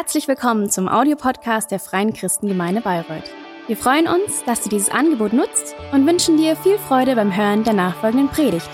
Herzlich 0.00 0.28
willkommen 0.28 0.70
zum 0.70 0.88
Audiopodcast 0.88 1.70
der 1.70 1.78
Freien 1.78 2.14
Christengemeinde 2.14 2.80
Bayreuth. 2.80 3.30
Wir 3.66 3.76
freuen 3.76 4.08
uns, 4.08 4.42
dass 4.46 4.62
du 4.62 4.70
dieses 4.70 4.88
Angebot 4.88 5.34
nutzt 5.34 5.74
und 5.92 6.06
wünschen 6.06 6.38
dir 6.38 6.56
viel 6.56 6.78
Freude 6.78 7.14
beim 7.14 7.36
Hören 7.36 7.64
der 7.64 7.74
nachfolgenden 7.74 8.30
Predigt. 8.30 8.70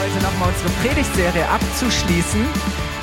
Heute 0.00 0.24
nochmal 0.24 0.48
unsere 0.48 0.70
Predigtserie 0.80 1.46
abzuschließen. 1.46 2.46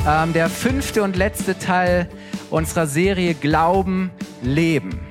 Ähm, 0.07 0.34
der 0.34 0.50
fünfte 0.50 1.04
und 1.04 1.16
letzte 1.16 1.55
Teil 1.59 2.09
unserer 2.50 2.88
Serie 2.88 3.36
Glauben, 3.36 4.09
Leben. 4.41 5.02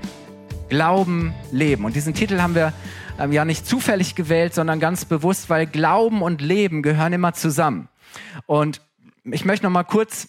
Glauben, 0.68 1.32
Leben. 1.52 1.84
Und 1.84 1.94
diesen 1.94 2.14
Titel 2.14 2.40
haben 2.40 2.56
wir 2.56 2.72
ja 3.18 3.44
nicht 3.44 3.66
zufällig 3.66 4.14
gewählt, 4.14 4.54
sondern 4.54 4.80
ganz 4.80 5.04
bewusst, 5.04 5.50
weil 5.50 5.66
Glauben 5.66 6.22
und 6.22 6.40
Leben 6.40 6.82
gehören 6.82 7.12
immer 7.12 7.34
zusammen. 7.34 7.88
Und 8.46 8.80
ich 9.24 9.44
möchte 9.44 9.66
noch 9.66 9.72
mal 9.72 9.84
kurz 9.84 10.28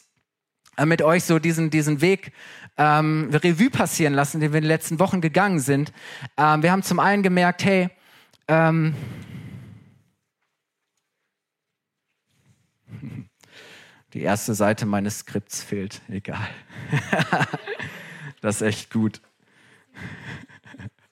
äh, 0.77 0.85
mit 0.85 1.01
euch 1.01 1.23
so 1.23 1.39
diesen, 1.39 1.69
diesen 1.69 2.01
Weg 2.01 2.31
ähm, 2.77 3.29
Revue 3.31 3.69
passieren 3.69 4.13
lassen, 4.13 4.39
den 4.39 4.51
wir 4.53 4.57
in 4.57 4.63
den 4.63 4.69
letzten 4.69 4.99
Wochen 4.99 5.21
gegangen 5.21 5.59
sind. 5.59 5.91
Ähm, 6.37 6.63
wir 6.63 6.71
haben 6.71 6.83
zum 6.83 6.99
einen 6.99 7.21
gemerkt, 7.23 7.63
hey, 7.63 7.89
ähm, 8.47 8.95
die 14.13 14.21
erste 14.21 14.53
Seite 14.55 14.85
meines 14.85 15.19
Skripts 15.19 15.61
fehlt. 15.63 16.01
Egal. 16.09 16.47
das 18.41 18.55
ist 18.57 18.61
echt 18.61 18.91
gut. 18.91 19.21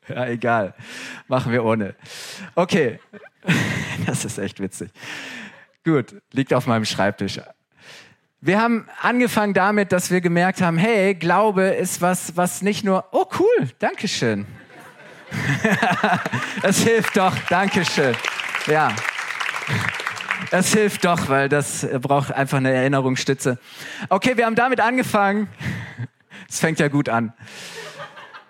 Ja, 0.16 0.26
egal. 0.26 0.74
Machen 1.28 1.52
wir 1.52 1.64
ohne. 1.64 1.96
Okay. 2.56 3.00
Das 4.06 4.26
ist 4.26 4.38
echt 4.38 4.60
witzig. 4.60 4.90
Gut, 5.84 6.16
liegt 6.32 6.54
auf 6.54 6.68
meinem 6.68 6.86
Schreibtisch. 6.86 7.40
Wir 8.42 8.62
haben 8.62 8.88
angefangen 9.02 9.54
damit, 9.54 9.92
dass 9.92 10.12
wir 10.12 10.22
gemerkt 10.22 10.62
haben, 10.62 10.78
hey, 10.78 11.16
Glaube 11.16 11.64
ist 11.64 12.02
was, 12.02 12.38
was 12.38 12.62
nicht 12.62 12.84
nur, 12.84 13.06
oh 13.12 13.26
cool, 13.40 13.70
Dankeschön. 13.80 14.46
Es 16.62 16.84
hilft 16.84 17.18
doch, 17.18 17.36
Dankeschön. 17.50 18.16
Ja. 18.68 18.94
Es 20.52 20.74
hilft 20.74 21.04
doch, 21.04 21.28
weil 21.28 21.50
das 21.50 21.88
braucht 22.02 22.32
einfach 22.32 22.58
eine 22.58 22.72
Erinnerungsstütze. 22.72 23.58
Okay, 24.10 24.38
wir 24.38 24.46
haben 24.46 24.56
damit 24.56 24.80
angefangen. 24.80 25.50
Es 26.48 26.60
fängt 26.60 26.80
ja 26.80 26.88
gut 26.88 27.10
an. 27.10 27.34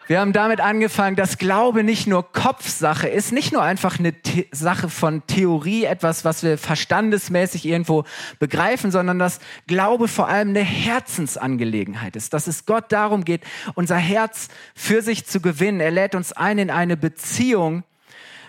Wir 0.08 0.22
haben 0.22 0.32
damit 0.32 0.62
angefangen, 0.62 1.18
dass 1.18 1.38
Glaube 1.38 1.84
nicht 1.84 2.08
nur 2.08 2.32
Kopfsache 2.32 3.10
ist, 3.10 3.34
nicht 3.34 3.52
nur 3.52 3.62
einfach 3.62 4.00
eine 4.00 4.14
The 4.26 4.48
Sache 4.54 4.90
von 4.90 5.28
Theorie, 5.28 5.84
etwas, 5.84 6.24
was 6.24 6.44
wir 6.44 6.58
verstandesmäßig 6.58 7.66
irgendwo 7.66 8.06
begreifen, 8.40 8.90
sondern 8.90 9.20
dass 9.20 9.42
Glaube 9.68 10.08
vor 10.08 10.30
allem 10.30 10.50
eine 10.50 10.62
Herzensangelegenheit 10.62 12.16
ist, 12.16 12.34
dass 12.34 12.48
es 12.48 12.66
Gott 12.66 12.86
darum 12.94 13.26
geht, 13.26 13.42
unser 13.76 13.98
Herz 13.98 14.48
für 14.74 15.02
sich 15.02 15.26
zu 15.26 15.42
gewinnen. 15.42 15.82
Er 15.82 15.92
lädt 15.92 16.16
uns 16.16 16.32
ein 16.32 16.58
in 16.58 16.70
eine 16.70 16.96
Beziehung. 16.96 17.84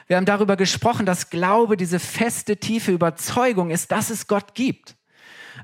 Wir 0.06 0.16
haben 0.16 0.26
darüber 0.26 0.56
gesprochen, 0.56 1.06
dass 1.06 1.28
Glaube 1.28 1.76
diese 1.76 1.98
feste, 1.98 2.58
tiefe 2.58 2.92
Überzeugung 2.92 3.70
ist, 3.70 3.90
dass 3.90 4.10
es 4.10 4.28
Gott 4.28 4.54
gibt. 4.54 4.94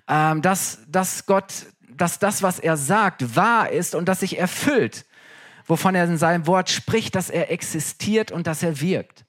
Ähm, 0.09 0.43
dass, 0.43 0.81
dass 0.89 1.25
Gott, 1.27 1.53
dass 1.89 2.19
das, 2.19 2.43
was 2.43 2.59
er 2.59 2.77
sagt, 2.77 3.37
wahr 3.37 3.71
ist 3.71 3.95
und 3.95 4.09
dass 4.09 4.21
sich 4.21 4.41
erfüllt 4.41 5.05
wovon 5.67 5.95
er 5.95 6.05
in 6.05 6.19
seinem 6.19 6.47
Wort 6.47 6.71
spricht, 6.71 7.15
dass 7.15 7.31
er 7.31 7.51
existiert 7.51 8.33
und 8.33 8.47
dass 8.47 8.63
er 8.63 8.81
wirkt. 8.81 9.25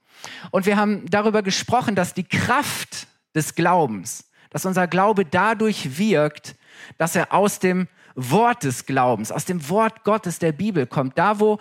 Und 0.51 0.65
wir 0.65 0.77
haben 0.77 1.05
darüber 1.09 1.43
gesprochen, 1.43 1.95
dass 1.95 2.13
die 2.13 2.23
Kraft 2.23 3.07
des 3.33 3.55
Glaubens, 3.55 4.29
dass 4.49 4.65
unser 4.65 4.87
Glaube 4.87 5.25
dadurch 5.25 5.97
wirkt, 5.97 6.55
dass 6.97 7.15
er 7.15 7.33
aus 7.33 7.59
dem 7.59 7.87
Wort 8.15 8.63
des 8.63 8.85
Glaubens, 8.85 9.31
aus 9.31 9.45
dem 9.45 9.69
Wort 9.69 10.03
Gottes 10.03 10.39
der 10.39 10.53
Bibel 10.53 10.87
kommt, 10.87 11.17
da 11.17 11.39
wo 11.39 11.59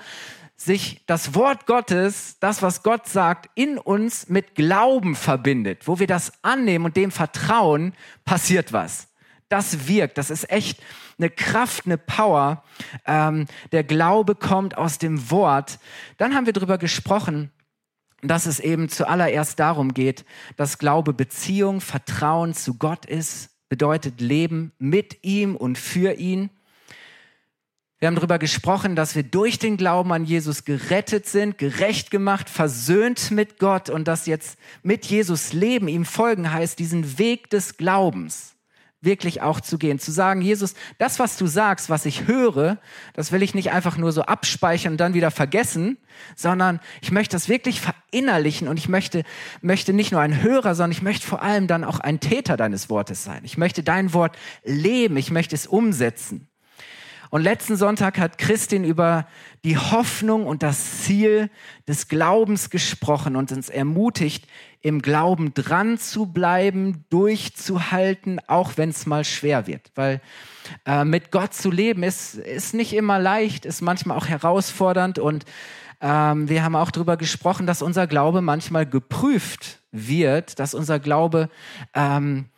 sich 0.56 1.02
das 1.06 1.34
Wort 1.34 1.66
Gottes, 1.66 2.38
das, 2.38 2.62
was 2.62 2.82
Gott 2.84 3.08
sagt, 3.08 3.50
in 3.56 3.76
uns 3.76 4.28
mit 4.28 4.54
Glauben 4.54 5.16
verbindet, 5.16 5.88
wo 5.88 5.98
wir 5.98 6.06
das 6.06 6.32
annehmen 6.42 6.84
und 6.84 6.96
dem 6.96 7.10
vertrauen, 7.10 7.92
passiert 8.24 8.72
was. 8.72 9.08
Das 9.54 9.86
wirkt, 9.86 10.18
das 10.18 10.30
ist 10.30 10.50
echt 10.50 10.82
eine 11.16 11.30
Kraft, 11.30 11.86
eine 11.86 11.96
Power. 11.96 12.64
Ähm, 13.06 13.46
der 13.70 13.84
Glaube 13.84 14.34
kommt 14.34 14.76
aus 14.76 14.98
dem 14.98 15.30
Wort. 15.30 15.78
Dann 16.16 16.34
haben 16.34 16.46
wir 16.46 16.52
darüber 16.52 16.76
gesprochen, 16.76 17.52
dass 18.20 18.46
es 18.46 18.58
eben 18.58 18.88
zuallererst 18.88 19.60
darum 19.60 19.94
geht, 19.94 20.24
dass 20.56 20.78
Glaube 20.78 21.12
Beziehung, 21.12 21.80
Vertrauen 21.80 22.52
zu 22.52 22.78
Gott 22.78 23.06
ist, 23.06 23.50
bedeutet 23.68 24.20
Leben 24.20 24.72
mit 24.80 25.22
ihm 25.22 25.54
und 25.54 25.78
für 25.78 26.14
ihn. 26.14 26.50
Wir 28.00 28.08
haben 28.08 28.16
darüber 28.16 28.40
gesprochen, 28.40 28.96
dass 28.96 29.14
wir 29.14 29.22
durch 29.22 29.60
den 29.60 29.76
Glauben 29.76 30.10
an 30.12 30.24
Jesus 30.24 30.64
gerettet 30.64 31.28
sind, 31.28 31.58
gerecht 31.58 32.10
gemacht, 32.10 32.50
versöhnt 32.50 33.30
mit 33.30 33.60
Gott 33.60 33.88
und 33.88 34.08
dass 34.08 34.26
jetzt 34.26 34.58
mit 34.82 35.06
Jesus 35.06 35.52
leben, 35.52 35.86
ihm 35.86 36.04
folgen 36.04 36.52
heißt, 36.52 36.76
diesen 36.80 37.18
Weg 37.18 37.50
des 37.50 37.76
Glaubens 37.76 38.53
wirklich 39.04 39.42
auch 39.42 39.60
zu 39.60 39.78
gehen. 39.78 39.98
Zu 39.98 40.12
sagen, 40.12 40.40
Jesus, 40.40 40.74
das, 40.98 41.18
was 41.18 41.36
du 41.36 41.46
sagst, 41.46 41.90
was 41.90 42.06
ich 42.06 42.26
höre, 42.26 42.78
das 43.14 43.32
will 43.32 43.42
ich 43.42 43.54
nicht 43.54 43.70
einfach 43.70 43.96
nur 43.96 44.12
so 44.12 44.22
abspeichern 44.22 44.94
und 44.94 44.98
dann 44.98 45.14
wieder 45.14 45.30
vergessen, 45.30 45.98
sondern 46.36 46.80
ich 47.02 47.10
möchte 47.10 47.36
das 47.36 47.48
wirklich 47.48 47.80
verinnerlichen 47.80 48.68
und 48.68 48.78
ich 48.78 48.88
möchte, 48.88 49.24
möchte 49.60 49.92
nicht 49.92 50.12
nur 50.12 50.20
ein 50.20 50.42
Hörer, 50.42 50.74
sondern 50.74 50.92
ich 50.92 51.02
möchte 51.02 51.26
vor 51.26 51.42
allem 51.42 51.66
dann 51.66 51.84
auch 51.84 52.00
ein 52.00 52.20
Täter 52.20 52.56
deines 52.56 52.90
Wortes 52.90 53.24
sein. 53.24 53.42
Ich 53.44 53.58
möchte 53.58 53.82
dein 53.82 54.12
Wort 54.12 54.36
leben, 54.64 55.16
ich 55.16 55.30
möchte 55.30 55.54
es 55.54 55.66
umsetzen. 55.66 56.48
Und 57.34 57.42
letzten 57.42 57.76
Sonntag 57.76 58.18
hat 58.18 58.38
Christin 58.38 58.84
über 58.84 59.26
die 59.64 59.76
Hoffnung 59.76 60.46
und 60.46 60.62
das 60.62 61.02
Ziel 61.02 61.50
des 61.88 62.06
Glaubens 62.06 62.70
gesprochen 62.70 63.34
und 63.34 63.50
uns 63.50 63.68
ermutigt, 63.68 64.46
im 64.84 65.00
Glauben 65.00 65.54
dran 65.54 65.96
zu 65.96 66.26
bleiben, 66.26 67.06
durchzuhalten, 67.08 68.38
auch 68.46 68.72
wenn 68.76 68.90
es 68.90 69.06
mal 69.06 69.24
schwer 69.24 69.66
wird. 69.66 69.90
Weil 69.94 70.20
äh, 70.84 71.04
mit 71.04 71.30
Gott 71.30 71.54
zu 71.54 71.70
leben 71.70 72.02
ist, 72.02 72.34
ist 72.34 72.74
nicht 72.74 72.92
immer 72.92 73.18
leicht, 73.18 73.64
ist 73.64 73.80
manchmal 73.80 74.18
auch 74.18 74.26
herausfordernd 74.26 75.18
und 75.18 75.46
ähm, 76.02 76.50
wir 76.50 76.62
haben 76.62 76.76
auch 76.76 76.90
darüber 76.90 77.16
gesprochen, 77.16 77.66
dass 77.66 77.80
unser 77.80 78.06
Glaube 78.06 78.42
manchmal 78.42 78.84
geprüft 78.84 79.80
wird, 79.90 80.58
dass 80.58 80.74
unser 80.74 80.98
Glaube 80.98 81.48
ähm, 81.94 82.50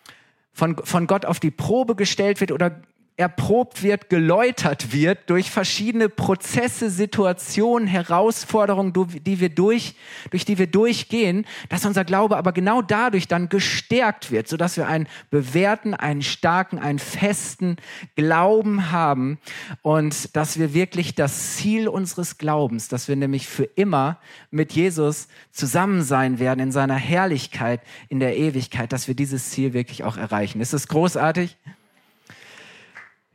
von, 0.53 0.77
von 0.83 1.07
Gott 1.07 1.27
auf 1.27 1.39
die 1.39 1.53
Probe 1.53 1.95
gestellt 1.95 2.41
wird 2.41 2.51
oder 2.51 2.83
erprobt 3.19 3.82
wird, 3.82 4.10
geläutert 4.10 4.93
wird 4.93 5.31
durch 5.31 5.50
verschiedene 5.50 6.10
Prozesse, 6.10 6.91
Situationen, 6.91 7.88
Herausforderungen, 7.88 8.93
die 9.25 9.41
wir 9.41 9.49
durch, 9.49 9.94
durch 10.31 10.44
die 10.44 10.59
wir 10.59 10.66
durchgehen, 10.66 11.47
dass 11.71 11.87
unser 11.87 12.04
Glaube 12.04 12.37
aber 12.37 12.53
genau 12.53 12.82
dadurch 12.82 13.27
dann 13.27 13.49
gestärkt 13.49 14.31
wird, 14.31 14.49
sodass 14.49 14.77
wir 14.77 14.87
einen 14.87 15.09
bewährten, 15.31 15.94
einen 15.94 16.21
starken, 16.21 16.78
einen 16.78 16.99
festen 16.99 17.77
Glauben 18.16 18.91
haben 18.93 19.38
und 19.81 20.37
dass 20.37 20.59
wir 20.59 20.75
wirklich 20.75 21.15
das 21.15 21.56
Ziel 21.56 21.88
unseres 21.88 22.37
Glaubens, 22.37 22.88
dass 22.88 23.09
wir 23.09 23.16
nämlich 23.16 23.47
für 23.47 23.65
immer 23.65 24.19
mit 24.50 24.72
Jesus 24.72 25.28
zusammen 25.53 26.03
sein 26.03 26.38
werden 26.38 26.60
in 26.60 26.72
seiner 26.72 26.97
Herrlichkeit 26.97 27.81
in 28.10 28.21
der 28.21 28.37
Ewigkeit, 28.37 28.93
dass 28.93 29.09
wir 29.09 29.15
dieses 29.15 29.50
Ziel 29.50 29.72
wirklich 29.72 30.04
auch 30.04 30.19
erreichen. 30.19 30.60
Ist 30.60 30.75
das 30.75 30.88
großartig? 30.88 31.56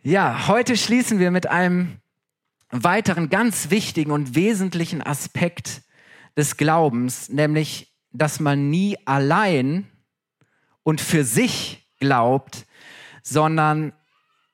Ja, 0.03 0.47
heute 0.47 0.77
schließen 0.77 1.19
wir 1.19 1.29
mit 1.29 1.45
einem 1.45 2.01
weiteren 2.71 3.29
ganz 3.29 3.69
wichtigen 3.69 4.09
und 4.09 4.33
wesentlichen 4.33 5.03
Aspekt 5.03 5.83
des 6.35 6.57
Glaubens, 6.57 7.29
nämlich, 7.29 7.93
dass 8.11 8.39
man 8.39 8.71
nie 8.71 8.97
allein 9.05 9.87
und 10.81 11.01
für 11.01 11.23
sich 11.23 11.87
glaubt, 11.99 12.65
sondern 13.21 13.93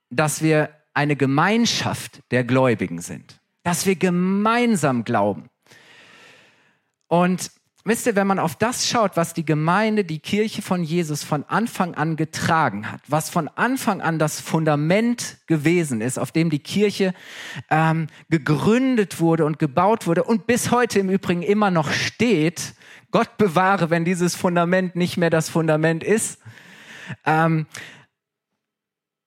dass 0.09 0.41
wir 0.41 0.69
eine 0.93 1.15
Gemeinschaft 1.15 2.23
der 2.31 2.43
Gläubigen 2.43 2.99
sind, 2.99 3.39
dass 3.63 3.85
wir 3.85 3.95
gemeinsam 3.95 5.05
glauben. 5.05 5.49
Und 7.07 7.51
Wisst 7.87 8.05
ihr, 8.05 8.17
wenn 8.17 8.27
man 8.27 8.37
auf 8.37 8.57
das 8.57 8.89
schaut, 8.89 9.15
was 9.15 9.33
die 9.33 9.45
Gemeinde, 9.45 10.03
die 10.03 10.19
Kirche 10.19 10.61
von 10.61 10.83
Jesus 10.83 11.23
von 11.23 11.45
Anfang 11.45 11.95
an 11.95 12.17
getragen 12.17 12.91
hat, 12.91 12.99
was 13.07 13.29
von 13.29 13.47
Anfang 13.47 14.01
an 14.01 14.19
das 14.19 14.41
Fundament 14.41 15.37
gewesen 15.47 16.01
ist, 16.01 16.19
auf 16.19 16.33
dem 16.33 16.49
die 16.49 16.59
Kirche 16.59 17.13
ähm, 17.69 18.07
gegründet 18.29 19.21
wurde 19.21 19.45
und 19.45 19.57
gebaut 19.57 20.05
wurde 20.05 20.25
und 20.25 20.47
bis 20.47 20.69
heute 20.69 20.99
im 20.99 21.09
Übrigen 21.09 21.43
immer 21.43 21.71
noch 21.71 21.89
steht, 21.89 22.73
Gott 23.11 23.37
bewahre, 23.37 23.89
wenn 23.89 24.03
dieses 24.03 24.35
Fundament 24.35 24.97
nicht 24.97 25.15
mehr 25.15 25.29
das 25.29 25.47
Fundament 25.47 26.03
ist. 26.03 26.41
Ähm, 27.25 27.67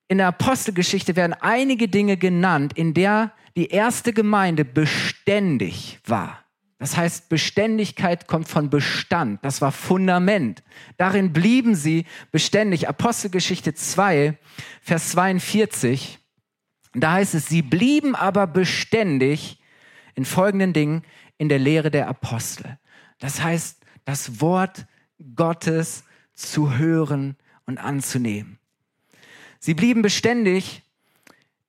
in 0.07 0.19
der 0.19 0.27
Apostelgeschichte 0.27 1.15
werden 1.15 1.33
einige 1.33 1.87
Dinge 1.87 2.15
genannt, 2.15 2.73
in 2.75 2.93
der 2.93 3.31
die 3.57 3.69
erste 3.69 4.13
Gemeinde 4.13 4.65
beständig 4.65 5.99
war 6.05 6.41
Das 6.81 6.97
heißt, 6.97 7.29
Beständigkeit 7.29 8.27
kommt 8.27 8.47
von 8.47 8.71
Bestand. 8.71 9.45
Das 9.45 9.61
war 9.61 9.71
Fundament. 9.71 10.63
Darin 10.97 11.31
blieben 11.31 11.75
sie 11.75 12.07
beständig. 12.31 12.89
Apostelgeschichte 12.89 13.75
2, 13.75 14.35
Vers 14.81 15.11
42. 15.11 16.17
Da 16.95 17.11
heißt 17.11 17.35
es, 17.35 17.45
sie 17.45 17.61
blieben 17.61 18.15
aber 18.15 18.47
beständig 18.47 19.61
in 20.15 20.25
folgenden 20.25 20.73
Dingen 20.73 21.03
in 21.37 21.49
der 21.49 21.59
Lehre 21.59 21.91
der 21.91 22.07
Apostel. 22.07 22.79
Das 23.19 23.43
heißt, 23.43 23.77
das 24.03 24.41
Wort 24.41 24.87
Gottes 25.35 26.03
zu 26.33 26.77
hören 26.79 27.37
und 27.67 27.77
anzunehmen. 27.77 28.57
Sie 29.59 29.75
blieben 29.75 30.01
beständig 30.01 30.81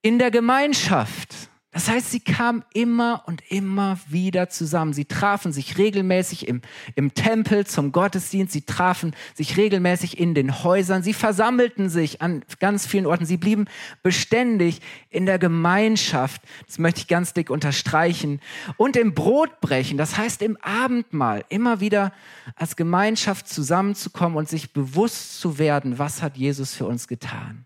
in 0.00 0.18
der 0.18 0.30
Gemeinschaft. 0.30 1.50
Das 1.72 1.88
heißt, 1.88 2.10
sie 2.10 2.20
kamen 2.20 2.64
immer 2.74 3.22
und 3.26 3.42
immer 3.50 3.98
wieder 4.06 4.50
zusammen. 4.50 4.92
Sie 4.92 5.06
trafen 5.06 5.54
sich 5.54 5.78
regelmäßig 5.78 6.46
im, 6.46 6.60
im 6.96 7.14
Tempel 7.14 7.66
zum 7.66 7.92
Gottesdienst. 7.92 8.52
Sie 8.52 8.60
trafen 8.60 9.16
sich 9.34 9.56
regelmäßig 9.56 10.18
in 10.18 10.34
den 10.34 10.62
Häusern. 10.64 11.02
Sie 11.02 11.14
versammelten 11.14 11.88
sich 11.88 12.20
an 12.20 12.44
ganz 12.60 12.86
vielen 12.86 13.06
Orten. 13.06 13.24
Sie 13.24 13.38
blieben 13.38 13.64
beständig 14.02 14.82
in 15.08 15.24
der 15.24 15.38
Gemeinschaft. 15.38 16.42
Das 16.66 16.78
möchte 16.78 17.00
ich 17.00 17.08
ganz 17.08 17.32
dick 17.32 17.48
unterstreichen. 17.48 18.40
Und 18.76 18.94
im 18.94 19.14
Brotbrechen, 19.14 19.96
das 19.96 20.18
heißt 20.18 20.42
im 20.42 20.58
Abendmahl, 20.60 21.42
immer 21.48 21.80
wieder 21.80 22.12
als 22.54 22.76
Gemeinschaft 22.76 23.48
zusammenzukommen 23.48 24.36
und 24.36 24.46
sich 24.46 24.74
bewusst 24.74 25.40
zu 25.40 25.58
werden, 25.58 25.98
was 25.98 26.20
hat 26.20 26.36
Jesus 26.36 26.74
für 26.74 26.84
uns 26.84 27.08
getan. 27.08 27.64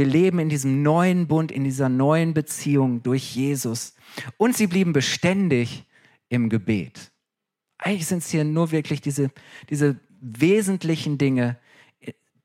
Wir 0.00 0.06
leben 0.06 0.38
in 0.38 0.48
diesem 0.48 0.82
neuen 0.82 1.26
Bund, 1.26 1.52
in 1.52 1.62
dieser 1.62 1.90
neuen 1.90 2.32
Beziehung 2.32 3.02
durch 3.02 3.36
Jesus. 3.36 3.92
Und 4.38 4.56
sie 4.56 4.66
blieben 4.66 4.94
beständig 4.94 5.84
im 6.30 6.48
Gebet. 6.48 7.12
Eigentlich 7.76 8.06
sind 8.06 8.22
es 8.22 8.30
hier 8.30 8.44
nur 8.44 8.70
wirklich 8.70 9.02
diese, 9.02 9.30
diese 9.68 10.00
wesentlichen 10.22 11.18
Dinge, 11.18 11.58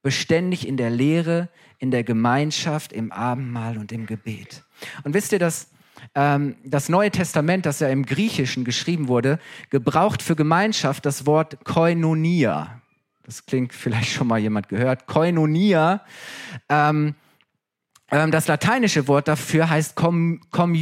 beständig 0.02 0.68
in 0.68 0.76
der 0.76 0.90
Lehre, 0.90 1.48
in 1.78 1.92
der 1.92 2.04
Gemeinschaft, 2.04 2.92
im 2.92 3.14
Abendmahl 3.14 3.78
und 3.78 3.94
im 3.94 4.06
Gebet. 4.06 4.66
Und 5.06 5.14
wisst 5.14 5.32
ihr, 5.32 5.40
dass 5.40 5.72
ähm, 6.14 6.58
das 6.66 6.90
Neue 6.90 7.10
Testament, 7.10 7.66
das 7.66 7.80
ja 7.80 7.88
im 7.88 8.06
Griechischen 8.06 8.66
geschrieben 8.66 9.08
wurde, 9.08 9.40
gebraucht 9.70 10.22
für 10.22 10.36
Gemeinschaft 10.36 11.06
das 11.06 11.26
Wort 11.26 11.64
Koinonia. 11.64 12.82
Das 13.24 13.46
klingt 13.46 13.72
vielleicht 13.72 14.12
schon 14.12 14.28
mal 14.28 14.40
jemand 14.40 14.68
gehört. 14.68 15.08
Koinonia 15.08 16.02
ähm, 16.68 17.16
das 18.32 18.48
lateinische 18.48 19.08
Wort 19.08 19.28
dafür 19.28 19.70
heißt 19.70 19.96
com, 19.96 20.40
com, 20.52 20.76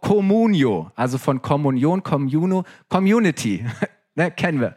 communio, 0.00 0.90
also 0.94 1.18
von 1.18 1.42
Kommunion, 1.42 2.02
communo, 2.02 2.64
Community. 2.88 3.64
ne, 4.14 4.30
kennen 4.30 4.60
wir. 4.60 4.76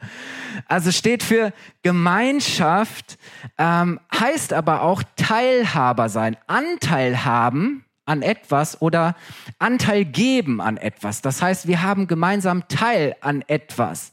Also 0.67 0.91
steht 0.91 1.21
für 1.23 1.53
Gemeinschaft, 1.83 3.17
ähm, 3.57 3.99
heißt 4.13 4.53
aber 4.53 4.83
auch 4.83 5.03
Teilhaber 5.15 6.09
sein, 6.09 6.37
Anteil 6.47 7.25
haben 7.25 7.85
an 8.05 8.21
etwas 8.21 8.81
oder 8.81 9.15
Anteil 9.59 10.05
geben 10.05 10.59
an 10.59 10.77
etwas. 10.77 11.21
Das 11.21 11.41
heißt, 11.41 11.67
wir 11.67 11.83
haben 11.83 12.07
gemeinsam 12.07 12.67
Teil 12.67 13.15
an 13.21 13.43
etwas. 13.47 14.11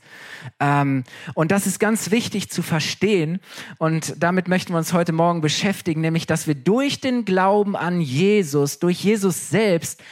Ähm, 0.61 1.05
und 1.35 1.51
das 1.51 1.67
ist 1.67 1.81
ganz 1.81 2.11
wichtig 2.11 2.51
zu 2.51 2.63
verstehen. 2.63 3.41
Und 3.79 4.15
damit 4.23 4.47
möchten 4.47 4.73
wir 4.73 4.79
uns 4.79 4.93
heute 4.93 5.13
Morgen 5.13 5.41
beschäftigen, 5.41 6.01
nämlich, 6.01 6.27
dass 6.27 6.47
wir 6.47 6.55
durch 6.55 7.01
den 7.01 7.25
Glauben 7.25 7.77
an 7.77 8.01
Jesus, 8.01 8.79
durch 8.79 9.03
Jesus 9.03 9.49
selbst, 9.51 10.03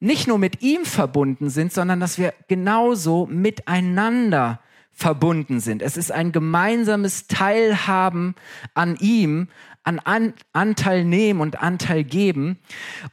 nicht 0.00 0.26
nur 0.26 0.38
mit 0.38 0.62
ihm 0.62 0.84
verbunden 0.84 1.50
sind, 1.50 1.72
sondern 1.72 2.00
dass 2.00 2.18
wir 2.18 2.34
genauso 2.48 3.26
miteinander 3.26 4.60
verbunden 4.92 5.60
sind. 5.60 5.82
Es 5.82 5.96
ist 5.96 6.12
ein 6.12 6.30
gemeinsames 6.30 7.26
Teilhaben 7.26 8.34
an 8.74 8.96
ihm, 8.96 9.48
an, 9.84 9.98
an 10.00 10.34
Anteil 10.52 11.04
nehmen 11.04 11.40
und 11.40 11.60
Anteil 11.60 12.04
geben. 12.04 12.58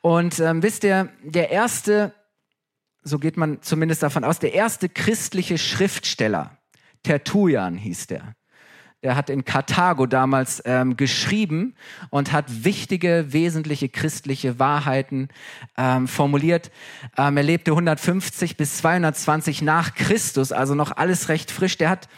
Und 0.01 0.39
ähm, 0.39 0.63
wisst 0.63 0.83
ihr, 0.83 1.09
der 1.23 1.49
erste, 1.49 2.13
so 3.03 3.19
geht 3.19 3.37
man 3.37 3.61
zumindest 3.61 4.03
davon 4.03 4.23
aus, 4.23 4.39
der 4.39 4.53
erste 4.53 4.89
christliche 4.89 5.57
Schriftsteller, 5.57 6.57
Tertullian 7.03 7.77
hieß 7.77 8.07
der. 8.07 8.35
Der 9.03 9.15
hat 9.15 9.29
in 9.29 9.45
Karthago 9.45 10.07
damals 10.07 10.61
ähm, 10.65 10.97
geschrieben 10.97 11.75
und 12.09 12.31
hat 12.31 12.65
wichtige, 12.65 13.27
wesentliche 13.29 13.89
christliche 13.89 14.57
Wahrheiten 14.57 15.29
ähm, 15.77 16.07
formuliert. 16.07 16.71
Ähm, 17.15 17.37
er 17.37 17.43
lebte 17.43 17.71
150 17.71 18.57
bis 18.57 18.79
220 18.79 19.61
nach 19.61 19.93
Christus, 19.93 20.51
also 20.51 20.73
noch 20.73 20.97
alles 20.97 21.29
recht 21.29 21.51
frisch. 21.51 21.77
Der 21.77 21.91
hat 21.91 22.09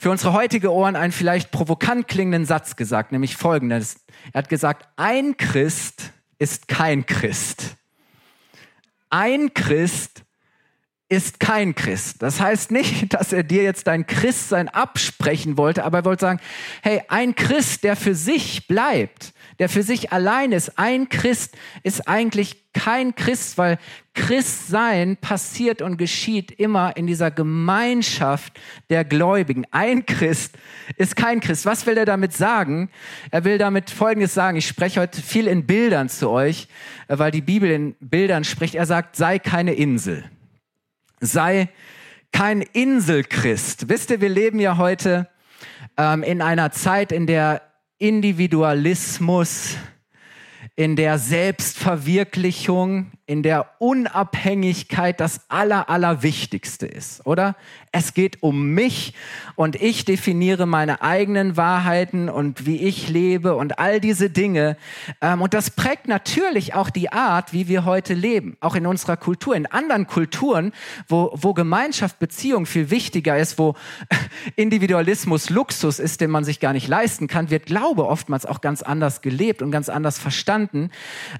für 0.00 0.10
unsere 0.10 0.32
heutige 0.32 0.72
Ohren 0.72 0.96
einen 0.96 1.12
vielleicht 1.12 1.50
provokant 1.50 2.08
klingenden 2.08 2.46
Satz 2.46 2.74
gesagt, 2.74 3.12
nämlich 3.12 3.36
folgendes. 3.36 3.96
Er 4.32 4.38
hat 4.38 4.48
gesagt, 4.48 4.88
ein 4.96 5.36
Christ 5.36 6.14
ist 6.38 6.68
kein 6.68 7.04
Christ. 7.04 7.76
Ein 9.10 9.52
Christ 9.52 10.22
ist 11.10 11.38
kein 11.38 11.74
Christ. 11.74 12.22
Das 12.22 12.40
heißt 12.40 12.70
nicht, 12.70 13.12
dass 13.12 13.34
er 13.34 13.42
dir 13.42 13.62
jetzt 13.62 13.88
dein 13.88 14.06
Christsein 14.06 14.70
absprechen 14.70 15.58
wollte, 15.58 15.84
aber 15.84 15.98
er 15.98 16.04
wollte 16.06 16.22
sagen, 16.22 16.40
hey, 16.80 17.02
ein 17.08 17.34
Christ, 17.34 17.84
der 17.84 17.94
für 17.94 18.14
sich 18.14 18.66
bleibt, 18.68 19.34
der 19.60 19.68
für 19.68 19.82
sich 19.82 20.10
allein 20.10 20.52
ist, 20.52 20.78
ein 20.78 21.10
Christ 21.10 21.54
ist 21.82 22.08
eigentlich 22.08 22.72
kein 22.72 23.14
Christ, 23.14 23.58
weil 23.58 23.78
Christsein 24.14 25.18
passiert 25.18 25.82
und 25.82 25.98
geschieht 25.98 26.50
immer 26.50 26.96
in 26.96 27.06
dieser 27.06 27.30
Gemeinschaft 27.30 28.58
der 28.88 29.04
Gläubigen. 29.04 29.66
Ein 29.70 30.06
Christ 30.06 30.56
ist 30.96 31.14
kein 31.14 31.40
Christ. 31.40 31.66
Was 31.66 31.84
will 31.84 31.98
er 31.98 32.06
damit 32.06 32.32
sagen? 32.32 32.88
Er 33.30 33.44
will 33.44 33.58
damit 33.58 33.90
Folgendes 33.90 34.32
sagen. 34.32 34.56
Ich 34.56 34.66
spreche 34.66 34.98
heute 34.98 35.20
viel 35.20 35.46
in 35.46 35.66
Bildern 35.66 36.08
zu 36.08 36.30
euch, 36.30 36.66
weil 37.08 37.30
die 37.30 37.42
Bibel 37.42 37.70
in 37.70 37.94
Bildern 38.00 38.44
spricht. 38.44 38.74
Er 38.74 38.86
sagt, 38.86 39.14
sei 39.14 39.38
keine 39.38 39.74
Insel. 39.74 40.24
Sei 41.20 41.68
kein 42.32 42.62
Inselchrist. 42.62 43.90
Wisst 43.90 44.10
ihr, 44.10 44.22
wir 44.22 44.30
leben 44.30 44.58
ja 44.58 44.78
heute 44.78 45.28
ähm, 45.98 46.22
in 46.22 46.40
einer 46.40 46.70
Zeit, 46.70 47.12
in 47.12 47.26
der 47.26 47.60
Individualismus, 48.00 49.76
in 50.74 50.96
der 50.96 51.18
Selbstverwirklichung, 51.18 53.12
in 53.30 53.44
der 53.44 53.66
Unabhängigkeit 53.78 55.20
das 55.20 55.42
Aller, 55.48 55.88
Allerwichtigste 55.88 56.86
ist, 56.86 57.24
oder? 57.24 57.54
Es 57.92 58.12
geht 58.12 58.42
um 58.42 58.74
mich 58.74 59.14
und 59.54 59.80
ich 59.80 60.04
definiere 60.04 60.66
meine 60.66 61.00
eigenen 61.00 61.56
Wahrheiten 61.56 62.28
und 62.28 62.66
wie 62.66 62.78
ich 62.78 63.08
lebe 63.08 63.54
und 63.54 63.78
all 63.78 64.00
diese 64.00 64.30
Dinge. 64.30 64.76
Ähm, 65.20 65.42
und 65.42 65.54
das 65.54 65.70
prägt 65.70 66.08
natürlich 66.08 66.74
auch 66.74 66.90
die 66.90 67.12
Art, 67.12 67.52
wie 67.52 67.68
wir 67.68 67.84
heute 67.84 68.14
leben, 68.14 68.56
auch 68.60 68.74
in 68.74 68.84
unserer 68.84 69.16
Kultur. 69.16 69.54
In 69.54 69.66
anderen 69.66 70.08
Kulturen, 70.08 70.72
wo, 71.06 71.30
wo 71.34 71.54
Gemeinschaft, 71.54 72.18
Beziehung 72.18 72.66
viel 72.66 72.90
wichtiger 72.90 73.38
ist, 73.38 73.60
wo 73.60 73.76
Individualismus 74.56 75.50
Luxus 75.50 76.00
ist, 76.00 76.20
den 76.20 76.32
man 76.32 76.42
sich 76.42 76.58
gar 76.58 76.72
nicht 76.72 76.88
leisten 76.88 77.28
kann, 77.28 77.50
wird 77.50 77.66
Glaube 77.66 78.08
oftmals 78.08 78.44
auch 78.44 78.60
ganz 78.60 78.82
anders 78.82 79.20
gelebt 79.20 79.62
und 79.62 79.70
ganz 79.70 79.88
anders 79.88 80.18
verstanden. 80.18 80.90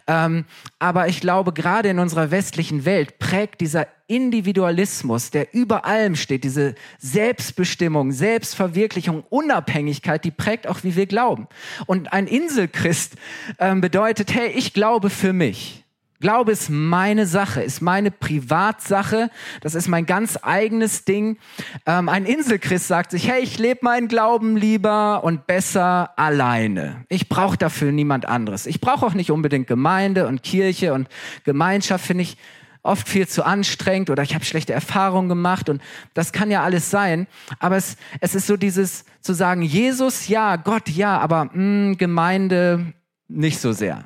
Ähm, 0.06 0.44
aber 0.78 1.08
ich 1.08 1.20
glaube, 1.20 1.52
gerade 1.52 1.79
gerade 1.80 1.88
in 1.88 1.98
unserer 1.98 2.30
westlichen 2.30 2.84
Welt 2.84 3.18
prägt 3.18 3.62
dieser 3.62 3.86
Individualismus, 4.06 5.30
der 5.30 5.54
über 5.54 5.86
allem 5.86 6.14
steht, 6.14 6.44
diese 6.44 6.74
Selbstbestimmung, 6.98 8.12
Selbstverwirklichung, 8.12 9.24
Unabhängigkeit, 9.30 10.22
die 10.22 10.30
prägt 10.30 10.66
auch, 10.66 10.84
wie 10.84 10.94
wir 10.94 11.06
glauben. 11.06 11.48
Und 11.86 12.12
ein 12.12 12.26
Inselchrist 12.26 13.14
äh, 13.56 13.74
bedeutet, 13.76 14.34
hey, 14.34 14.50
ich 14.50 14.74
glaube 14.74 15.08
für 15.08 15.32
mich. 15.32 15.82
Glaube 16.20 16.52
ist 16.52 16.68
meine 16.68 17.26
Sache, 17.26 17.62
ist 17.62 17.80
meine 17.80 18.10
Privatsache, 18.10 19.30
das 19.62 19.74
ist 19.74 19.88
mein 19.88 20.04
ganz 20.04 20.38
eigenes 20.42 21.06
Ding. 21.06 21.38
Ähm, 21.86 22.10
ein 22.10 22.26
Inselchrist 22.26 22.88
sagt 22.88 23.10
sich, 23.10 23.26
hey, 23.26 23.42
ich 23.42 23.58
lebe 23.58 23.80
meinen 23.82 24.06
Glauben 24.06 24.54
lieber 24.54 25.24
und 25.24 25.46
besser 25.46 26.12
alleine. 26.18 27.06
Ich 27.08 27.30
brauche 27.30 27.56
dafür 27.56 27.90
niemand 27.90 28.26
anderes. 28.26 28.66
Ich 28.66 28.82
brauche 28.82 29.06
auch 29.06 29.14
nicht 29.14 29.30
unbedingt 29.30 29.66
Gemeinde 29.66 30.26
und 30.26 30.42
Kirche 30.42 30.92
und 30.92 31.08
Gemeinschaft, 31.44 32.04
finde 32.04 32.22
ich 32.24 32.36
oft 32.82 33.08
viel 33.08 33.26
zu 33.26 33.44
anstrengend 33.44 34.10
oder 34.10 34.22
ich 34.22 34.34
habe 34.34 34.44
schlechte 34.44 34.72
Erfahrungen 34.74 35.28
gemacht 35.28 35.68
und 35.68 35.82
das 36.12 36.32
kann 36.32 36.50
ja 36.50 36.62
alles 36.62 36.90
sein. 36.90 37.26
Aber 37.58 37.76
es, 37.76 37.96
es 38.20 38.34
ist 38.34 38.46
so 38.46 38.58
dieses 38.58 39.04
zu 39.22 39.32
sagen, 39.32 39.62
Jesus 39.62 40.28
ja, 40.28 40.56
Gott 40.56 40.88
ja, 40.90 41.18
aber 41.18 41.46
mh, 41.46 41.52
hm, 41.54 41.98
Gemeinde 41.98 42.92
nicht 43.28 43.58
so 43.58 43.72
sehr. 43.72 44.04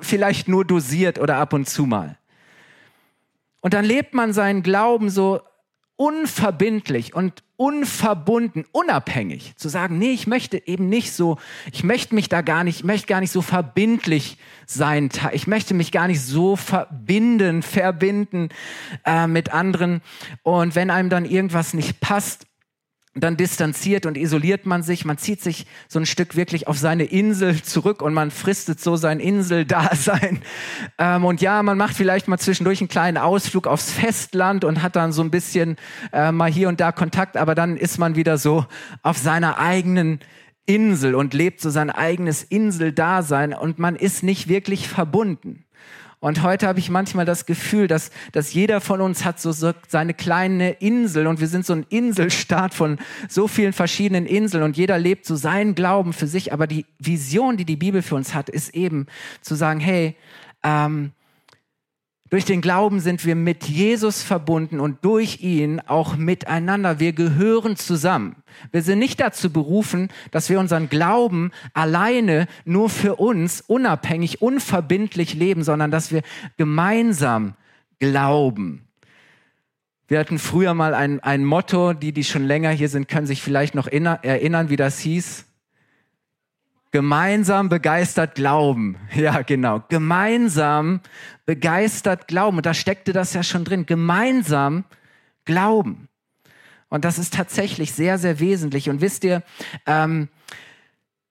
Vielleicht 0.00 0.48
nur 0.48 0.64
dosiert 0.64 1.18
oder 1.18 1.36
ab 1.36 1.52
und 1.52 1.68
zu 1.68 1.86
mal. 1.86 2.18
Und 3.60 3.74
dann 3.74 3.84
lebt 3.84 4.14
man 4.14 4.32
seinen 4.32 4.62
Glauben 4.62 5.10
so 5.10 5.40
unverbindlich 5.96 7.14
und 7.14 7.42
unverbunden, 7.56 8.64
unabhängig 8.72 9.54
zu 9.56 9.68
sagen, 9.68 9.98
nee, 9.98 10.12
ich 10.12 10.26
möchte 10.26 10.66
eben 10.66 10.88
nicht 10.88 11.12
so, 11.12 11.36
ich 11.72 11.84
möchte 11.84 12.14
mich 12.14 12.30
da 12.30 12.40
gar 12.40 12.64
nicht, 12.64 12.78
ich 12.78 12.84
möchte 12.84 13.06
gar 13.06 13.20
nicht 13.20 13.32
so 13.32 13.42
verbindlich 13.42 14.38
sein, 14.64 15.10
ich 15.32 15.46
möchte 15.46 15.74
mich 15.74 15.92
gar 15.92 16.06
nicht 16.06 16.22
so 16.22 16.56
verbinden, 16.56 17.60
verbinden 17.60 18.48
äh, 19.04 19.26
mit 19.26 19.52
anderen. 19.52 20.00
Und 20.42 20.74
wenn 20.74 20.88
einem 20.88 21.10
dann 21.10 21.26
irgendwas 21.26 21.74
nicht 21.74 22.00
passt, 22.00 22.46
dann 23.14 23.36
distanziert 23.36 24.06
und 24.06 24.16
isoliert 24.16 24.66
man 24.66 24.84
sich, 24.84 25.04
man 25.04 25.18
zieht 25.18 25.40
sich 25.42 25.66
so 25.88 25.98
ein 25.98 26.06
Stück 26.06 26.36
wirklich 26.36 26.68
auf 26.68 26.78
seine 26.78 27.04
Insel 27.04 27.60
zurück 27.60 28.02
und 28.02 28.14
man 28.14 28.30
fristet 28.30 28.80
so 28.80 28.96
sein 28.96 29.20
Inseldasein. 29.20 30.40
Ähm, 30.98 31.24
und 31.24 31.40
ja, 31.40 31.62
man 31.62 31.78
macht 31.78 31.96
vielleicht 31.96 32.28
mal 32.28 32.38
zwischendurch 32.38 32.80
einen 32.80 32.88
kleinen 32.88 33.16
Ausflug 33.16 33.66
aufs 33.66 33.90
Festland 33.90 34.64
und 34.64 34.82
hat 34.82 34.96
dann 34.96 35.12
so 35.12 35.22
ein 35.22 35.30
bisschen 35.30 35.76
äh, 36.12 36.30
mal 36.30 36.50
hier 36.50 36.68
und 36.68 36.80
da 36.80 36.92
Kontakt, 36.92 37.36
aber 37.36 37.54
dann 37.54 37.76
ist 37.76 37.98
man 37.98 38.16
wieder 38.16 38.38
so 38.38 38.66
auf 39.02 39.16
seiner 39.16 39.58
eigenen 39.58 40.20
Insel 40.66 41.14
und 41.14 41.32
lebt 41.32 41.60
so 41.60 41.70
sein 41.70 41.90
eigenes 41.90 42.42
Inseldasein 42.42 43.54
und 43.54 43.78
man 43.78 43.96
ist 43.96 44.22
nicht 44.22 44.48
wirklich 44.48 44.88
verbunden. 44.88 45.64
Und 46.20 46.42
heute 46.42 46.68
habe 46.68 46.78
ich 46.78 46.90
manchmal 46.90 47.24
das 47.24 47.46
Gefühl, 47.46 47.86
dass, 47.86 48.10
dass 48.32 48.52
jeder 48.52 48.82
von 48.82 49.00
uns 49.00 49.24
hat 49.24 49.40
so, 49.40 49.52
so 49.52 49.72
seine 49.88 50.12
kleine 50.12 50.72
Insel 50.72 51.26
und 51.26 51.40
wir 51.40 51.48
sind 51.48 51.64
so 51.64 51.72
ein 51.72 51.86
Inselstaat 51.88 52.74
von 52.74 52.98
so 53.26 53.48
vielen 53.48 53.72
verschiedenen 53.72 54.26
Inseln 54.26 54.62
und 54.62 54.76
jeder 54.76 54.98
lebt 54.98 55.24
so 55.24 55.34
seinen 55.34 55.74
Glauben 55.74 56.12
für 56.12 56.26
sich. 56.26 56.52
Aber 56.52 56.66
die 56.66 56.84
Vision, 56.98 57.56
die 57.56 57.64
die 57.64 57.76
Bibel 57.76 58.02
für 58.02 58.16
uns 58.16 58.34
hat, 58.34 58.50
ist 58.50 58.74
eben 58.74 59.06
zu 59.40 59.54
sagen, 59.54 59.80
hey, 59.80 60.14
ähm, 60.62 61.12
durch 62.30 62.44
den 62.44 62.60
Glauben 62.60 63.00
sind 63.00 63.26
wir 63.26 63.34
mit 63.34 63.64
Jesus 63.64 64.22
verbunden 64.22 64.78
und 64.78 65.04
durch 65.04 65.40
ihn 65.40 65.80
auch 65.80 66.16
miteinander. 66.16 67.00
Wir 67.00 67.12
gehören 67.12 67.74
zusammen. 67.74 68.36
Wir 68.70 68.82
sind 68.82 69.00
nicht 69.00 69.18
dazu 69.18 69.52
berufen, 69.52 70.08
dass 70.30 70.48
wir 70.48 70.60
unseren 70.60 70.88
Glauben 70.88 71.50
alleine 71.74 72.46
nur 72.64 72.88
für 72.88 73.16
uns 73.16 73.60
unabhängig, 73.60 74.40
unverbindlich 74.40 75.34
leben, 75.34 75.64
sondern 75.64 75.90
dass 75.90 76.12
wir 76.12 76.22
gemeinsam 76.56 77.54
glauben. 77.98 78.86
Wir 80.06 80.20
hatten 80.20 80.38
früher 80.38 80.72
mal 80.74 80.94
ein, 80.94 81.18
ein 81.20 81.44
Motto, 81.44 81.94
die, 81.94 82.12
die 82.12 82.24
schon 82.24 82.44
länger 82.44 82.70
hier 82.70 82.88
sind, 82.88 83.08
können 83.08 83.26
sich 83.26 83.42
vielleicht 83.42 83.74
noch 83.74 83.88
erinnern, 83.88 84.68
wie 84.68 84.76
das 84.76 85.00
hieß. 85.00 85.46
Gemeinsam 86.90 87.68
begeistert 87.68 88.34
glauben. 88.34 88.96
Ja, 89.14 89.42
genau. 89.42 89.82
Gemeinsam 89.88 91.00
begeistert 91.46 92.28
glauben. 92.28 92.58
Und 92.58 92.66
da 92.66 92.74
steckte 92.74 93.12
das 93.12 93.32
ja 93.34 93.42
schon 93.42 93.64
drin. 93.64 93.86
Gemeinsam 93.86 94.84
glauben. 95.44 96.08
Und 96.88 97.04
das 97.04 97.18
ist 97.18 97.34
tatsächlich 97.34 97.92
sehr, 97.92 98.18
sehr 98.18 98.40
wesentlich. 98.40 98.90
Und 98.90 99.00
wisst 99.00 99.24
ihr, 99.24 99.42
ähm, 99.86 100.28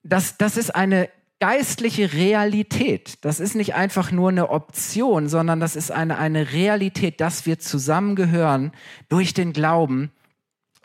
das, 0.02 0.38
das 0.38 0.56
ist 0.56 0.74
eine 0.74 1.08
geistliche 1.40 2.12
Realität. 2.12 3.18
Das 3.24 3.40
ist 3.40 3.54
nicht 3.54 3.74
einfach 3.74 4.12
nur 4.12 4.28
eine 4.28 4.50
Option, 4.50 5.28
sondern 5.28 5.58
das 5.58 5.74
ist 5.74 5.90
eine, 5.90 6.18
eine 6.18 6.52
Realität, 6.52 7.20
dass 7.20 7.46
wir 7.46 7.58
zusammengehören 7.58 8.72
durch 9.08 9.34
den 9.34 9.52
Glauben 9.52 10.10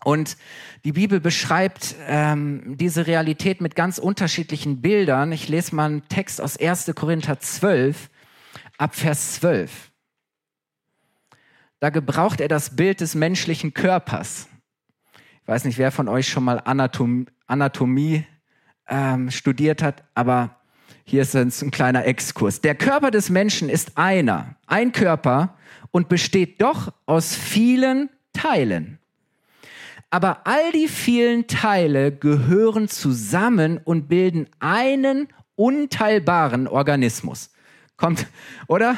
und 0.05 0.37
die 0.83 0.91
Bibel 0.91 1.19
beschreibt 1.19 1.95
ähm, 2.07 2.77
diese 2.77 3.07
Realität 3.07 3.59
mit 3.59 3.75
ganz 3.75 3.97
unterschiedlichen 3.97 4.79
Bildern. 4.79 5.31
Ich 5.31 5.49
lese 5.49 5.73
mal 5.75 5.85
einen 5.85 6.07
Text 6.07 6.39
aus 6.39 6.57
1. 6.57 6.91
Korinther 6.93 7.39
12, 7.39 8.11
ab 8.77 8.93
Vers 8.93 9.33
12. 9.37 9.91
Da 11.79 11.89
gebraucht 11.89 12.39
er 12.39 12.47
das 12.47 12.75
Bild 12.75 13.01
des 13.01 13.15
menschlichen 13.15 13.73
Körpers. 13.73 14.47
Ich 15.41 15.47
weiß 15.47 15.65
nicht, 15.65 15.79
wer 15.79 15.91
von 15.91 16.07
euch 16.07 16.29
schon 16.29 16.43
mal 16.43 16.61
Anatom 16.63 17.25
Anatomie 17.47 18.25
ähm, 18.87 19.31
studiert 19.31 19.81
hat, 19.81 20.03
aber 20.13 20.61
hier 21.03 21.23
ist 21.23 21.35
ein 21.35 21.71
kleiner 21.71 22.05
Exkurs. 22.05 22.61
Der 22.61 22.75
Körper 22.75 23.09
des 23.09 23.31
Menschen 23.31 23.69
ist 23.69 23.97
einer, 23.97 24.55
ein 24.67 24.91
Körper 24.91 25.57
und 25.89 26.09
besteht 26.09 26.61
doch 26.61 26.93
aus 27.07 27.35
vielen 27.35 28.11
Teilen. 28.33 28.99
Aber 30.15 30.37
all 30.45 30.71
die 30.71 30.87
vielen 30.87 31.45
Teile 31.45 32.09
gehören 32.09 32.87
zusammen 32.87 33.81
und 33.83 34.07
bilden 34.07 34.47
einen 34.61 35.27
unteilbaren 35.55 36.69
Organismus. 36.69 37.51
Kommt, 37.97 38.25
oder? 38.69 38.95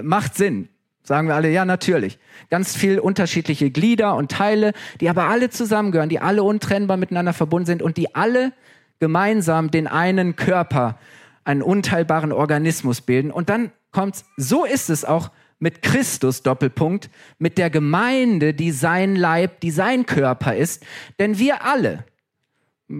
Macht 0.00 0.36
Sinn. 0.36 0.70
Sagen 1.02 1.28
wir 1.28 1.34
alle, 1.34 1.50
ja, 1.50 1.66
natürlich. 1.66 2.18
Ganz 2.48 2.74
viel 2.74 3.00
unterschiedliche 3.00 3.70
Glieder 3.70 4.16
und 4.16 4.30
Teile, 4.30 4.72
die 5.02 5.10
aber 5.10 5.24
alle 5.24 5.50
zusammengehören, 5.50 6.08
die 6.08 6.20
alle 6.20 6.42
untrennbar 6.42 6.96
miteinander 6.96 7.34
verbunden 7.34 7.66
sind 7.66 7.82
und 7.82 7.98
die 7.98 8.14
alle 8.14 8.54
gemeinsam 8.98 9.70
den 9.70 9.86
einen 9.86 10.36
Körper, 10.36 10.98
einen 11.44 11.60
unteilbaren 11.60 12.32
Organismus 12.32 13.02
bilden. 13.02 13.30
Und 13.30 13.50
dann 13.50 13.72
kommt's, 13.92 14.24
so 14.38 14.64
ist 14.64 14.88
es 14.88 15.04
auch 15.04 15.32
mit 15.60 15.82
Christus, 15.82 16.42
Doppelpunkt, 16.42 17.10
mit 17.38 17.58
der 17.58 17.70
Gemeinde, 17.70 18.54
die 18.54 18.72
sein 18.72 19.14
Leib, 19.14 19.60
die 19.60 19.70
sein 19.70 20.06
Körper 20.06 20.56
ist. 20.56 20.82
Denn 21.20 21.38
wir 21.38 21.64
alle, 21.64 22.04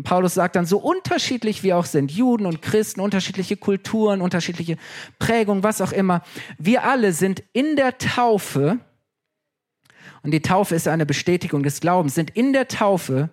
Paulus 0.04 0.34
sagt 0.34 0.54
dann, 0.54 0.66
so 0.66 0.78
unterschiedlich 0.78 1.64
wir 1.64 1.76
auch 1.76 1.86
sind, 1.86 2.12
Juden 2.12 2.46
und 2.46 2.62
Christen, 2.62 3.00
unterschiedliche 3.00 3.56
Kulturen, 3.56 4.20
unterschiedliche 4.20 4.76
Prägungen, 5.18 5.64
was 5.64 5.80
auch 5.80 5.90
immer, 5.90 6.22
wir 6.58 6.84
alle 6.84 7.12
sind 7.12 7.42
in 7.52 7.74
der 7.74 7.98
Taufe, 7.98 8.78
und 10.22 10.32
die 10.32 10.42
Taufe 10.42 10.74
ist 10.74 10.86
eine 10.86 11.06
Bestätigung 11.06 11.62
des 11.62 11.80
Glaubens, 11.80 12.14
sind 12.14 12.30
in 12.30 12.52
der 12.52 12.68
Taufe 12.68 13.30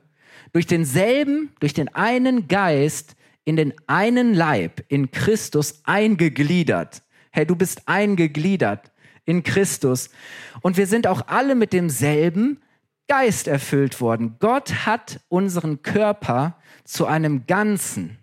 durch 0.53 0.65
denselben, 0.65 1.51
durch 1.59 1.73
den 1.73 1.93
einen 1.93 2.47
Geist 2.47 3.15
in 3.43 3.57
den 3.57 3.73
einen 3.87 4.33
Leib, 4.33 4.83
in 4.87 5.11
Christus 5.11 5.81
eingegliedert. 5.83 7.03
Hey, 7.31 7.45
du 7.45 7.55
bist 7.55 7.83
eingegliedert 7.87 8.91
in 9.27 9.43
Christus. 9.43 10.09
Und 10.61 10.77
wir 10.77 10.87
sind 10.87 11.05
auch 11.05 11.27
alle 11.27 11.53
mit 11.53 11.73
demselben 11.73 12.59
Geist 13.07 13.47
erfüllt 13.47 14.01
worden. 14.01 14.37
Gott 14.39 14.85
hat 14.87 15.19
unseren 15.29 15.83
Körper 15.83 16.57
zu 16.83 17.05
einem 17.05 17.45
Ganzen 17.45 18.17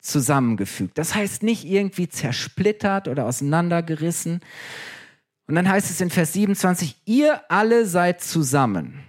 zusammengefügt. 0.00 0.96
Das 0.96 1.14
heißt 1.14 1.42
nicht 1.42 1.64
irgendwie 1.64 2.08
zersplittert 2.08 3.08
oder 3.08 3.26
auseinandergerissen. 3.26 4.40
Und 5.48 5.56
dann 5.56 5.68
heißt 5.68 5.90
es 5.90 6.00
in 6.00 6.10
Vers 6.10 6.34
27, 6.34 6.96
ihr 7.06 7.42
alle 7.50 7.84
seid 7.86 8.22
zusammen. 8.22 9.00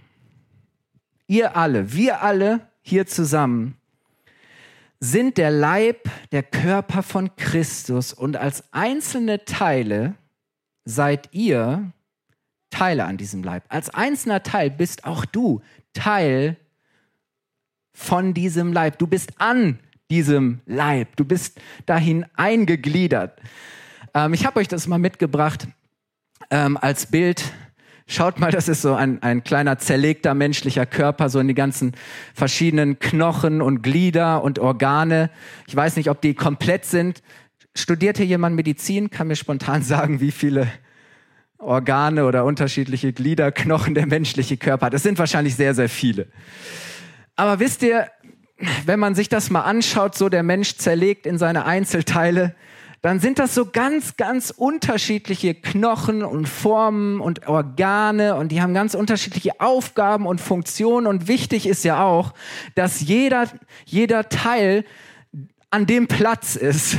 Ihr 1.27 1.55
alle, 1.55 1.93
wir 1.93 2.24
alle 2.24 2.67
hier 2.81 3.05
zusammen 3.05 3.75
sind 5.03 5.38
der 5.38 5.50
Leib, 5.50 6.08
der 6.31 6.43
Körper 6.43 7.01
von 7.01 7.36
Christus 7.36 8.13
und 8.13 8.38
als 8.38 8.63
einzelne 8.72 9.46
Teile 9.46 10.13
seid 10.86 11.30
ihr 11.32 11.92
Teile 12.70 13.06
an 13.06 13.18
diesem 13.18 13.44
Leib. 13.44 13.64
Als 13.70 13.90
einzelner 13.90 14.44
Teil 14.44 14.72
bist 14.72 15.06
auch 15.06 15.26
du 15.26 15.62
Teil 15.94 16.58
von 17.94 18.34
diesem 18.34 18.74
Leib. 18.74 18.98
Du 18.98 19.08
bist 19.08 19.34
an 19.38 19.80
diesem 20.10 20.62
Leib. 20.66 21.16
Du 21.16 21.26
bist 21.26 21.60
dahin 21.86 22.26
eingegliedert. 22.36 23.40
Ähm, 24.14 24.34
ich 24.34 24.46
habe 24.46 24.60
euch 24.60 24.68
das 24.68 24.88
mal 24.88 24.98
mitgebracht 24.98 25.68
ähm, 26.50 26.78
als 26.78 27.06
Bild. 27.06 27.44
Schaut 28.08 28.40
mal, 28.40 28.52
das 28.52 28.68
ist 28.68 28.82
so 28.82 28.94
ein, 28.94 29.24
ein 29.24 29.44
kleiner 29.44 29.78
zerlegter 29.78 30.34
menschlicher 30.34 30.86
Körper, 30.86 31.30
so 31.30 31.40
in 31.40 31.48
die 31.48 31.54
ganzen 31.54 31.94
verschiedenen 32.34 33.00
Knochen 33.00 33.62
und 33.62 33.84
Glieder 33.84 34.44
und 34.44 34.60
Organe. 34.60 35.30
Ich 35.66 35.76
weiß 35.76 35.96
nicht, 35.96 36.10
ob 36.10 36.20
die 36.22 36.34
komplett 36.34 36.84
sind. 36.84 37.24
Studiert 37.75 38.18
hier 38.18 38.25
jemand 38.25 38.56
Medizin? 38.56 39.10
Kann 39.10 39.28
mir 39.28 39.36
spontan 39.36 39.84
sagen, 39.84 40.20
wie 40.20 40.32
viele 40.32 40.68
Organe 41.58 42.25
oder 42.25 42.44
unterschiedliche 42.44 43.13
Gliederknochen 43.13 43.94
der 43.94 44.08
menschliche 44.08 44.58
Körper 44.58 44.88
hat. 44.88 44.94
Das 44.94 45.04
sind 45.04 45.20
wahrscheinlich 45.20 45.56
sehr, 45.56 45.75
sehr 45.75 45.90
viele. 45.90 46.28
Aber 47.36 47.60
wisst 47.60 47.84
ihr, 47.84 48.08
wenn 48.86 49.00
man 49.00 49.16
sich 49.16 49.30
das 49.30 49.50
mal 49.50 49.62
anschaut, 49.62 50.16
so 50.16 50.30
der 50.30 50.44
Mensch 50.44 50.78
zerlegt 50.78 51.25
in 51.25 51.38
seine 51.38 51.66
Einzelteile, 51.66 52.56
dann 53.01 53.20
sind 53.20 53.40
das 53.40 53.56
so 53.56 53.66
ganz, 53.66 54.16
ganz 54.16 54.51
unterschiedliche 54.51 55.56
Knochen 55.56 56.24
und 56.24 56.48
Formen 56.48 57.20
und 57.20 57.48
Organe 57.48 58.36
und 58.36 58.51
die 58.51 58.62
haben 58.62 58.75
ganz 58.75 58.94
unterschiedliche 58.94 59.60
Aufgaben 59.60 60.28
und 60.28 60.40
Funktionen 60.40 61.08
und 61.08 61.28
wichtig 61.28 61.66
ist 61.66 61.84
ja 61.84 62.04
auch, 62.04 62.34
dass 62.75 63.01
jeder, 63.01 63.48
jeder 63.86 64.30
Teil 64.30 64.86
an 65.72 65.88
dem 65.88 66.08
Platz 66.08 66.56
ist, 66.56 66.98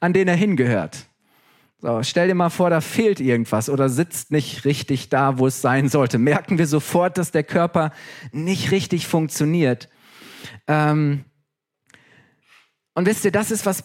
an 0.00 0.12
den 0.12 0.28
er 0.28 0.36
hingehört. 0.36 1.06
So, 1.78 2.02
stell 2.02 2.28
dir 2.28 2.34
mal 2.34 2.50
vor, 2.50 2.70
da 2.70 2.80
fehlt 2.80 3.20
irgendwas 3.20 3.68
oder 3.68 3.88
sitzt 3.88 4.30
nicht 4.30 4.64
richtig 4.64 5.08
da, 5.08 5.38
wo 5.38 5.46
es 5.46 5.60
sein 5.60 5.88
sollte. 5.88 6.18
Merken 6.18 6.58
wir 6.58 6.66
sofort, 6.66 7.18
dass 7.18 7.32
der 7.32 7.44
Körper 7.44 7.92
nicht 8.32 8.70
richtig 8.70 9.06
funktioniert. 9.06 9.88
Ähm 10.66 11.24
und 12.94 13.06
wisst 13.06 13.24
ihr, 13.26 13.32
das 13.32 13.50
ist 13.50 13.66
was 13.66 13.84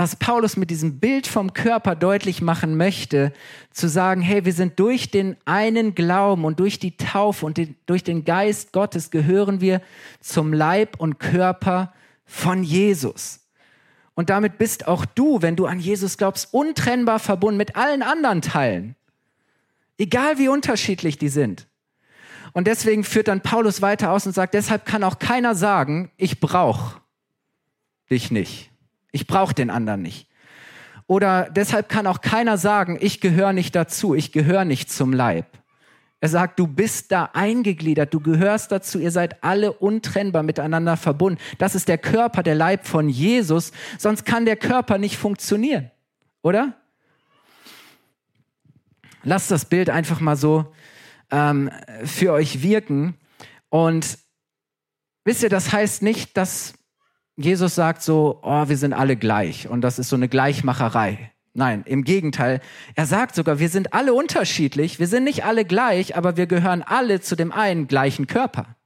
was 0.00 0.16
Paulus 0.16 0.56
mit 0.56 0.70
diesem 0.70 0.98
Bild 0.98 1.26
vom 1.26 1.52
Körper 1.52 1.94
deutlich 1.94 2.40
machen 2.40 2.76
möchte, 2.76 3.32
zu 3.70 3.86
sagen, 3.86 4.22
hey, 4.22 4.46
wir 4.46 4.54
sind 4.54 4.78
durch 4.78 5.10
den 5.10 5.36
einen 5.44 5.94
Glauben 5.94 6.46
und 6.46 6.58
durch 6.58 6.78
die 6.78 6.96
Taufe 6.96 7.44
und 7.44 7.58
den, 7.58 7.76
durch 7.84 8.02
den 8.02 8.24
Geist 8.24 8.72
Gottes 8.72 9.10
gehören 9.10 9.60
wir 9.60 9.82
zum 10.20 10.54
Leib 10.54 10.98
und 10.98 11.18
Körper 11.18 11.92
von 12.24 12.62
Jesus. 12.62 13.39
Und 14.20 14.28
damit 14.28 14.58
bist 14.58 14.86
auch 14.86 15.06
du, 15.06 15.40
wenn 15.40 15.56
du 15.56 15.64
an 15.64 15.80
Jesus 15.80 16.18
glaubst, 16.18 16.52
untrennbar 16.52 17.18
verbunden 17.18 17.56
mit 17.56 17.74
allen 17.74 18.02
anderen 18.02 18.42
Teilen. 18.42 18.94
Egal 19.96 20.36
wie 20.36 20.48
unterschiedlich 20.48 21.16
die 21.16 21.30
sind. 21.30 21.66
Und 22.52 22.66
deswegen 22.66 23.02
führt 23.02 23.28
dann 23.28 23.40
Paulus 23.40 23.80
weiter 23.80 24.12
aus 24.12 24.26
und 24.26 24.34
sagt, 24.34 24.52
deshalb 24.52 24.84
kann 24.84 25.04
auch 25.04 25.20
keiner 25.20 25.54
sagen, 25.54 26.10
ich 26.18 26.38
brauche 26.38 27.00
dich 28.10 28.30
nicht. 28.30 28.70
Ich 29.10 29.26
brauche 29.26 29.54
den 29.54 29.70
anderen 29.70 30.02
nicht. 30.02 30.28
Oder 31.06 31.48
deshalb 31.48 31.88
kann 31.88 32.06
auch 32.06 32.20
keiner 32.20 32.58
sagen, 32.58 32.98
ich 33.00 33.22
gehöre 33.22 33.54
nicht 33.54 33.74
dazu, 33.74 34.14
ich 34.14 34.32
gehöre 34.32 34.66
nicht 34.66 34.92
zum 34.92 35.14
Leib. 35.14 35.46
Er 36.22 36.28
sagt, 36.28 36.58
du 36.58 36.66
bist 36.66 37.12
da 37.12 37.30
eingegliedert, 37.32 38.12
du 38.12 38.20
gehörst 38.20 38.72
dazu, 38.72 38.98
ihr 38.98 39.10
seid 39.10 39.42
alle 39.42 39.72
untrennbar 39.72 40.42
miteinander 40.42 40.98
verbunden. 40.98 41.40
Das 41.58 41.74
ist 41.74 41.88
der 41.88 41.96
Körper, 41.96 42.42
der 42.42 42.54
Leib 42.54 42.86
von 42.86 43.08
Jesus, 43.08 43.72
sonst 43.98 44.26
kann 44.26 44.44
der 44.44 44.56
Körper 44.56 44.98
nicht 44.98 45.16
funktionieren, 45.16 45.90
oder? 46.42 46.74
Lasst 49.22 49.50
das 49.50 49.64
Bild 49.64 49.88
einfach 49.88 50.20
mal 50.20 50.36
so 50.36 50.72
ähm, 51.30 51.70
für 52.04 52.32
euch 52.32 52.62
wirken. 52.62 53.14
Und 53.68 54.18
wisst 55.24 55.42
ihr, 55.42 55.48
das 55.48 55.72
heißt 55.72 56.02
nicht, 56.02 56.36
dass 56.36 56.74
Jesus 57.36 57.74
sagt 57.74 58.02
so, 58.02 58.40
oh, 58.42 58.68
wir 58.68 58.76
sind 58.76 58.92
alle 58.92 59.16
gleich 59.16 59.68
und 59.68 59.80
das 59.80 59.98
ist 59.98 60.10
so 60.10 60.16
eine 60.16 60.28
Gleichmacherei. 60.28 61.29
Nein, 61.52 61.82
im 61.86 62.04
Gegenteil. 62.04 62.60
Er 62.94 63.06
sagt 63.06 63.34
sogar, 63.34 63.58
wir 63.58 63.68
sind 63.68 63.92
alle 63.92 64.14
unterschiedlich, 64.14 65.00
wir 65.00 65.08
sind 65.08 65.24
nicht 65.24 65.44
alle 65.44 65.64
gleich, 65.64 66.16
aber 66.16 66.36
wir 66.36 66.46
gehören 66.46 66.82
alle 66.82 67.20
zu 67.20 67.34
dem 67.34 67.50
einen 67.50 67.88
gleichen 67.88 68.26
Körper. 68.26 68.76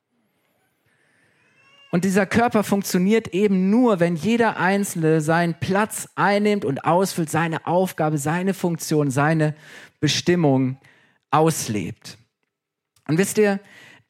Und 1.90 2.04
dieser 2.04 2.26
Körper 2.26 2.64
funktioniert 2.64 3.28
eben 3.28 3.70
nur, 3.70 4.00
wenn 4.00 4.16
jeder 4.16 4.56
Einzelne 4.56 5.20
seinen 5.20 5.54
Platz 5.60 6.08
einnimmt 6.16 6.64
und 6.64 6.84
ausfüllt, 6.84 7.30
seine 7.30 7.68
Aufgabe, 7.68 8.18
seine 8.18 8.52
Funktion, 8.52 9.12
seine 9.12 9.54
Bestimmung 10.00 10.78
auslebt. 11.30 12.18
Und 13.06 13.18
wisst 13.18 13.38
ihr, 13.38 13.60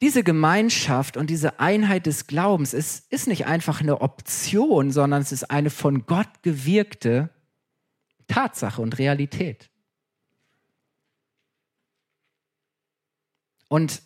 diese 0.01 0.23
Gemeinschaft 0.23 1.15
und 1.15 1.29
diese 1.29 1.59
Einheit 1.59 2.05
des 2.05 2.25
Glaubens 2.25 2.73
ist, 2.73 3.11
ist 3.11 3.27
nicht 3.27 3.45
einfach 3.45 3.81
eine 3.81 4.01
Option, 4.01 4.91
sondern 4.91 5.21
es 5.21 5.31
ist 5.31 5.51
eine 5.51 5.69
von 5.69 6.05
Gott 6.05 6.29
gewirkte 6.41 7.29
Tatsache 8.27 8.81
und 8.81 8.97
Realität. 8.97 9.69
Und 13.67 14.01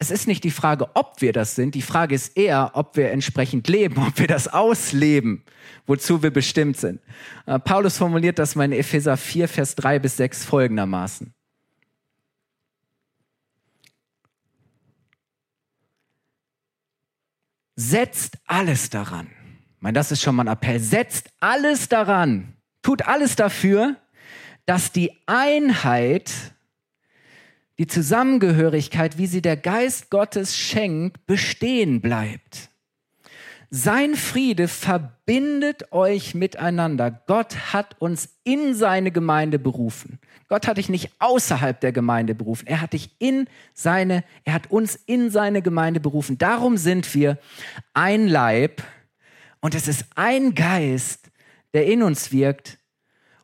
es 0.00 0.12
ist 0.12 0.28
nicht 0.28 0.44
die 0.44 0.52
Frage, 0.52 0.94
ob 0.94 1.20
wir 1.20 1.32
das 1.32 1.56
sind, 1.56 1.74
die 1.74 1.82
Frage 1.82 2.14
ist 2.14 2.36
eher, 2.36 2.70
ob 2.74 2.96
wir 2.96 3.10
entsprechend 3.10 3.66
leben, 3.66 4.00
ob 4.06 4.18
wir 4.18 4.28
das 4.28 4.48
ausleben, 4.48 5.44
wozu 5.86 6.22
wir 6.22 6.30
bestimmt 6.30 6.76
sind. 6.76 7.00
Äh, 7.46 7.58
Paulus 7.58 7.98
formuliert 7.98 8.38
das 8.38 8.54
mal 8.54 8.64
in 8.64 8.72
Epheser 8.72 9.16
4, 9.16 9.48
Vers 9.48 9.74
3 9.74 9.98
bis 9.98 10.16
6 10.16 10.44
folgendermaßen. 10.44 11.34
Setzt 17.74 18.38
alles 18.46 18.90
daran. 18.90 19.28
Ich 19.76 19.82
meine, 19.82 19.94
das 19.94 20.10
ist 20.10 20.20
schon 20.20 20.34
mal 20.34 20.42
ein 20.42 20.52
Appell. 20.52 20.80
Setzt 20.80 21.30
alles 21.38 21.88
daran. 21.88 22.57
Tut 22.82 23.02
alles 23.02 23.36
dafür, 23.36 23.96
dass 24.66 24.92
die 24.92 25.12
Einheit, 25.26 26.30
die 27.78 27.86
Zusammengehörigkeit, 27.86 29.18
wie 29.18 29.26
sie 29.26 29.42
der 29.42 29.56
Geist 29.56 30.10
Gottes 30.10 30.56
schenkt, 30.56 31.26
bestehen 31.26 32.00
bleibt. 32.00 32.68
Sein 33.70 34.14
Friede 34.14 34.66
verbindet 34.66 35.92
euch 35.92 36.34
miteinander. 36.34 37.10
Gott 37.26 37.74
hat 37.74 38.00
uns 38.00 38.30
in 38.42 38.74
seine 38.74 39.10
Gemeinde 39.10 39.58
berufen. 39.58 40.18
Gott 40.48 40.66
hat 40.66 40.78
dich 40.78 40.88
nicht 40.88 41.12
außerhalb 41.18 41.78
der 41.78 41.92
Gemeinde 41.92 42.34
berufen. 42.34 42.66
Er 42.66 42.80
hat 42.80 42.94
dich 42.94 43.10
in 43.18 43.46
seine, 43.74 44.24
er 44.44 44.54
hat 44.54 44.70
uns 44.70 44.96
in 44.96 45.30
seine 45.30 45.60
Gemeinde 45.60 46.00
berufen. 46.00 46.38
Darum 46.38 46.78
sind 46.78 47.14
wir 47.14 47.38
ein 47.92 48.26
Leib 48.26 48.82
und 49.60 49.74
es 49.74 49.86
ist 49.86 50.06
ein 50.14 50.54
Geist, 50.54 51.27
der 51.74 51.86
in 51.86 52.02
uns 52.02 52.32
wirkt. 52.32 52.78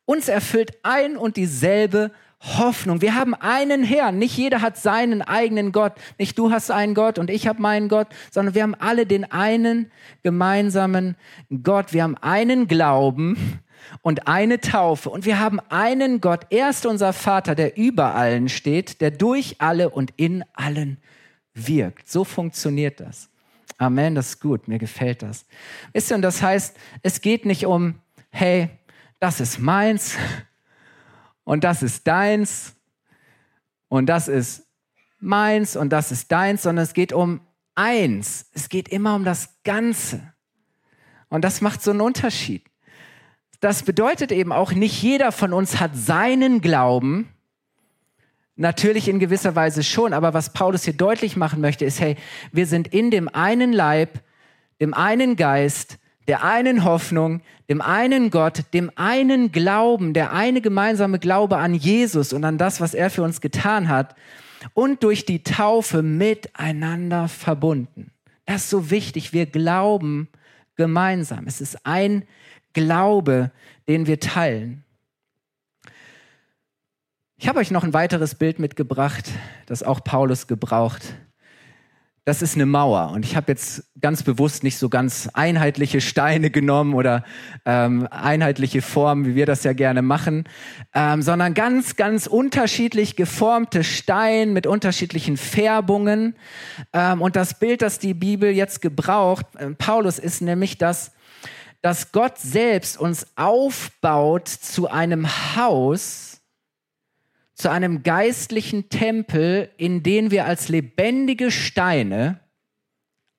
Uns 0.04 0.28
erfüllt 0.28 0.78
ein 0.82 1.16
und 1.16 1.36
dieselbe 1.36 2.10
Hoffnung. 2.40 3.00
Wir 3.00 3.14
haben 3.14 3.34
einen 3.34 3.82
Herrn. 3.82 4.18
Nicht 4.18 4.36
jeder 4.36 4.60
hat 4.60 4.76
seinen 4.76 5.22
eigenen 5.22 5.72
Gott. 5.72 5.94
Nicht 6.18 6.38
du 6.38 6.50
hast 6.50 6.70
einen 6.70 6.94
Gott 6.94 7.18
und 7.18 7.30
ich 7.30 7.46
habe 7.46 7.62
meinen 7.62 7.88
Gott, 7.88 8.08
sondern 8.30 8.54
wir 8.54 8.62
haben 8.62 8.74
alle 8.74 9.06
den 9.06 9.30
einen 9.30 9.90
gemeinsamen 10.22 11.16
Gott. 11.62 11.92
Wir 11.92 12.02
haben 12.02 12.16
einen 12.18 12.68
Glauben 12.68 13.60
und 14.02 14.28
eine 14.28 14.60
Taufe 14.60 15.10
und 15.10 15.24
wir 15.24 15.40
haben 15.40 15.58
einen 15.70 16.20
Gott. 16.20 16.46
Er 16.50 16.70
ist 16.70 16.84
unser 16.84 17.12
Vater, 17.12 17.54
der 17.54 17.76
über 17.76 18.14
allen 18.14 18.48
steht, 18.48 19.00
der 19.00 19.10
durch 19.10 19.56
alle 19.58 19.90
und 19.90 20.12
in 20.16 20.44
allen 20.52 20.98
wirkt. 21.54 22.10
So 22.10 22.24
funktioniert 22.24 23.00
das. 23.00 23.30
Amen, 23.78 24.14
das 24.14 24.28
ist 24.28 24.40
gut, 24.40 24.68
mir 24.68 24.78
gefällt 24.78 25.22
das. 25.22 25.46
Wisst 25.92 26.12
ihr, 26.12 26.16
und 26.16 26.22
das 26.22 26.42
heißt, 26.42 26.76
es 27.02 27.20
geht 27.20 27.44
nicht 27.44 27.66
um, 27.66 27.96
hey, 28.34 28.68
das 29.20 29.40
ist 29.40 29.60
meins 29.60 30.16
und 31.44 31.62
das 31.62 31.82
ist 31.82 32.06
deins 32.06 32.74
und 33.88 34.06
das 34.06 34.26
ist 34.26 34.66
meins 35.20 35.76
und 35.76 35.90
das 35.90 36.10
ist 36.10 36.32
deins, 36.32 36.62
sondern 36.62 36.82
es 36.82 36.94
geht 36.94 37.12
um 37.12 37.40
eins. 37.76 38.50
Es 38.52 38.68
geht 38.68 38.88
immer 38.88 39.14
um 39.14 39.24
das 39.24 39.62
Ganze. 39.62 40.34
Und 41.28 41.44
das 41.44 41.60
macht 41.60 41.80
so 41.80 41.92
einen 41.92 42.00
Unterschied. 42.00 42.64
Das 43.60 43.84
bedeutet 43.84 44.32
eben 44.32 44.52
auch, 44.52 44.72
nicht 44.72 45.00
jeder 45.00 45.30
von 45.30 45.52
uns 45.52 45.78
hat 45.78 45.92
seinen 45.94 46.60
Glauben. 46.60 47.28
Natürlich 48.56 49.08
in 49.08 49.20
gewisser 49.20 49.54
Weise 49.54 49.84
schon, 49.84 50.12
aber 50.12 50.34
was 50.34 50.52
Paulus 50.52 50.84
hier 50.84 50.92
deutlich 50.92 51.36
machen 51.36 51.60
möchte, 51.60 51.84
ist, 51.84 52.00
hey, 52.00 52.16
wir 52.50 52.66
sind 52.66 52.88
in 52.88 53.12
dem 53.12 53.28
einen 53.28 53.72
Leib, 53.72 54.24
dem 54.80 54.92
einen 54.92 55.36
Geist, 55.36 55.98
der 56.26 56.44
einen 56.44 56.84
Hoffnung, 56.84 57.42
dem 57.68 57.80
einen 57.80 58.30
Gott, 58.30 58.64
dem 58.72 58.90
einen 58.96 59.52
Glauben, 59.52 60.14
der 60.14 60.32
eine 60.32 60.60
gemeinsame 60.60 61.18
Glaube 61.18 61.58
an 61.58 61.74
Jesus 61.74 62.32
und 62.32 62.44
an 62.44 62.58
das, 62.58 62.80
was 62.80 62.94
er 62.94 63.10
für 63.10 63.22
uns 63.22 63.40
getan 63.40 63.88
hat 63.88 64.14
und 64.72 65.02
durch 65.02 65.26
die 65.26 65.42
Taufe 65.42 66.02
miteinander 66.02 67.28
verbunden. 67.28 68.10
Das 68.46 68.64
ist 68.64 68.70
so 68.70 68.90
wichtig. 68.90 69.32
Wir 69.32 69.46
glauben 69.46 70.28
gemeinsam. 70.76 71.46
Es 71.46 71.60
ist 71.60 71.86
ein 71.86 72.24
Glaube, 72.72 73.52
den 73.86 74.06
wir 74.06 74.18
teilen. 74.18 74.82
Ich 77.36 77.48
habe 77.48 77.60
euch 77.60 77.70
noch 77.70 77.84
ein 77.84 77.92
weiteres 77.92 78.34
Bild 78.34 78.58
mitgebracht, 78.58 79.30
das 79.66 79.82
auch 79.82 80.02
Paulus 80.02 80.46
gebraucht 80.46 81.14
das 82.24 82.40
ist 82.40 82.54
eine 82.54 82.64
Mauer. 82.64 83.10
Und 83.10 83.24
ich 83.24 83.36
habe 83.36 83.52
jetzt 83.52 83.84
ganz 84.00 84.22
bewusst 84.22 84.62
nicht 84.62 84.78
so 84.78 84.88
ganz 84.88 85.28
einheitliche 85.34 86.00
Steine 86.00 86.50
genommen 86.50 86.94
oder 86.94 87.22
ähm, 87.66 88.08
einheitliche 88.10 88.80
Formen, 88.80 89.26
wie 89.26 89.34
wir 89.34 89.44
das 89.44 89.62
ja 89.64 89.74
gerne 89.74 90.00
machen, 90.00 90.48
ähm, 90.94 91.20
sondern 91.20 91.52
ganz, 91.52 91.96
ganz 91.96 92.26
unterschiedlich 92.26 93.16
geformte 93.16 93.84
Steine 93.84 94.52
mit 94.52 94.66
unterschiedlichen 94.66 95.36
Färbungen. 95.36 96.34
Ähm, 96.94 97.20
und 97.20 97.36
das 97.36 97.58
Bild, 97.58 97.82
das 97.82 97.98
die 97.98 98.14
Bibel 98.14 98.50
jetzt 98.50 98.80
gebraucht, 98.80 99.44
äh, 99.58 99.70
Paulus, 99.70 100.18
ist 100.18 100.40
nämlich 100.40 100.78
das, 100.78 101.12
dass 101.82 102.12
Gott 102.12 102.38
selbst 102.38 102.98
uns 102.98 103.26
aufbaut 103.36 104.48
zu 104.48 104.88
einem 104.88 105.28
Haus, 105.56 106.33
zu 107.54 107.70
einem 107.70 108.02
geistlichen 108.02 108.88
Tempel, 108.88 109.70
in 109.76 110.02
den 110.02 110.30
wir 110.30 110.46
als 110.46 110.68
lebendige 110.68 111.50
Steine 111.50 112.40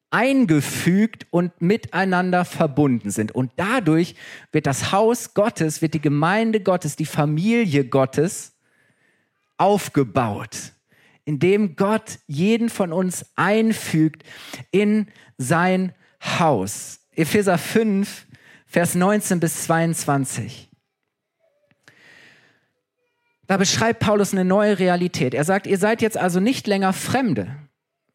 eingefügt 0.10 1.28
und 1.32 1.62
miteinander 1.62 2.45
verbunden 2.45 3.12
sind. 3.12 3.34
Und 3.34 3.51
dadurch 3.58 4.15
wird 4.54 4.65
das 4.65 4.93
Haus 4.93 5.34
Gottes, 5.34 5.82
wird 5.82 5.93
die 5.93 6.01
Gemeinde 6.01 6.62
Gottes, 6.62 6.95
die 6.95 7.06
Familie 7.06 7.84
Gottes 7.84 8.54
aufgebaut, 9.58 10.71
indem 11.25 11.75
Gott 11.75 12.19
jeden 12.28 12.69
von 12.69 12.93
uns 12.93 13.25
einfügt 13.36 14.23
in 14.71 15.08
sein 15.38 15.93
Haus. 16.21 17.01
Epheser 17.12 17.58
5, 17.58 18.25
Vers 18.65 18.95
19 18.95 19.39
bis 19.39 19.63
22. 19.63 20.64
Da 23.47 23.58
beschreibt 23.58 23.99
Paulus 23.99 24.34
eine 24.34 24.45
neue 24.45 24.79
Realität. 24.79 25.34
Er 25.34 25.43
sagt, 25.43 25.67
ihr 25.67 25.77
seid 25.77 26.01
jetzt 26.01 26.17
also 26.17 26.39
nicht 26.39 26.67
länger 26.67 26.93
Fremde. 26.93 27.55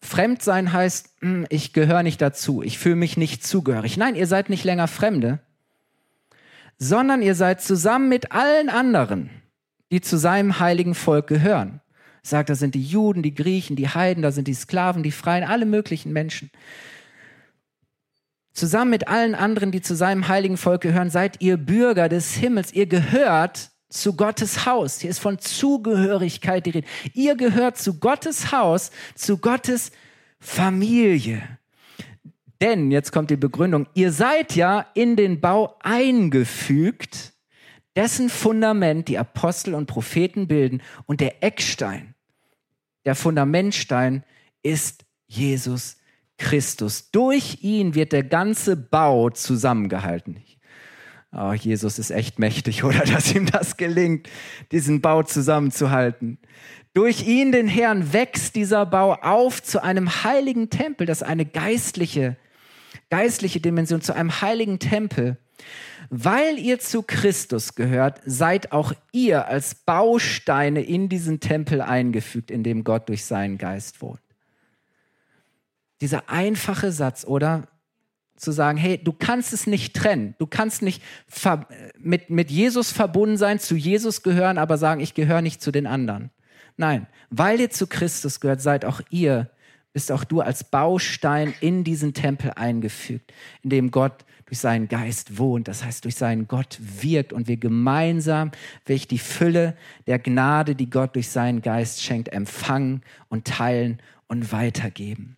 Fremdsein 0.02 0.72
heißt, 0.72 1.10
hm, 1.20 1.46
ich 1.50 1.72
gehöre 1.72 2.02
nicht 2.02 2.20
dazu, 2.20 2.62
ich 2.62 2.78
fühle 2.78 2.96
mich 2.96 3.16
nicht 3.16 3.46
zugehörig. 3.46 3.96
Nein, 3.96 4.16
ihr 4.16 4.26
seid 4.26 4.48
nicht 4.48 4.64
länger 4.64 4.88
Fremde, 4.88 5.40
sondern 6.78 7.22
ihr 7.22 7.34
seid 7.34 7.60
zusammen 7.60 8.08
mit 8.08 8.32
allen 8.32 8.70
anderen, 8.70 9.30
die 9.92 10.00
zu 10.00 10.16
seinem 10.16 10.58
heiligen 10.58 10.94
Volk 10.94 11.26
gehören. 11.26 11.80
Sagt, 12.22 12.50
da 12.50 12.54
sind 12.54 12.74
die 12.74 12.82
Juden, 12.82 13.22
die 13.22 13.34
Griechen, 13.34 13.76
die 13.76 13.88
Heiden, 13.88 14.22
da 14.22 14.30
sind 14.30 14.48
die 14.48 14.54
Sklaven, 14.54 15.02
die 15.02 15.12
Freien, 15.12 15.44
alle 15.44 15.66
möglichen 15.66 16.12
Menschen. 16.12 16.50
Zusammen 18.52 18.90
mit 18.90 19.08
allen 19.08 19.34
anderen, 19.34 19.70
die 19.70 19.80
zu 19.80 19.94
seinem 19.94 20.28
heiligen 20.28 20.56
Volk 20.56 20.82
gehören, 20.82 21.10
seid 21.10 21.40
ihr 21.40 21.56
Bürger 21.56 22.08
des 22.08 22.34
Himmels. 22.34 22.72
Ihr 22.72 22.86
gehört 22.86 23.69
zu 23.90 24.16
Gottes 24.16 24.64
Haus. 24.64 25.00
Hier 25.00 25.10
ist 25.10 25.18
von 25.18 25.38
Zugehörigkeit 25.38 26.64
die 26.64 26.70
Rede. 26.70 26.88
Ihr 27.12 27.36
gehört 27.36 27.76
zu 27.76 27.98
Gottes 27.98 28.52
Haus, 28.52 28.90
zu 29.14 29.38
Gottes 29.38 29.92
Familie. 30.38 31.58
Denn, 32.60 32.90
jetzt 32.90 33.12
kommt 33.12 33.30
die 33.30 33.36
Begründung, 33.36 33.86
ihr 33.94 34.12
seid 34.12 34.54
ja 34.54 34.86
in 34.94 35.16
den 35.16 35.40
Bau 35.40 35.76
eingefügt, 35.80 37.32
dessen 37.96 38.28
Fundament 38.28 39.08
die 39.08 39.18
Apostel 39.18 39.74
und 39.74 39.86
Propheten 39.86 40.46
bilden 40.46 40.82
und 41.06 41.20
der 41.20 41.42
Eckstein, 41.42 42.14
der 43.04 43.14
Fundamentstein 43.14 44.24
ist 44.62 45.04
Jesus 45.26 45.96
Christus. 46.36 47.10
Durch 47.10 47.58
ihn 47.62 47.94
wird 47.94 48.12
der 48.12 48.24
ganze 48.24 48.76
Bau 48.76 49.30
zusammengehalten. 49.30 50.42
Oh, 51.32 51.52
Jesus 51.52 51.98
ist 51.98 52.10
echt 52.10 52.38
mächtig, 52.38 52.84
oder 52.84 53.00
dass 53.00 53.34
ihm 53.34 53.46
das 53.46 53.76
gelingt, 53.76 54.28
diesen 54.72 55.00
Bau 55.00 55.22
zusammenzuhalten. 55.22 56.38
Durch 56.92 57.26
ihn, 57.26 57.52
den 57.52 57.68
Herrn, 57.68 58.12
wächst 58.12 58.56
dieser 58.56 58.84
Bau 58.84 59.14
auf 59.14 59.62
zu 59.62 59.82
einem 59.82 60.24
heiligen 60.24 60.70
Tempel, 60.70 61.06
das 61.06 61.22
ist 61.22 61.28
eine 61.28 61.46
geistliche, 61.46 62.36
geistliche 63.10 63.60
Dimension, 63.60 64.00
zu 64.00 64.12
einem 64.14 64.40
heiligen 64.40 64.80
Tempel. 64.80 65.36
Weil 66.08 66.58
ihr 66.58 66.80
zu 66.80 67.02
Christus 67.02 67.76
gehört, 67.76 68.20
seid 68.26 68.72
auch 68.72 68.92
ihr 69.12 69.46
als 69.46 69.76
Bausteine 69.76 70.82
in 70.82 71.08
diesen 71.08 71.38
Tempel 71.38 71.80
eingefügt, 71.80 72.50
in 72.50 72.64
dem 72.64 72.82
Gott 72.82 73.08
durch 73.08 73.24
seinen 73.24 73.58
Geist 73.58 74.02
wohnt. 74.02 74.20
Dieser 76.00 76.28
einfache 76.28 76.90
Satz, 76.90 77.24
oder? 77.24 77.68
Zu 78.40 78.52
sagen, 78.52 78.78
hey, 78.78 78.98
du 79.02 79.12
kannst 79.12 79.52
es 79.52 79.66
nicht 79.66 79.94
trennen. 79.94 80.34
Du 80.38 80.46
kannst 80.46 80.82
nicht 80.82 81.02
mit, 81.98 82.30
mit 82.30 82.50
Jesus 82.50 82.90
verbunden 82.90 83.36
sein, 83.36 83.58
zu 83.58 83.76
Jesus 83.76 84.22
gehören, 84.22 84.56
aber 84.56 84.78
sagen, 84.78 85.00
ich 85.00 85.14
gehöre 85.14 85.42
nicht 85.42 85.62
zu 85.62 85.70
den 85.70 85.86
anderen. 85.86 86.30
Nein, 86.76 87.06
weil 87.28 87.60
ihr 87.60 87.70
zu 87.70 87.86
Christus 87.86 88.40
gehört, 88.40 88.62
seid 88.62 88.86
auch 88.86 89.02
ihr, 89.10 89.50
bist 89.92 90.10
auch 90.10 90.24
du 90.24 90.40
als 90.40 90.64
Baustein 90.64 91.52
in 91.60 91.84
diesen 91.84 92.14
Tempel 92.14 92.52
eingefügt, 92.56 93.32
in 93.62 93.70
dem 93.70 93.90
Gott 93.90 94.24
durch 94.46 94.58
seinen 94.58 94.88
Geist 94.88 95.36
wohnt, 95.36 95.68
das 95.68 95.84
heißt 95.84 96.04
durch 96.04 96.16
seinen 96.16 96.48
Gott 96.48 96.78
wirkt 96.80 97.32
und 97.32 97.46
wir 97.48 97.56
gemeinsam, 97.58 98.50
welch 98.86 99.06
die 99.06 99.18
Fülle 99.18 99.76
der 100.06 100.18
Gnade, 100.18 100.74
die 100.74 100.88
Gott 100.88 101.14
durch 101.14 101.28
seinen 101.28 101.60
Geist 101.60 102.02
schenkt, 102.02 102.32
empfangen 102.32 103.02
und 103.28 103.46
teilen 103.46 104.00
und 104.26 104.50
weitergeben. 104.50 105.36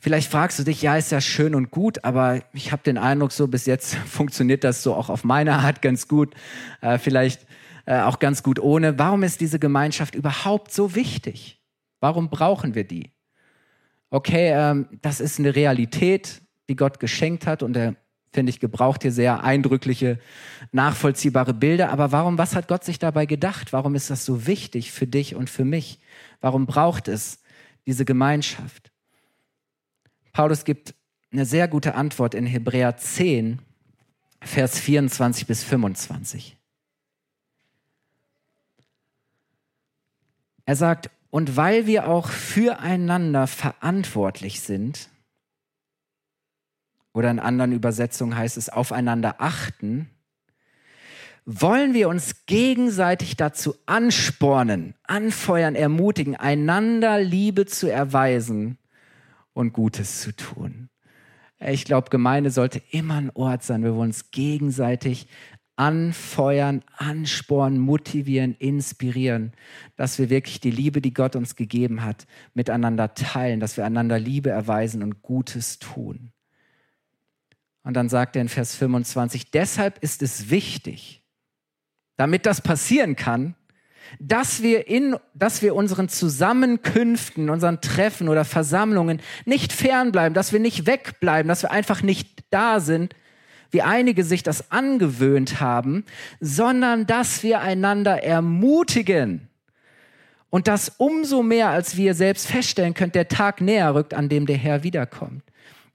Vielleicht 0.00 0.30
fragst 0.30 0.60
du 0.60 0.62
dich, 0.62 0.80
ja, 0.80 0.96
ist 0.96 1.10
ja 1.10 1.20
schön 1.20 1.56
und 1.56 1.72
gut, 1.72 2.04
aber 2.04 2.40
ich 2.52 2.70
habe 2.70 2.82
den 2.84 2.98
Eindruck, 2.98 3.32
so 3.32 3.48
bis 3.48 3.66
jetzt 3.66 3.94
funktioniert 4.06 4.62
das 4.62 4.82
so 4.82 4.94
auch 4.94 5.08
auf 5.08 5.24
meine 5.24 5.54
Art 5.54 5.82
ganz 5.82 6.06
gut, 6.06 6.34
äh, 6.80 6.98
vielleicht 6.98 7.46
äh, 7.84 8.00
auch 8.00 8.20
ganz 8.20 8.42
gut 8.42 8.60
ohne. 8.60 8.98
Warum 8.98 9.24
ist 9.24 9.40
diese 9.40 9.58
Gemeinschaft 9.58 10.14
überhaupt 10.14 10.72
so 10.72 10.94
wichtig? 10.94 11.60
Warum 12.00 12.30
brauchen 12.30 12.76
wir 12.76 12.84
die? 12.84 13.10
Okay, 14.10 14.52
ähm, 14.54 14.88
das 15.02 15.20
ist 15.20 15.40
eine 15.40 15.56
Realität, 15.56 16.42
die 16.68 16.76
Gott 16.76 17.00
geschenkt 17.00 17.46
hat 17.46 17.64
und 17.64 17.76
er, 17.76 17.96
finde 18.32 18.50
ich, 18.50 18.60
gebraucht 18.60 19.02
hier 19.02 19.10
sehr 19.10 19.42
eindrückliche, 19.42 20.20
nachvollziehbare 20.70 21.54
Bilder. 21.54 21.90
Aber 21.90 22.12
warum, 22.12 22.38
was 22.38 22.54
hat 22.54 22.68
Gott 22.68 22.84
sich 22.84 23.00
dabei 23.00 23.26
gedacht? 23.26 23.72
Warum 23.72 23.96
ist 23.96 24.10
das 24.10 24.24
so 24.24 24.46
wichtig 24.46 24.92
für 24.92 25.08
dich 25.08 25.34
und 25.34 25.50
für 25.50 25.64
mich? 25.64 25.98
Warum 26.40 26.66
braucht 26.66 27.08
es 27.08 27.42
diese 27.86 28.04
Gemeinschaft? 28.04 28.92
Paulus 30.38 30.62
gibt 30.62 30.94
eine 31.32 31.44
sehr 31.44 31.66
gute 31.66 31.96
Antwort 31.96 32.32
in 32.32 32.46
Hebräer 32.46 32.96
10, 32.96 33.58
Vers 34.40 34.78
24 34.78 35.48
bis 35.48 35.64
25. 35.64 36.56
Er 40.64 40.76
sagt, 40.76 41.10
und 41.30 41.56
weil 41.56 41.88
wir 41.88 42.06
auch 42.06 42.28
füreinander 42.28 43.48
verantwortlich 43.48 44.60
sind, 44.60 45.08
oder 47.12 47.32
in 47.32 47.40
anderen 47.40 47.72
Übersetzungen 47.72 48.36
heißt 48.36 48.58
es 48.58 48.68
aufeinander 48.68 49.40
achten, 49.40 50.08
wollen 51.46 51.94
wir 51.94 52.08
uns 52.08 52.46
gegenseitig 52.46 53.34
dazu 53.34 53.74
anspornen, 53.86 54.94
anfeuern, 55.02 55.74
ermutigen, 55.74 56.36
einander 56.36 57.18
Liebe 57.18 57.66
zu 57.66 57.90
erweisen 57.90 58.78
und 59.58 59.72
Gutes 59.72 60.20
zu 60.20 60.34
tun. 60.36 60.88
Ich 61.58 61.84
glaube, 61.84 62.10
Gemeinde 62.10 62.52
sollte 62.52 62.80
immer 62.92 63.16
ein 63.16 63.30
Ort 63.34 63.64
sein, 63.64 63.82
wo 63.82 63.86
wir 63.86 64.02
uns 64.02 64.30
gegenseitig 64.30 65.26
anfeuern, 65.74 66.84
anspornen, 66.96 67.80
motivieren, 67.80 68.54
inspirieren, 68.54 69.52
dass 69.96 70.20
wir 70.20 70.30
wirklich 70.30 70.60
die 70.60 70.70
Liebe, 70.70 71.00
die 71.00 71.12
Gott 71.12 71.34
uns 71.34 71.56
gegeben 71.56 72.04
hat, 72.04 72.28
miteinander 72.54 73.14
teilen, 73.14 73.58
dass 73.58 73.76
wir 73.76 73.84
einander 73.84 74.20
Liebe 74.20 74.50
erweisen 74.50 75.02
und 75.02 75.22
Gutes 75.22 75.80
tun. 75.80 76.32
Und 77.82 77.94
dann 77.94 78.08
sagt 78.08 78.36
er 78.36 78.42
in 78.42 78.48
Vers 78.48 78.76
25, 78.76 79.50
deshalb 79.50 79.98
ist 80.04 80.22
es 80.22 80.50
wichtig, 80.50 81.24
damit 82.16 82.46
das 82.46 82.60
passieren 82.60 83.16
kann, 83.16 83.56
dass 84.18 84.62
wir 84.62 84.88
in, 84.88 85.16
dass 85.34 85.62
wir 85.62 85.74
unseren 85.74 86.08
Zusammenkünften, 86.08 87.50
unseren 87.50 87.80
Treffen 87.80 88.28
oder 88.28 88.44
Versammlungen 88.44 89.20
nicht 89.44 89.72
fernbleiben, 89.72 90.34
dass 90.34 90.52
wir 90.52 90.60
nicht 90.60 90.86
wegbleiben, 90.86 91.48
dass 91.48 91.62
wir 91.62 91.70
einfach 91.70 92.02
nicht 92.02 92.44
da 92.50 92.80
sind, 92.80 93.14
wie 93.70 93.82
einige 93.82 94.24
sich 94.24 94.42
das 94.42 94.70
angewöhnt 94.70 95.60
haben, 95.60 96.04
sondern 96.40 97.06
dass 97.06 97.42
wir 97.42 97.60
einander 97.60 98.22
ermutigen. 98.22 99.48
Und 100.50 100.66
das 100.66 100.92
umso 100.96 101.42
mehr, 101.42 101.68
als 101.68 101.96
wir 101.96 102.14
selbst 102.14 102.46
feststellen 102.46 102.94
könnt, 102.94 103.14
der 103.14 103.28
Tag 103.28 103.60
näher 103.60 103.94
rückt, 103.94 104.14
an 104.14 104.28
dem 104.30 104.46
der 104.46 104.56
Herr 104.56 104.82
wiederkommt. 104.82 105.42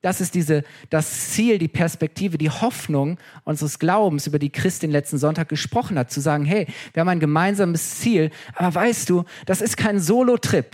Das 0.03 0.19
ist 0.19 0.35
diese, 0.35 0.65
das 0.89 1.29
Ziel, 1.29 1.57
die 1.57 1.69
Perspektive, 1.69 2.37
die 2.37 2.49
Hoffnung 2.49 3.17
unseres 3.45 3.79
Glaubens, 3.79 4.27
über 4.27 4.37
die 4.37 4.49
Christin 4.49 4.91
letzten 4.91 5.17
Sonntag 5.17 5.47
gesprochen 5.47 5.97
hat, 5.97 6.11
zu 6.11 6.19
sagen, 6.19 6.43
hey, 6.43 6.67
wir 6.91 6.99
haben 6.99 7.07
ein 7.07 7.21
gemeinsames 7.21 8.01
Ziel, 8.01 8.29
aber 8.53 8.75
weißt 8.75 9.09
du, 9.09 9.23
das 9.45 9.61
ist 9.61 9.77
kein 9.77 10.01
Solo-Trip. 10.01 10.65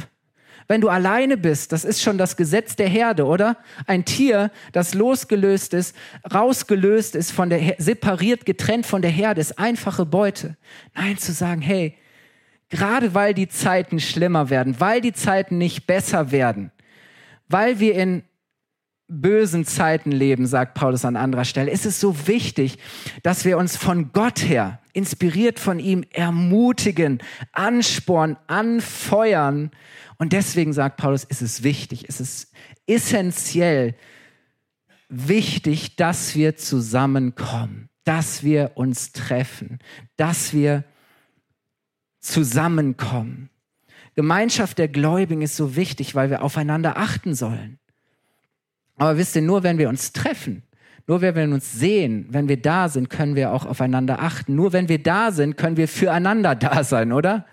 Wenn 0.68 0.82
du 0.82 0.90
alleine 0.90 1.38
bist, 1.38 1.72
das 1.72 1.86
ist 1.86 2.02
schon 2.02 2.18
das 2.18 2.38
Gesetz 2.38 2.76
der 2.76 2.90
Herde, 2.90 3.26
oder? 3.26 3.58
Ein 3.86 4.04
Tier, 4.04 4.50
das 4.72 4.96
losgelöst 4.96 5.76
ist, 5.76 5.96
rausgelöst 6.34 7.16
ist, 7.16 7.32
von 7.32 7.52
der, 7.52 7.76
separiert, 7.78 8.48
getrennt 8.48 8.88
von 8.88 9.04
der 9.04 9.12
Herde, 9.12 9.42
ist 9.42 9.60
einfache 9.60 10.08
Beute. 10.08 10.58
Nein, 10.96 11.20
zu 11.20 11.34
sagen, 11.34 11.62
hey, 11.62 11.96
gerade 12.70 13.14
weil 13.14 13.36
die 13.36 13.48
Zeiten 13.48 14.00
schlimmer 14.00 14.50
werden, 14.50 14.80
weil 14.80 15.02
die 15.02 15.14
Zeiten 15.14 15.60
nicht 15.60 15.86
besser 15.86 16.32
werden, 16.32 16.72
weil 17.48 17.80
wir 17.80 17.94
in 17.94 18.24
bösen 19.10 19.66
Zeiten 19.66 20.12
leben, 20.12 20.46
sagt 20.46 20.76
Paulus 20.76 21.04
an 21.04 21.16
anderer 21.16 21.44
Stelle, 21.44 21.72
ist 21.72 21.86
es 21.86 22.00
so 22.00 22.28
wichtig, 22.28 22.78
dass 23.24 23.44
wir 23.44 23.58
uns 23.58 23.76
von 23.76 24.12
Gott 24.14 24.44
her, 24.48 24.80
inspiriert 24.94 25.60
von 25.60 25.80
ihm, 25.80 26.06
ermutigen, 26.14 27.20
anspornen, 27.52 28.38
anfeuern. 28.48 29.72
Und 30.18 30.32
deswegen 30.34 30.74
sagt 30.74 30.98
Paulus, 30.98 31.24
ist 31.24 31.42
es 31.42 31.64
wichtig, 31.64 32.08
ist 32.08 32.20
es 32.20 32.52
essentiell 32.86 33.96
wichtig, 35.10 35.96
dass 35.96 36.36
wir 36.36 36.56
zusammenkommen, 36.56 37.90
dass 38.04 38.44
wir 38.44 38.72
uns 38.76 39.12
treffen, 39.12 39.80
dass 40.18 40.54
wir 40.54 40.84
zusammenkommen. 42.20 43.50
Gemeinschaft 44.16 44.78
der 44.78 44.88
Gläubigen 44.88 45.42
ist 45.42 45.56
so 45.56 45.76
wichtig, 45.76 46.14
weil 46.14 46.30
wir 46.30 46.44
aufeinander 46.44 46.98
achten 46.98 47.34
sollen. 47.34 47.79
Aber 49.00 49.18
wisst 49.18 49.36
ihr, 49.36 49.42
nur 49.42 49.64
wenn 49.64 49.78
wir 49.78 49.90
uns 49.90 50.14
treffen, 50.14 50.62
nur 51.08 51.22
wenn 51.22 51.34
wir 51.36 51.44
uns 51.46 51.72
sehen, 51.72 52.28
wenn 52.30 52.48
wir 52.48 52.62
da 52.62 52.88
sind, 52.88 53.10
können 53.10 53.36
wir 53.36 53.52
auch 53.52 53.66
aufeinander 53.66 54.20
achten. 54.20 54.54
Nur 54.54 54.74
wenn 54.74 54.90
wir 54.90 55.02
da 55.02 55.32
sind, 55.32 55.58
können 55.58 55.76
wir 55.76 55.88
füreinander 55.88 56.54
da 56.54 56.84
sein, 56.84 57.12
oder? 57.12 57.48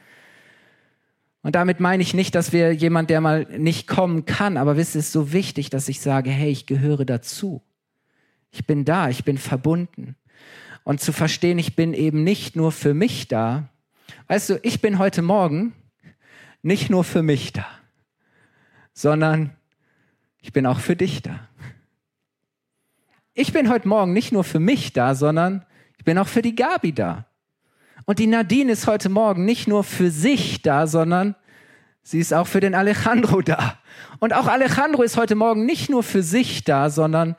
Und 1.41 1.55
damit 1.55 1.81
meine 1.81 2.03
ich 2.03 2.13
nicht, 2.13 2.35
dass 2.35 2.53
wir 2.53 2.73
jemand, 2.73 3.09
der 3.09 3.21
mal 3.21 3.47
nicht 3.57 3.87
kommen 3.87 4.27
kann, 4.27 4.57
aber 4.57 4.77
wisst 4.77 4.95
ihr, 4.95 4.99
es 4.99 5.07
ist 5.07 5.13
so 5.13 5.33
wichtig, 5.33 5.71
dass 5.71 5.89
ich 5.89 6.01
sage, 6.01 6.29
hey, 6.29 6.51
ich 6.51 6.67
gehöre 6.67 7.05
dazu. 7.05 7.63
Ich 8.51 8.67
bin 8.67 8.85
da, 8.85 9.09
ich 9.09 9.25
bin 9.25 9.39
verbunden. 9.39 10.17
Und 10.83 11.01
zu 11.01 11.13
verstehen, 11.13 11.59
ich 11.59 11.77
bin 11.77 11.95
eben 11.95 12.25
nicht 12.25 12.57
nur 12.57 12.73
für 12.73 12.93
mich 12.93 13.29
da. 13.29 13.69
Weißt 14.27 14.51
du, 14.51 14.61
ich 14.65 14.81
bin 14.81 14.99
heute 14.99 15.23
Morgen 15.23 15.73
nicht 16.63 16.91
nur 16.91 17.05
für 17.05 17.23
mich 17.23 17.53
da, 17.53 17.67
sondern 18.93 19.53
ich 20.47 20.53
bin 20.53 20.65
auch 20.65 20.79
für 20.79 20.95
dich 20.95 21.23
da. 21.23 21.41
ich 23.35 23.53
bin 23.53 23.69
heute 23.69 23.89
Morgen 23.89 24.13
nicht 24.13 24.31
nur 24.31 24.45
für 24.45 24.61
mich 24.61 24.93
da, 24.93 25.17
sondern 25.17 25.67
ich 25.99 26.05
bin 26.05 26.17
auch 26.19 26.29
für 26.29 26.41
die 26.41 26.55
Gabi 26.55 26.93
da. 26.93 27.27
Und 28.05 28.21
die 28.21 28.29
Nadine 28.29 28.71
ist 28.71 28.87
heute 28.87 29.09
Morgen 29.09 29.45
nicht 29.45 29.67
nur 29.67 29.83
für 29.83 30.13
sich 30.13 30.63
da, 30.63 30.87
sondern 30.87 31.35
sie 32.05 32.21
ist 32.21 32.33
auch 32.33 32.47
für 32.47 32.61
den 32.61 32.77
Alejandro 32.77 33.43
da. 33.43 33.81
Und 34.21 34.35
auch 34.35 34.47
Alejandro 34.47 35.03
ist 35.03 35.17
heute 35.17 35.35
Morgen 35.35 35.67
nicht 35.67 35.91
nur 35.91 36.05
für 36.05 36.23
sich 36.23 36.63
da, 36.63 36.91
sondern 36.91 37.35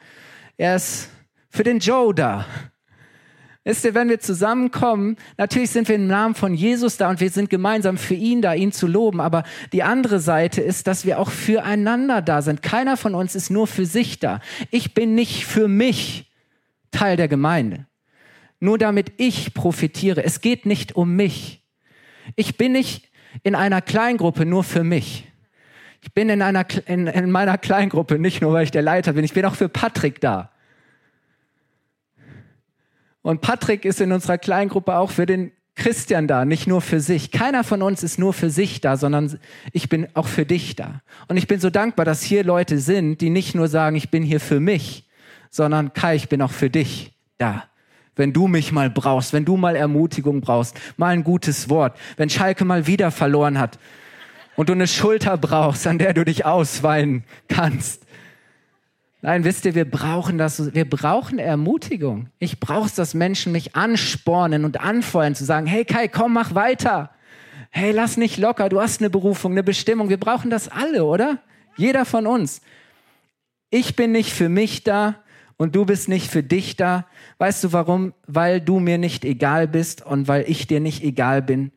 er 0.57 0.75
ist 0.75 1.07
für 1.49 1.63
den 1.63 1.79
Joe 1.79 2.13
da. 2.13 2.45
Wisst 3.67 3.83
ihr, 3.83 3.93
wenn 3.93 4.07
wir 4.07 4.21
zusammenkommen, 4.21 5.17
natürlich 5.35 5.71
sind 5.71 5.89
wir 5.89 5.95
im 5.95 6.07
Namen 6.07 6.35
von 6.35 6.53
Jesus 6.53 6.95
da 6.95 7.09
und 7.09 7.19
wir 7.19 7.29
sind 7.29 7.49
gemeinsam 7.49 7.97
für 7.97 8.13
ihn 8.13 8.41
da, 8.41 8.53
ihn 8.53 8.71
zu 8.71 8.87
loben. 8.87 9.19
Aber 9.19 9.43
die 9.73 9.83
andere 9.83 10.21
Seite 10.21 10.61
ist, 10.61 10.87
dass 10.87 11.05
wir 11.05 11.19
auch 11.19 11.29
füreinander 11.29 12.21
da 12.21 12.41
sind. 12.41 12.63
Keiner 12.63 12.95
von 12.95 13.13
uns 13.13 13.35
ist 13.35 13.49
nur 13.49 13.67
für 13.67 13.85
sich 13.85 14.19
da. 14.19 14.39
Ich 14.71 14.93
bin 14.93 15.15
nicht 15.15 15.45
für 15.45 15.67
mich 15.67 16.31
Teil 16.91 17.17
der 17.17 17.27
Gemeinde. 17.27 17.87
Nur 18.61 18.77
damit 18.77 19.11
ich 19.17 19.53
profitiere. 19.53 20.23
Es 20.23 20.39
geht 20.39 20.65
nicht 20.65 20.95
um 20.95 21.17
mich. 21.17 21.61
Ich 22.37 22.55
bin 22.55 22.71
nicht 22.71 23.09
in 23.43 23.53
einer 23.53 23.81
Kleingruppe 23.81 24.45
nur 24.45 24.63
für 24.63 24.85
mich. 24.85 25.27
Ich 26.01 26.13
bin 26.13 26.29
in, 26.29 26.41
einer, 26.41 26.65
in, 26.85 27.07
in 27.07 27.31
meiner 27.31 27.57
Kleingruppe 27.57 28.17
nicht 28.17 28.41
nur, 28.41 28.53
weil 28.53 28.63
ich 28.63 28.71
der 28.71 28.81
Leiter 28.81 29.11
bin. 29.11 29.25
Ich 29.25 29.33
bin 29.33 29.43
auch 29.43 29.55
für 29.55 29.67
Patrick 29.67 30.21
da. 30.21 30.51
Und 33.27 33.41
Patrick 33.41 33.83
ist 33.83 33.99
in 33.99 34.13
unserer 34.13 34.37
Kleingruppe 34.37 34.95
auch 34.95 35.11
für 35.11 35.25
den 35.25 35.51
Christian 35.75 36.29
da, 36.29 36.45
nicht 36.45 36.65
nur 36.65 36.79
für 36.79 37.01
sich. 37.01 37.29
Keiner 37.29 37.65
von 37.65 37.81
uns 37.81 38.01
ist 38.01 38.17
nur 38.17 38.31
für 38.31 38.49
sich 38.49 38.79
da, 38.79 38.95
sondern 38.95 39.37
ich 39.73 39.89
bin 39.89 40.07
auch 40.13 40.27
für 40.27 40.45
dich 40.45 40.77
da. 40.77 41.01
Und 41.27 41.35
ich 41.35 41.45
bin 41.45 41.59
so 41.59 41.69
dankbar, 41.69 42.05
dass 42.05 42.23
hier 42.23 42.45
Leute 42.45 42.79
sind, 42.79 43.19
die 43.19 43.29
nicht 43.29 43.53
nur 43.53 43.67
sagen, 43.67 43.97
ich 43.97 44.11
bin 44.11 44.23
hier 44.23 44.39
für 44.39 44.61
mich, 44.61 45.09
sondern 45.49 45.91
Kai, 45.91 46.15
ich 46.15 46.29
bin 46.29 46.41
auch 46.41 46.53
für 46.53 46.69
dich 46.69 47.11
da. 47.37 47.65
Wenn 48.15 48.31
du 48.31 48.47
mich 48.47 48.71
mal 48.71 48.89
brauchst, 48.89 49.33
wenn 49.33 49.43
du 49.43 49.57
mal 49.57 49.75
Ermutigung 49.75 50.39
brauchst, 50.39 50.79
mal 50.95 51.09
ein 51.09 51.25
gutes 51.25 51.69
Wort, 51.69 51.97
wenn 52.15 52.29
Schalke 52.29 52.63
mal 52.63 52.87
wieder 52.87 53.11
verloren 53.11 53.59
hat 53.59 53.77
und 54.55 54.69
du 54.69 54.73
eine 54.73 54.87
Schulter 54.87 55.35
brauchst, 55.35 55.85
an 55.85 55.97
der 55.97 56.13
du 56.13 56.23
dich 56.23 56.45
ausweinen 56.45 57.25
kannst, 57.49 58.06
Nein, 59.27 59.43
wisst 59.43 59.65
ihr, 59.65 59.75
wir 59.75 59.83
brauchen 59.83 60.37
das, 60.37 60.73
wir 60.73 60.89
brauchen 60.89 61.37
Ermutigung. 61.37 62.29
Ich 62.39 62.61
brauche 62.61 62.85
es, 62.85 62.95
dass 62.95 63.13
Menschen 63.13 63.51
mich 63.51 63.75
anspornen 63.75 64.63
und 64.63 64.79
anfeuern, 64.79 65.35
zu 65.35 65.43
sagen, 65.43 65.67
hey 65.67 65.83
Kai, 65.83 66.07
komm, 66.07 66.31
mach 66.31 66.55
weiter. 66.55 67.11
Hey, 67.69 67.91
lass 67.91 68.15
nicht 68.15 68.37
locker, 68.37 68.69
du 68.69 68.79
hast 68.79 69.01
eine 69.01 69.09
Berufung, 69.09 69.51
eine 69.51 69.63
Bestimmung. 69.63 70.07
Wir 70.07 70.17
brauchen 70.17 70.49
das 70.49 70.69
alle, 70.69 71.03
oder? 71.03 71.39
Jeder 71.75 72.05
von 72.05 72.25
uns. 72.25 72.61
Ich 73.69 73.97
bin 73.97 74.13
nicht 74.13 74.31
für 74.31 74.47
mich 74.47 74.85
da 74.85 75.15
und 75.57 75.75
du 75.75 75.83
bist 75.83 76.07
nicht 76.07 76.31
für 76.31 76.41
dich 76.41 76.77
da. 76.77 77.05
Weißt 77.37 77.65
du 77.65 77.73
warum? 77.73 78.13
Weil 78.27 78.61
du 78.61 78.79
mir 78.79 78.97
nicht 78.97 79.25
egal 79.25 79.67
bist 79.67 80.05
und 80.05 80.29
weil 80.29 80.45
ich 80.47 80.67
dir 80.67 80.79
nicht 80.79 81.03
egal 81.03 81.41
bin. 81.41 81.73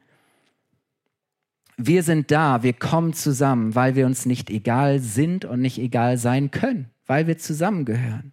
Wir 1.77 2.05
sind 2.05 2.31
da, 2.31 2.63
wir 2.63 2.75
kommen 2.75 3.13
zusammen, 3.13 3.75
weil 3.75 3.97
wir 3.97 4.07
uns 4.07 4.25
nicht 4.25 4.51
egal 4.51 5.01
sind 5.01 5.45
und 5.45 5.61
nicht 5.61 5.79
egal 5.79 6.17
sein 6.17 6.53
können 6.53 6.93
weil 7.11 7.27
wir 7.27 7.39
zusammengehören. 7.39 8.33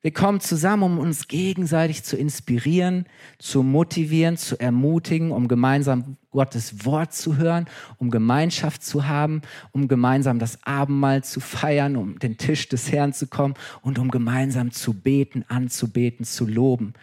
Wir 0.00 0.12
kommen 0.12 0.40
zusammen, 0.40 0.82
um 0.82 0.98
uns 0.98 1.28
gegenseitig 1.28 2.02
zu 2.02 2.16
inspirieren, 2.16 3.06
zu 3.38 3.62
motivieren, 3.62 4.36
zu 4.36 4.58
ermutigen, 4.58 5.30
um 5.30 5.46
gemeinsam 5.46 6.16
Gottes 6.32 6.84
Wort 6.84 7.14
zu 7.14 7.36
hören, 7.36 7.66
um 7.98 8.10
Gemeinschaft 8.10 8.82
zu 8.82 9.06
haben, 9.06 9.42
um 9.70 9.86
gemeinsam 9.86 10.40
das 10.40 10.58
Abendmahl 10.64 11.22
zu 11.22 11.38
feiern, 11.38 11.94
um 11.94 12.18
den 12.18 12.36
Tisch 12.36 12.68
des 12.68 12.90
Herrn 12.90 13.12
zu 13.12 13.28
kommen 13.28 13.54
und 13.82 14.00
um 14.00 14.10
gemeinsam 14.10 14.72
zu 14.72 14.92
beten, 14.92 15.44
anzubeten, 15.46 16.24
zu 16.24 16.48
loben 16.48 16.94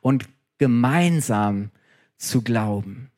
und 0.00 0.24
gemeinsam 0.58 1.70
zu 2.16 2.42
glauben. 2.42 3.08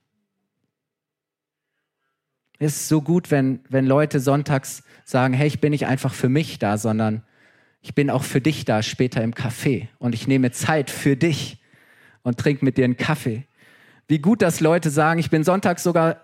Es 2.58 2.76
ist 2.76 2.88
so 2.88 3.02
gut, 3.02 3.30
wenn, 3.30 3.60
wenn 3.68 3.86
Leute 3.86 4.18
sonntags 4.20 4.82
sagen, 5.04 5.34
hey, 5.34 5.46
ich 5.46 5.60
bin 5.60 5.70
nicht 5.70 5.86
einfach 5.86 6.14
für 6.14 6.28
mich 6.28 6.58
da, 6.58 6.78
sondern 6.78 7.22
ich 7.82 7.94
bin 7.94 8.10
auch 8.10 8.24
für 8.24 8.40
dich 8.40 8.64
da 8.64 8.82
später 8.82 9.22
im 9.22 9.34
Café 9.34 9.88
und 9.98 10.14
ich 10.14 10.26
nehme 10.26 10.50
Zeit 10.52 10.90
für 10.90 11.16
dich 11.16 11.62
und 12.22 12.38
trinke 12.38 12.64
mit 12.64 12.78
dir 12.78 12.84
einen 12.84 12.96
Kaffee. 12.96 13.44
Wie 14.08 14.18
gut, 14.18 14.42
dass 14.42 14.60
Leute 14.60 14.90
sagen, 14.90 15.20
ich 15.20 15.30
bin 15.30 15.44
sonntags 15.44 15.82
sogar 15.82 16.22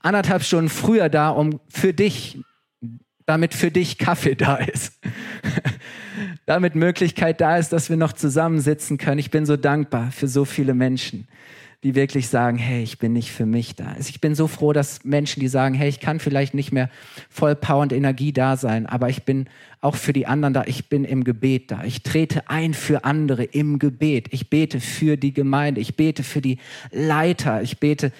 anderthalb 0.00 0.42
Stunden 0.42 0.70
früher 0.70 1.08
da, 1.08 1.28
um 1.30 1.60
für 1.68 1.92
dich, 1.92 2.38
damit 3.26 3.54
für 3.54 3.70
dich 3.70 3.98
Kaffee 3.98 4.34
da 4.34 4.56
ist. 4.56 5.00
damit 6.46 6.74
Möglichkeit 6.74 7.40
da 7.40 7.56
ist, 7.56 7.72
dass 7.72 7.90
wir 7.90 7.96
noch 7.96 8.12
zusammensitzen 8.12 8.98
können. 8.98 9.18
Ich 9.18 9.30
bin 9.30 9.46
so 9.46 9.56
dankbar 9.56 10.12
für 10.12 10.28
so 10.28 10.44
viele 10.44 10.74
Menschen 10.74 11.28
die 11.84 11.94
wirklich 11.94 12.28
sagen, 12.28 12.56
hey, 12.56 12.82
ich 12.82 12.98
bin 12.98 13.12
nicht 13.12 13.30
für 13.30 13.44
mich 13.44 13.76
da. 13.76 13.94
Ich 14.00 14.18
bin 14.22 14.34
so 14.34 14.48
froh, 14.48 14.72
dass 14.72 15.04
Menschen, 15.04 15.40
die 15.40 15.48
sagen, 15.48 15.74
hey, 15.74 15.90
ich 15.90 16.00
kann 16.00 16.18
vielleicht 16.18 16.54
nicht 16.54 16.72
mehr 16.72 16.88
voll 17.28 17.54
Power 17.54 17.82
und 17.82 17.92
Energie 17.92 18.32
da 18.32 18.56
sein, 18.56 18.86
aber 18.86 19.10
ich 19.10 19.24
bin 19.24 19.50
auch 19.82 19.94
für 19.94 20.14
die 20.14 20.26
anderen 20.26 20.54
da. 20.54 20.64
Ich 20.64 20.88
bin 20.88 21.04
im 21.04 21.24
Gebet 21.24 21.70
da. 21.70 21.84
Ich 21.84 22.02
trete 22.02 22.48
ein 22.48 22.72
für 22.72 23.04
andere 23.04 23.44
im 23.44 23.78
Gebet. 23.78 24.28
Ich 24.32 24.48
bete 24.48 24.80
für 24.80 25.18
die 25.18 25.34
Gemeinde. 25.34 25.82
Ich 25.82 25.94
bete 25.94 26.22
für 26.22 26.40
die 26.40 26.58
Leiter. 26.90 27.60
Ich 27.60 27.78
bete, 27.80 28.12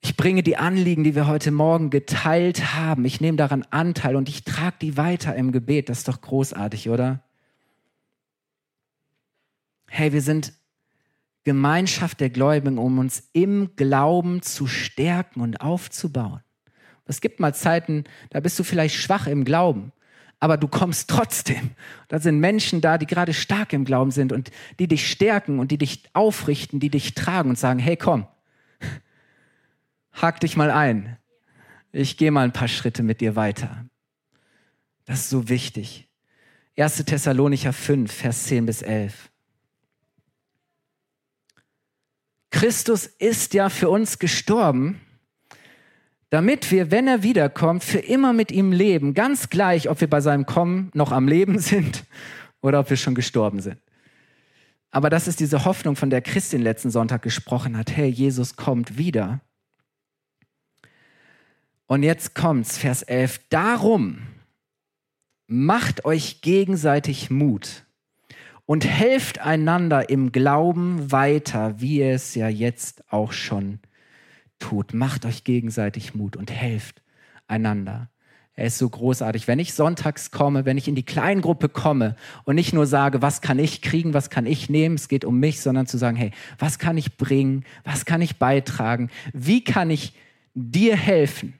ich 0.00 0.16
bringe 0.16 0.44
die 0.44 0.56
Anliegen, 0.56 1.02
die 1.02 1.16
wir 1.16 1.26
heute 1.26 1.50
Morgen 1.50 1.90
geteilt 1.90 2.76
haben. 2.76 3.04
Ich 3.04 3.20
nehme 3.20 3.36
daran 3.36 3.66
Anteil 3.70 4.14
und 4.14 4.28
ich 4.28 4.44
trage 4.44 4.76
die 4.80 4.96
weiter 4.96 5.34
im 5.34 5.50
Gebet. 5.50 5.88
Das 5.88 5.98
ist 5.98 6.08
doch 6.08 6.20
großartig, 6.20 6.88
oder? 6.88 7.20
Hey, 9.88 10.12
wir 10.12 10.22
sind 10.22 10.52
Gemeinschaft 11.44 12.20
der 12.20 12.30
Gläubigen, 12.30 12.78
um 12.78 12.98
uns 12.98 13.28
im 13.32 13.70
Glauben 13.76 14.42
zu 14.42 14.66
stärken 14.66 15.40
und 15.40 15.60
aufzubauen. 15.60 16.40
Es 17.06 17.20
gibt 17.20 17.38
mal 17.38 17.54
Zeiten, 17.54 18.04
da 18.30 18.40
bist 18.40 18.58
du 18.58 18.64
vielleicht 18.64 18.96
schwach 18.96 19.26
im 19.26 19.44
Glauben, 19.44 19.92
aber 20.40 20.56
du 20.56 20.68
kommst 20.68 21.10
trotzdem. 21.10 21.72
Da 22.08 22.18
sind 22.18 22.40
Menschen 22.40 22.80
da, 22.80 22.96
die 22.96 23.06
gerade 23.06 23.34
stark 23.34 23.72
im 23.74 23.84
Glauben 23.84 24.10
sind 24.10 24.32
und 24.32 24.50
die 24.78 24.88
dich 24.88 25.10
stärken 25.10 25.58
und 25.58 25.70
die 25.70 25.78
dich 25.78 26.04
aufrichten, 26.14 26.80
die 26.80 26.90
dich 26.90 27.14
tragen 27.14 27.50
und 27.50 27.58
sagen, 27.58 27.78
hey 27.78 27.96
komm, 27.96 28.26
hak 30.12 30.40
dich 30.40 30.56
mal 30.56 30.70
ein. 30.70 31.18
Ich 31.92 32.16
gehe 32.16 32.30
mal 32.30 32.44
ein 32.44 32.52
paar 32.52 32.68
Schritte 32.68 33.02
mit 33.02 33.20
dir 33.20 33.36
weiter. 33.36 33.86
Das 35.04 35.20
ist 35.20 35.30
so 35.30 35.48
wichtig. 35.48 36.08
1. 36.76 37.04
Thessalonicher 37.04 37.72
5, 37.72 38.10
Vers 38.10 38.44
10 38.44 38.66
bis 38.66 38.82
11. 38.82 39.30
Christus 42.54 43.06
ist 43.06 43.52
ja 43.52 43.68
für 43.68 43.90
uns 43.90 44.20
gestorben, 44.20 45.00
damit 46.30 46.70
wir, 46.70 46.92
wenn 46.92 47.08
er 47.08 47.24
wiederkommt, 47.24 47.82
für 47.82 47.98
immer 47.98 48.32
mit 48.32 48.52
ihm 48.52 48.70
leben, 48.70 49.12
ganz 49.12 49.50
gleich, 49.50 49.90
ob 49.90 50.00
wir 50.00 50.08
bei 50.08 50.20
seinem 50.20 50.46
Kommen 50.46 50.92
noch 50.94 51.10
am 51.10 51.26
Leben 51.26 51.58
sind 51.58 52.04
oder 52.62 52.78
ob 52.78 52.90
wir 52.90 52.96
schon 52.96 53.16
gestorben 53.16 53.60
sind. 53.60 53.78
Aber 54.92 55.10
das 55.10 55.26
ist 55.26 55.40
diese 55.40 55.64
Hoffnung, 55.64 55.96
von 55.96 56.10
der 56.10 56.22
Christin 56.22 56.62
letzten 56.62 56.92
Sonntag 56.92 57.22
gesprochen 57.22 57.76
hat. 57.76 57.90
Hey, 57.90 58.08
Jesus 58.08 58.54
kommt 58.54 58.98
wieder. 58.98 59.40
Und 61.86 62.04
jetzt 62.04 62.36
kommt's, 62.36 62.78
Vers 62.78 63.02
11. 63.02 63.48
Darum 63.50 64.18
macht 65.48 66.04
euch 66.04 66.40
gegenseitig 66.40 67.30
Mut 67.30 67.84
und 68.66 68.86
helft 68.86 69.40
einander 69.40 70.08
im 70.08 70.32
Glauben 70.32 71.12
weiter, 71.12 71.80
wie 71.80 71.98
ihr 71.98 72.14
es 72.14 72.34
ja 72.34 72.48
jetzt 72.48 73.04
auch 73.12 73.32
schon 73.32 73.78
tut. 74.58 74.94
Macht 74.94 75.26
euch 75.26 75.44
gegenseitig 75.44 76.14
Mut 76.14 76.36
und 76.36 76.50
helft 76.50 77.02
einander. 77.46 78.08
Er 78.56 78.66
ist 78.66 78.78
so 78.78 78.88
großartig. 78.88 79.48
Wenn 79.48 79.58
ich 79.58 79.74
sonntags 79.74 80.30
komme, 80.30 80.64
wenn 80.64 80.78
ich 80.78 80.86
in 80.86 80.94
die 80.94 81.04
Kleingruppe 81.04 81.68
komme 81.68 82.14
und 82.44 82.54
nicht 82.54 82.72
nur 82.72 82.86
sage, 82.86 83.20
was 83.20 83.40
kann 83.40 83.58
ich 83.58 83.82
kriegen, 83.82 84.14
was 84.14 84.30
kann 84.30 84.46
ich 84.46 84.70
nehmen, 84.70 84.94
es 84.94 85.08
geht 85.08 85.24
um 85.24 85.40
mich, 85.40 85.60
sondern 85.60 85.86
zu 85.86 85.98
sagen, 85.98 86.16
hey, 86.16 86.30
was 86.58 86.78
kann 86.78 86.96
ich 86.96 87.16
bringen, 87.16 87.64
was 87.82 88.04
kann 88.04 88.22
ich 88.22 88.38
beitragen, 88.38 89.10
wie 89.32 89.64
kann 89.64 89.90
ich 89.90 90.14
dir 90.54 90.96
helfen, 90.96 91.54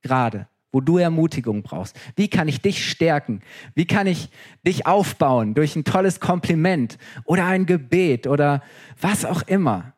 gerade 0.00 0.46
wo 0.72 0.80
du 0.80 0.98
Ermutigung 0.98 1.62
brauchst. 1.62 1.98
Wie 2.16 2.28
kann 2.28 2.48
ich 2.48 2.60
dich 2.60 2.88
stärken? 2.88 3.40
Wie 3.74 3.86
kann 3.86 4.06
ich 4.06 4.30
dich 4.66 4.86
aufbauen 4.86 5.54
durch 5.54 5.76
ein 5.76 5.84
tolles 5.84 6.20
Kompliment 6.20 6.98
oder 7.24 7.46
ein 7.46 7.66
Gebet 7.66 8.26
oder 8.26 8.62
was 9.00 9.24
auch 9.24 9.42
immer? 9.42 9.94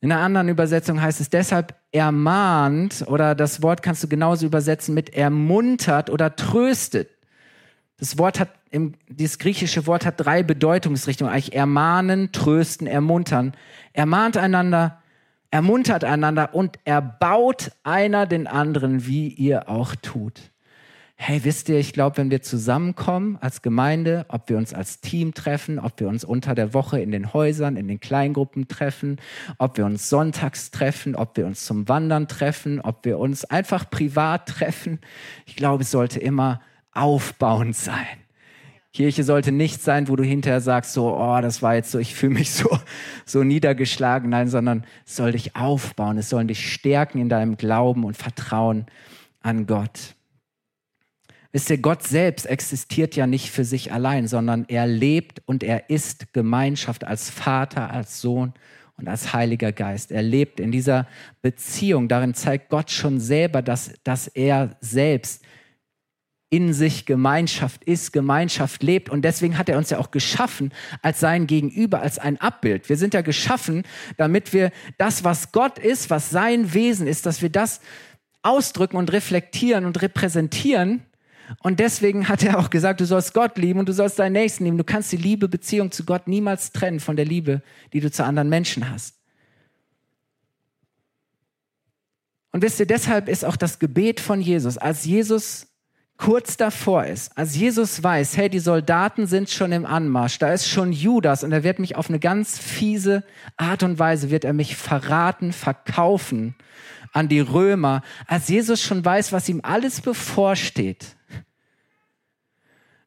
In 0.00 0.12
einer 0.12 0.20
anderen 0.20 0.48
Übersetzung 0.50 1.00
heißt 1.00 1.20
es 1.20 1.30
deshalb 1.30 1.74
ermahnt 1.90 3.04
oder 3.06 3.34
das 3.34 3.62
Wort 3.62 3.82
kannst 3.82 4.02
du 4.02 4.08
genauso 4.08 4.44
übersetzen 4.44 4.94
mit 4.94 5.14
ermuntert 5.14 6.10
oder 6.10 6.36
tröstet. 6.36 7.08
Das 7.96 8.18
Wort 8.18 8.38
hat, 8.38 8.50
dieses 9.08 9.38
griechische 9.38 9.86
Wort 9.86 10.04
hat 10.04 10.16
drei 10.18 10.42
Bedeutungsrichtungen, 10.42 11.32
eigentlich 11.32 11.54
ermahnen, 11.54 12.32
trösten, 12.32 12.86
ermuntern. 12.86 13.54
Ermahnt 13.94 14.36
einander, 14.36 15.00
ermuntert 15.54 16.02
einander 16.02 16.52
und 16.52 16.80
erbaut 16.84 17.70
einer 17.84 18.26
den 18.26 18.48
anderen, 18.48 19.06
wie 19.06 19.28
ihr 19.28 19.68
auch 19.68 19.94
tut. 19.94 20.50
hey, 21.16 21.44
wisst 21.44 21.68
ihr, 21.68 21.78
ich 21.78 21.92
glaube, 21.92 22.16
wenn 22.16 22.32
wir 22.32 22.42
zusammenkommen 22.42 23.38
als 23.40 23.62
Gemeinde, 23.62 24.26
ob 24.26 24.48
wir 24.48 24.56
uns 24.56 24.74
als 24.74 25.00
Team 25.00 25.32
treffen, 25.32 25.78
ob 25.78 26.00
wir 26.00 26.08
uns 26.08 26.24
unter 26.24 26.56
der 26.56 26.74
Woche 26.74 27.00
in 27.00 27.12
den 27.12 27.32
Häusern, 27.32 27.76
in 27.76 27.86
den 27.86 28.00
Kleingruppen 28.00 28.66
treffen, 28.66 29.20
ob 29.58 29.78
wir 29.78 29.86
uns 29.86 30.10
sonntags 30.10 30.72
treffen, 30.72 31.14
ob 31.14 31.36
wir 31.36 31.46
uns 31.46 31.64
zum 31.64 31.88
Wandern 31.88 32.26
treffen, 32.26 32.80
ob 32.80 33.04
wir 33.04 33.20
uns 33.20 33.44
einfach 33.44 33.88
privat 33.88 34.48
treffen, 34.48 34.98
ich 35.46 35.54
glaube, 35.54 35.84
es 35.84 35.92
sollte 35.92 36.18
immer 36.18 36.60
aufbauend 36.92 37.76
sein. 37.76 38.23
Kirche 38.94 39.24
sollte 39.24 39.50
nicht 39.50 39.82
sein, 39.82 40.08
wo 40.08 40.14
du 40.14 40.22
hinterher 40.22 40.60
sagst, 40.60 40.92
so, 40.92 41.16
oh, 41.16 41.40
das 41.40 41.62
war 41.62 41.74
jetzt 41.74 41.90
so, 41.90 41.98
ich 41.98 42.14
fühle 42.14 42.34
mich 42.34 42.50
so, 42.52 42.78
so 43.26 43.42
niedergeschlagen. 43.42 44.30
Nein, 44.30 44.48
sondern 44.48 44.86
es 45.04 45.16
soll 45.16 45.32
dich 45.32 45.56
aufbauen, 45.56 46.16
es 46.16 46.30
soll 46.30 46.44
dich 46.46 46.72
stärken 46.72 47.18
in 47.18 47.28
deinem 47.28 47.56
Glauben 47.56 48.04
und 48.04 48.16
Vertrauen 48.16 48.86
an 49.40 49.66
Gott. 49.66 50.14
Wisst 51.50 51.70
ihr, 51.70 51.78
Gott 51.78 52.04
selbst 52.04 52.46
existiert 52.46 53.16
ja 53.16 53.26
nicht 53.26 53.50
für 53.50 53.64
sich 53.64 53.92
allein, 53.92 54.28
sondern 54.28 54.64
er 54.68 54.86
lebt 54.86 55.42
und 55.44 55.62
er 55.64 55.90
ist 55.90 56.32
Gemeinschaft 56.32 57.04
als 57.04 57.30
Vater, 57.30 57.90
als 57.90 58.20
Sohn 58.20 58.54
und 58.96 59.08
als 59.08 59.32
Heiliger 59.32 59.72
Geist. 59.72 60.12
Er 60.12 60.22
lebt 60.22 60.60
in 60.60 60.70
dieser 60.70 61.06
Beziehung. 61.42 62.06
Darin 62.06 62.34
zeigt 62.34 62.70
Gott 62.70 62.90
schon 62.92 63.18
selber, 63.18 63.60
dass, 63.60 63.92
dass 64.04 64.28
er 64.28 64.76
selbst 64.80 65.44
in 66.54 66.72
sich 66.72 67.04
Gemeinschaft 67.04 67.82
ist, 67.84 68.12
Gemeinschaft 68.12 68.84
lebt. 68.84 69.10
Und 69.10 69.22
deswegen 69.22 69.58
hat 69.58 69.68
er 69.68 69.76
uns 69.76 69.90
ja 69.90 69.98
auch 69.98 70.12
geschaffen 70.12 70.72
als 71.02 71.18
sein 71.18 71.48
Gegenüber, 71.48 72.00
als 72.00 72.20
ein 72.20 72.40
Abbild. 72.40 72.88
Wir 72.88 72.96
sind 72.96 73.12
ja 73.12 73.22
geschaffen, 73.22 73.82
damit 74.18 74.52
wir 74.52 74.70
das, 74.96 75.24
was 75.24 75.50
Gott 75.50 75.80
ist, 75.80 76.10
was 76.10 76.30
sein 76.30 76.72
Wesen 76.72 77.08
ist, 77.08 77.26
dass 77.26 77.42
wir 77.42 77.50
das 77.50 77.80
ausdrücken 78.42 78.96
und 78.96 79.12
reflektieren 79.12 79.84
und 79.84 80.00
repräsentieren 80.00 81.02
und 81.60 81.78
deswegen 81.78 82.28
hat 82.28 82.42
er 82.42 82.58
auch 82.58 82.70
gesagt, 82.70 83.00
du 83.00 83.04
sollst 83.04 83.34
Gott 83.34 83.58
lieben 83.58 83.78
und 83.78 83.88
du 83.88 83.92
sollst 83.92 84.18
deinen 84.18 84.32
Nächsten 84.32 84.64
lieben. 84.64 84.78
Du 84.78 84.84
kannst 84.84 85.12
die 85.12 85.18
Liebe, 85.18 85.46
Beziehung 85.46 85.90
zu 85.90 86.04
Gott 86.04 86.26
niemals 86.26 86.72
trennen 86.72 87.00
von 87.00 87.16
der 87.16 87.26
Liebe, 87.26 87.62
die 87.92 88.00
du 88.00 88.10
zu 88.10 88.24
anderen 88.24 88.48
Menschen 88.48 88.88
hast. 88.88 89.16
Und 92.50 92.62
wisst 92.62 92.80
ihr, 92.80 92.86
deshalb 92.86 93.28
ist 93.28 93.44
auch 93.44 93.56
das 93.56 93.78
Gebet 93.78 94.20
von 94.20 94.40
Jesus, 94.40 94.78
als 94.78 95.04
Jesus 95.04 95.73
kurz 96.16 96.56
davor 96.56 97.04
ist, 97.06 97.36
als 97.36 97.56
Jesus 97.56 98.02
weiß, 98.02 98.36
hey, 98.36 98.48
die 98.48 98.60
Soldaten 98.60 99.26
sind 99.26 99.50
schon 99.50 99.72
im 99.72 99.84
Anmarsch, 99.84 100.38
da 100.38 100.52
ist 100.52 100.68
schon 100.68 100.92
Judas 100.92 101.44
und 101.44 101.52
er 101.52 101.64
wird 101.64 101.78
mich 101.78 101.96
auf 101.96 102.08
eine 102.08 102.20
ganz 102.20 102.58
fiese 102.58 103.24
Art 103.56 103.82
und 103.82 103.98
Weise, 103.98 104.30
wird 104.30 104.44
er 104.44 104.52
mich 104.52 104.76
verraten, 104.76 105.52
verkaufen 105.52 106.54
an 107.12 107.28
die 107.28 107.40
Römer, 107.40 108.02
als 108.26 108.48
Jesus 108.48 108.82
schon 108.82 109.04
weiß, 109.04 109.32
was 109.32 109.48
ihm 109.48 109.60
alles 109.62 110.00
bevorsteht, 110.00 111.16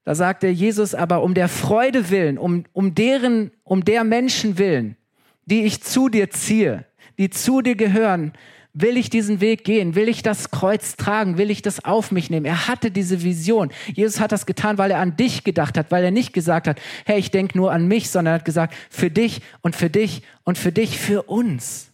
da 0.08 0.16
sagt 0.16 0.46
er 0.46 0.54
Jesus 0.54 0.96
aber 0.96 1.22
um 1.22 1.34
der 1.34 1.50
Freude 1.50 2.10
willen, 2.10 2.38
um, 2.38 2.64
um 2.72 2.96
deren, 2.96 3.52
um 3.66 3.84
der 3.84 4.06
Menschen 4.06 4.58
willen, 4.58 4.96
die 5.48 5.66
ich 5.66 5.84
zu 5.84 6.08
dir 6.08 6.30
ziehe, 6.30 6.86
die 7.18 7.30
zu 7.30 7.62
dir 7.62 7.76
gehören, 7.76 8.32
will 8.80 8.98
ich 8.98 9.10
diesen 9.10 9.42
Weg 9.42 9.64
gehen? 9.64 9.96
Will 9.96 10.08
ich 10.08 10.22
das 10.22 10.52
Kreuz 10.52 10.96
tragen? 10.96 11.38
Will 11.38 11.50
ich 11.50 11.62
das 11.62 11.84
auf 11.84 12.12
mich 12.12 12.30
nehmen? 12.30 12.46
Er 12.46 12.68
hatte 12.68 12.92
diese 12.92 13.24
Vision. 13.24 13.72
Jesus 13.94 14.20
hat 14.20 14.32
das 14.32 14.46
getan, 14.46 14.78
weil 14.78 14.92
er 14.92 15.00
an 15.00 15.16
dich 15.18 15.44
gedacht 15.44 15.78
hat, 15.78 15.92
weil 15.92 16.04
er 16.04 16.12
nicht 16.12 16.34
gesagt 16.34 16.68
hat, 16.68 16.80
hey, 17.06 17.20
ich 17.20 17.32
denke 17.32 17.58
nur 17.58 17.72
an 17.72 17.88
mich, 17.88 18.10
sondern 18.10 18.34
er 18.34 18.40
hat 18.40 18.46
gesagt, 18.46 18.76
für 18.90 19.10
dich 19.10 19.42
und 19.62 19.76
für 19.76 19.90
dich 19.90 20.22
und 20.44 20.58
für 20.58 20.72
dich, 20.72 21.00
für 21.00 21.24
uns. 21.24 21.88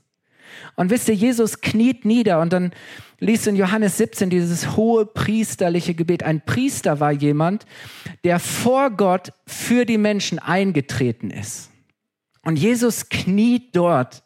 Und 0.75 0.89
wisst 0.89 1.07
ihr, 1.07 1.15
Jesus 1.15 1.61
kniet 1.61 2.03
nieder 2.03 2.41
und 2.41 2.51
dann 2.51 2.71
liest 3.19 3.47
in 3.47 3.55
Johannes 3.55 3.97
17 3.97 4.29
dieses 4.29 4.75
hohe 4.75 5.05
priesterliche 5.05 5.93
Gebet. 5.93 6.23
Ein 6.23 6.41
Priester 6.41 6.99
war 6.99 7.11
jemand, 7.11 7.65
der 8.23 8.39
vor 8.39 8.89
Gott 8.89 9.31
für 9.45 9.85
die 9.85 9.97
Menschen 9.97 10.39
eingetreten 10.39 11.29
ist. 11.29 11.69
Und 12.43 12.57
Jesus 12.57 13.07
kniet 13.09 13.75
dort, 13.75 14.22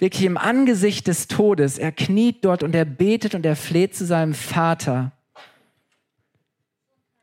wirklich 0.00 0.24
im 0.24 0.36
Angesicht 0.36 1.06
des 1.06 1.28
Todes. 1.28 1.78
Er 1.78 1.92
kniet 1.92 2.44
dort 2.44 2.62
und 2.62 2.74
er 2.74 2.84
betet 2.84 3.34
und 3.34 3.46
er 3.46 3.56
fleht 3.56 3.94
zu 3.94 4.04
seinem 4.06 4.34
Vater. 4.34 5.12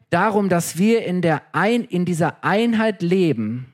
Darum, 0.10 0.48
dass 0.48 0.78
wir 0.78 1.04
in, 1.04 1.22
der 1.22 1.42
Ein 1.54 1.84
in 1.84 2.06
dieser 2.06 2.44
Einheit 2.44 3.02
leben, 3.02 3.74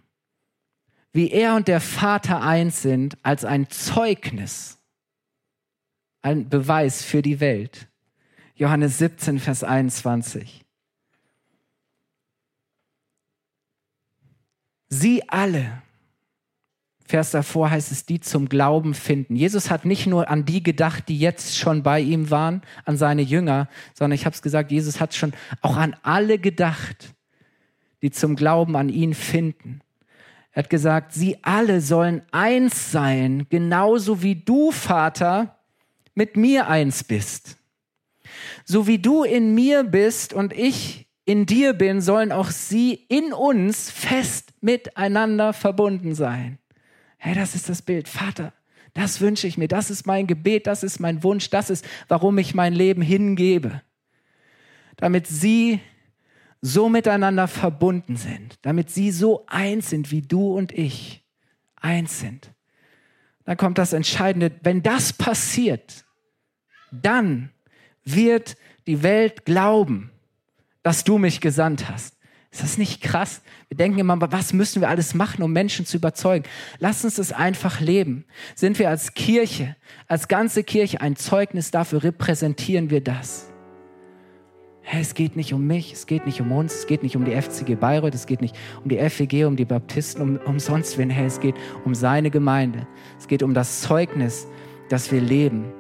wie 1.11 1.29
er 1.29 1.55
und 1.55 1.67
der 1.67 1.81
Vater 1.81 2.41
eins 2.41 2.81
sind, 2.81 3.17
als 3.21 3.45
ein 3.45 3.69
Zeugnis 3.69 4.79
ein 6.23 6.49
Beweis 6.49 7.03
für 7.03 7.21
die 7.21 7.39
Welt. 7.39 7.87
Johannes 8.55 8.97
17, 8.97 9.39
Vers 9.39 9.63
21. 9.63 10.65
Sie 14.87 15.27
alle, 15.29 15.82
Vers 17.13 17.30
davor 17.30 17.69
heißt 17.69 17.91
es, 17.91 18.08
die 18.08 18.21
zum 18.21 18.49
Glauben 18.49 18.95
finden. 18.95 19.36
Jesus 19.36 19.69
hat 19.69 19.86
nicht 19.86 20.08
nur 20.08 20.32
an 20.32 20.45
die 20.45 20.63
gedacht, 20.63 21.10
die 21.10 21.19
jetzt 21.19 21.56
schon 21.56 21.84
bei 21.84 21.99
ihm 21.99 22.32
waren, 22.32 22.63
an 22.86 22.97
seine 22.97 23.21
Jünger, 23.21 23.69
sondern 23.93 24.15
ich 24.15 24.26
habe 24.26 24.34
es 24.34 24.41
gesagt, 24.41 24.71
Jesus 24.71 24.99
hat 24.99 25.13
schon 25.13 25.32
auch 25.62 25.78
an 25.78 25.95
alle 26.02 26.39
gedacht, 26.39 27.13
die 28.02 28.10
zum 28.10 28.36
Glauben 28.36 28.76
an 28.76 28.89
ihn 28.89 29.13
finden. 29.13 29.82
Er 30.54 30.63
hat 30.63 30.71
gesagt, 30.71 31.13
sie 31.13 31.38
alle 31.43 31.82
sollen 31.82 32.23
eins 32.32 32.91
sein, 32.91 33.45
genauso 33.47 34.23
wie 34.23 34.34
du, 34.34 34.71
Vater, 34.71 35.60
mit 36.15 36.36
mir 36.36 36.67
eins 36.67 37.04
bist. 37.04 37.58
So 38.65 38.88
wie 38.88 38.97
du 38.97 39.23
in 39.23 39.54
mir 39.54 39.84
bist 39.84 40.34
und 40.34 40.52
ich 40.52 41.06
in 41.26 41.45
dir 41.45 41.73
bin, 41.73 42.02
sollen 42.02 42.32
auch 42.32 42.49
sie 42.49 43.06
in 43.08 43.34
uns 43.34 43.91
fest 43.91 44.52
miteinander 44.62 45.54
verbunden 45.54 46.15
sein. 46.15 46.58
Hey, 47.25 47.36
das 47.36 47.55
ist 47.55 47.69
das 47.69 47.81
Bild. 47.81 48.09
Vater, 48.09 48.51
das 48.93 49.21
wünsche 49.21 49.47
ich 49.47 49.57
mir. 49.57 49.69
Das 49.69 49.89
ist 49.89 50.05
mein 50.05 50.27
Gebet. 50.27 50.67
Das 50.67 50.83
ist 50.83 50.99
mein 50.99 51.23
Wunsch. 51.23 51.49
Das 51.49 51.69
ist, 51.69 51.86
warum 52.09 52.38
ich 52.38 52.53
mein 52.53 52.73
Leben 52.73 53.01
hingebe. 53.01 53.81
Damit 54.97 55.27
sie 55.27 55.79
so 56.59 56.89
miteinander 56.89 57.47
verbunden 57.47 58.17
sind. 58.17 58.59
Damit 58.63 58.89
sie 58.89 59.09
so 59.09 59.45
eins 59.47 59.89
sind, 59.89 60.12
wie 60.12 60.21
du 60.21 60.53
und 60.53 60.73
ich 60.73 61.23
eins 61.77 62.19
sind. 62.19 62.51
Dann 63.45 63.55
kommt 63.55 63.77
das 63.77 63.93
Entscheidende. 63.93 64.51
Wenn 64.62 64.83
das 64.83 65.13
passiert, 65.13 66.03
dann 66.91 67.51
wird 68.03 68.57
die 68.86 69.01
Welt 69.01 69.45
glauben, 69.45 70.12
dass 70.81 71.05
du 71.05 71.19
mich 71.19 71.39
gesandt 71.39 71.88
hast. 71.88 72.17
Ist 72.53 72.63
das 72.63 72.77
nicht 72.77 73.01
krass? 73.01 73.41
Wir 73.67 73.75
denken 73.75 73.99
immer, 73.99 74.17
was 74.31 74.53
müssen 74.53 74.79
wir 74.79 74.87
alles 74.87 75.15
machen, 75.15 75.41
um 75.41 75.51
Menschen 75.51 75.85
zu 75.85 75.97
überzeugen? 75.97 76.45
Lass 76.77 77.03
uns 77.03 77.15
das 77.15 77.33
einfach 77.33 77.81
leben. 77.81 78.25
Sind 78.53 78.79
wir 78.79 78.89
als 78.89 79.15
Kirche, 79.15 79.75
als 80.07 80.27
ganze 80.27 80.63
Kirche 80.63 81.01
ein 81.01 81.15
Zeugnis 81.15 81.71
dafür, 81.71 82.03
repräsentieren 82.03 82.91
wir 82.91 83.01
das. 83.01 83.49
Hey, 84.83 85.01
es 85.01 85.15
geht 85.15 85.35
nicht 85.35 85.53
um 85.53 85.65
mich, 85.65 85.93
es 85.93 86.05
geht 86.05 86.25
nicht 86.25 86.41
um 86.41 86.51
uns, 86.51 86.75
es 86.75 86.87
geht 86.87 87.03
nicht 87.03 87.15
um 87.15 87.25
die 87.25 87.31
FCG 87.41 87.75
Bayreuth, 87.75 88.13
es 88.13 88.27
geht 88.27 88.41
nicht 88.41 88.55
um 88.83 88.89
die 88.89 88.97
FEG, 89.09 89.45
um 89.45 89.55
die 89.55 89.65
Baptisten, 89.65 90.21
um, 90.21 90.37
um 90.45 90.59
sonst 90.59 90.97
wen. 90.97 91.09
Hey, 91.09 91.25
es 91.25 91.39
geht 91.39 91.55
um 91.83 91.95
seine 91.95 92.29
Gemeinde. 92.29 92.85
Es 93.17 93.27
geht 93.27 93.41
um 93.41 93.53
das 93.53 93.81
Zeugnis, 93.81 94.47
das 94.89 95.11
wir 95.11 95.21
leben 95.21 95.73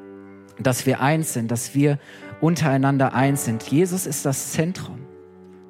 dass 0.59 0.85
wir 0.85 1.01
eins 1.01 1.33
sind, 1.33 1.51
dass 1.51 1.73
wir 1.73 1.99
untereinander 2.41 3.13
eins 3.13 3.45
sind. 3.45 3.63
Jesus 3.63 4.05
ist 4.05 4.25
das 4.25 4.51
Zentrum, 4.51 4.99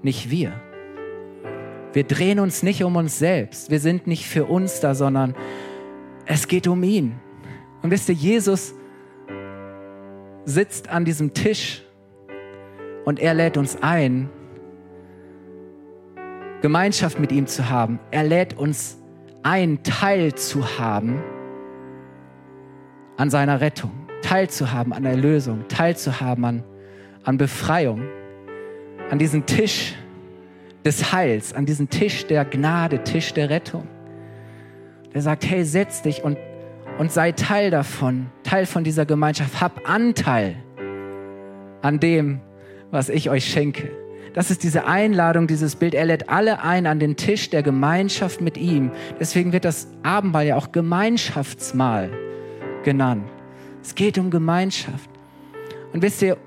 nicht 0.01 0.29
wir. 0.29 0.53
Wir 1.93 2.03
drehen 2.03 2.39
uns 2.39 2.63
nicht 2.63 2.84
um 2.84 2.95
uns 2.95 3.19
selbst. 3.19 3.69
Wir 3.71 3.79
sind 3.79 4.08
nicht 4.08 4.25
für 4.25 4.45
uns 4.45 4.79
da, 4.79 4.95
sondern 4.95 5.36
es 6.25 6.47
geht 6.47 6.67
um 6.67 6.84
ihn. 6.84 7.19
Und 7.82 7.91
wisst 7.91 8.10
ihr, 8.10 8.15
Jesus 8.15 8.73
sitzt 10.45 10.89
an 10.89 11.06
diesem 11.06 11.34
Tisch 11.34 11.84
und 13.06 13.19
er 13.19 13.34
lädt 13.34 13.58
uns 13.58 13.77
ein, 13.82 14.29
Gemeinschaft 16.62 17.19
mit 17.19 17.32
ihm 17.32 17.45
zu 17.45 17.69
haben. 17.69 17.99
Er 18.12 18.23
lädt 18.23 18.58
uns 18.58 18.97
ein, 19.43 19.84
Teil 19.84 20.34
zu 20.36 20.79
haben 20.79 21.21
an 23.17 23.29
seiner 23.29 23.60
Rettung 23.62 23.91
teilzuhaben 24.23 24.93
an 24.93 25.06
Erlösung, 25.06 25.67
teilzuhaben 25.67 26.45
an, 26.45 26.63
an 27.23 27.38
Befreiung, 27.38 28.01
an 29.12 29.19
diesen 29.19 29.45
Tisch 29.45 29.93
des 30.85 31.13
Heils, 31.13 31.53
an 31.53 31.65
diesen 31.65 31.89
Tisch 31.89 32.25
der 32.27 32.45
Gnade, 32.45 33.03
Tisch 33.03 33.33
der 33.33 33.49
Rettung. 33.49 33.87
Der 35.13 35.21
sagt, 35.21 35.45
hey, 35.49 35.63
setz 35.63 36.01
dich 36.01 36.23
und, 36.23 36.37
und 36.97 37.11
sei 37.11 37.31
Teil 37.31 37.71
davon, 37.71 38.27
Teil 38.43 38.65
von 38.65 38.84
dieser 38.84 39.05
Gemeinschaft, 39.05 39.61
hab 39.61 39.88
Anteil 39.89 40.55
an 41.81 41.99
dem, 41.99 42.41
was 42.91 43.09
ich 43.09 43.29
euch 43.29 43.45
schenke. 43.45 43.91
Das 44.34 44.49
ist 44.49 44.63
diese 44.63 44.88
Einladung, 44.88 45.45
dieses 45.45 45.75
Bild. 45.75 45.93
Er 45.93 46.05
lädt 46.05 46.29
alle 46.29 46.61
ein 46.63 46.88
an 46.88 46.99
den 46.99 47.15
Tisch 47.15 47.51
der 47.51 47.61
Gemeinschaft 47.61 48.41
mit 48.41 48.57
ihm. 48.57 48.91
Deswegen 49.19 49.53
wird 49.53 49.63
das 49.63 49.88
Abendmahl 50.01 50.47
ja 50.47 50.55
auch 50.55 50.71
Gemeinschaftsmahl 50.71 52.09
genannt. 52.84 53.25
Es 53.84 53.93
geht 53.93 54.17
um 54.17 54.31
Gemeinschaft. 54.31 55.09
Und 55.93 56.01
wisst 56.01 56.21
ihr, 56.23 56.38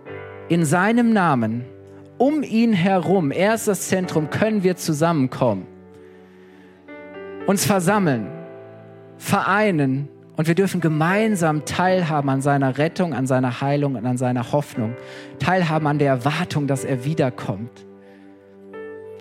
in 0.48 0.64
seinem 0.64 1.12
Namen 1.12 1.64
um 2.18 2.42
ihn 2.42 2.72
herum, 2.72 3.30
er 3.30 3.54
ist 3.54 3.68
das 3.68 3.88
Zentrum, 3.88 4.30
können 4.30 4.62
wir 4.62 4.76
zusammenkommen, 4.76 5.66
uns 7.46 7.64
versammeln, 7.64 8.28
vereinen 9.18 10.08
und 10.36 10.48
wir 10.48 10.54
dürfen 10.54 10.80
gemeinsam 10.80 11.64
teilhaben 11.64 12.28
an 12.28 12.42
seiner 12.42 12.78
Rettung, 12.78 13.14
an 13.14 13.26
seiner 13.26 13.60
Heilung 13.60 13.94
und 13.94 14.06
an 14.06 14.18
seiner 14.18 14.52
Hoffnung, 14.52 14.94
teilhaben 15.38 15.86
an 15.86 15.98
der 15.98 16.08
Erwartung, 16.08 16.66
dass 16.66 16.84
er 16.84 17.04
wiederkommt. 17.04 17.86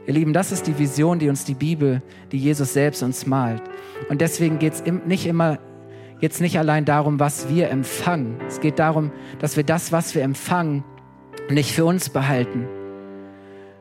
Ihr 0.07 0.13
Lieben, 0.13 0.33
das 0.33 0.51
ist 0.51 0.67
die 0.67 0.77
Vision, 0.77 1.17
die 1.17 1.29
uns 1.29 1.45
die 1.45 1.55
Bibel, 1.55 2.01
die 2.31 2.37
Jesus 2.37 2.73
selbst 2.73 3.01
uns 3.01 3.25
malt. 3.25 3.63
Und 4.09 4.21
deswegen 4.21 4.59
geht 4.59 4.73
es 4.73 4.83
nicht 5.05 5.25
immer, 5.25 5.57
jetzt 6.19 6.41
nicht 6.41 6.59
allein 6.59 6.85
darum, 6.85 7.19
was 7.19 7.49
wir 7.49 7.69
empfangen. 7.69 8.37
Es 8.47 8.59
geht 8.59 8.77
darum, 8.77 9.11
dass 9.39 9.57
wir 9.57 9.63
das, 9.63 9.91
was 9.91 10.13
wir 10.13 10.21
empfangen, 10.21 10.83
nicht 11.49 11.71
für 11.71 11.85
uns 11.85 12.09
behalten, 12.09 12.67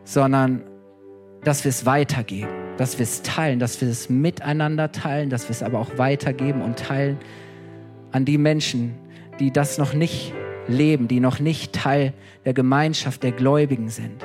sondern 0.05 0.63
dass 1.43 1.65
wir 1.65 1.71
es 1.71 1.85
weitergeben, 1.87 2.49
dass 2.77 2.99
wir 2.99 3.05
es 3.05 3.23
teilen, 3.23 3.59
dass 3.59 3.81
wir 3.81 3.89
es 3.89 4.09
miteinander 4.09 4.93
teilen, 4.93 5.31
dass 5.31 5.45
wir 5.45 5.51
es 5.51 5.63
aber 5.63 5.79
auch 5.79 5.99
weitergeben 5.99 6.63
und 6.63 6.79
teilen 6.79 7.19
an 8.13 8.25
die 8.25 8.39
Menschen, 8.39 8.95
die 9.41 9.51
das 9.51 9.79
noch 9.79 9.95
nicht 9.95 10.33
leben, 10.69 11.09
die 11.09 11.21
noch 11.21 11.41
nicht 11.41 11.73
Teil 11.73 12.13
der 12.45 12.55
Gemeinschaft 12.55 13.23
der 13.23 13.33
Gläubigen 13.33 13.89
sind. 13.89 14.25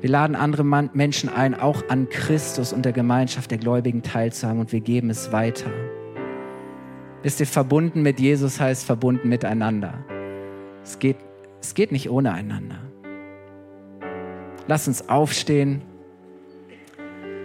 Wir 0.00 0.10
laden 0.10 0.34
andere 0.34 0.64
Menschen 0.64 1.28
ein, 1.28 1.54
auch 1.54 1.82
an 1.88 2.08
Christus 2.08 2.72
und 2.72 2.84
der 2.84 2.92
Gemeinschaft 2.92 3.50
der 3.50 3.58
Gläubigen 3.58 4.02
teilzuhaben 4.02 4.60
und 4.60 4.72
wir 4.72 4.80
geben 4.80 5.10
es 5.10 5.30
weiter. 5.30 5.70
Wisst 7.22 7.40
ihr, 7.40 7.46
verbunden 7.46 8.00
mit 8.00 8.18
Jesus 8.18 8.60
heißt 8.60 8.84
verbunden 8.84 9.28
miteinander. 9.28 9.94
Es 10.82 10.98
geht, 10.98 11.16
es 11.60 11.74
geht 11.74 11.92
nicht 11.92 12.08
ohne 12.08 12.32
einander. 12.32 12.89
Lass 14.66 14.88
uns 14.88 15.08
aufstehen. 15.08 15.82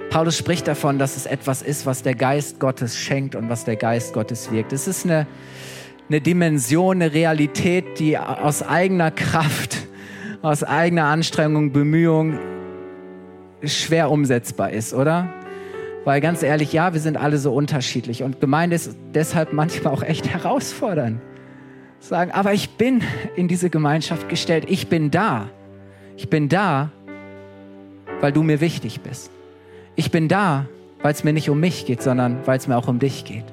Paulus 0.09 0.37
spricht 0.37 0.67
davon, 0.67 0.99
dass 0.99 1.17
es 1.17 1.25
etwas 1.25 1.61
ist, 1.61 1.85
was 1.85 2.03
der 2.03 2.15
Geist 2.15 2.59
Gottes 2.59 2.97
schenkt 2.97 3.35
und 3.35 3.49
was 3.49 3.65
der 3.65 3.75
Geist 3.75 4.13
Gottes 4.13 4.51
wirkt. 4.51 4.71
Es 4.71 4.87
ist 4.87 5.05
eine, 5.05 5.27
eine 6.07 6.21
Dimension, 6.21 7.01
eine 7.01 7.13
Realität, 7.13 7.99
die 7.99 8.17
aus 8.17 8.61
eigener 8.61 9.11
Kraft 9.11 9.85
aus 10.45 10.63
eigener 10.63 11.05
Anstrengung, 11.05 11.71
Bemühung 11.71 12.37
schwer 13.63 14.11
umsetzbar 14.11 14.69
ist, 14.69 14.93
oder? 14.93 15.33
Weil 16.03 16.21
ganz 16.21 16.43
ehrlich, 16.43 16.71
ja, 16.71 16.93
wir 16.93 16.99
sind 16.99 17.17
alle 17.17 17.39
so 17.39 17.51
unterschiedlich 17.51 18.21
und 18.21 18.39
Gemeinde 18.39 18.75
ist 18.75 18.95
deshalb 19.15 19.53
manchmal 19.53 19.91
auch 19.91 20.03
echt 20.03 20.29
herausfordernd. 20.29 21.19
Sagen, 21.99 22.31
aber 22.31 22.53
ich 22.53 22.69
bin 22.77 23.01
in 23.35 23.47
diese 23.47 23.71
Gemeinschaft 23.71 24.29
gestellt, 24.29 24.65
ich 24.67 24.87
bin 24.87 25.09
da. 25.09 25.49
Ich 26.15 26.29
bin 26.29 26.47
da, 26.47 26.91
weil 28.25 28.31
du 28.31 28.41
mir 28.41 28.59
wichtig 28.59 29.01
bist. 29.01 29.29
Ich 29.95 30.09
bin 30.09 30.27
da, 30.27 30.65
weil 31.03 31.13
es 31.13 31.23
mir 31.23 31.31
nicht 31.31 31.47
um 31.51 31.59
mich 31.59 31.85
geht, 31.85 32.01
sondern 32.01 32.39
weil 32.47 32.57
es 32.57 32.67
mir 32.67 32.75
auch 32.75 32.87
um 32.87 32.97
dich 32.97 33.23
geht. 33.23 33.45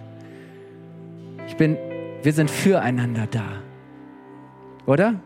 Ich 1.46 1.58
bin, 1.58 1.76
wir 2.22 2.32
sind 2.32 2.50
füreinander 2.50 3.28
da. 3.30 3.44
Oder? 4.86 5.20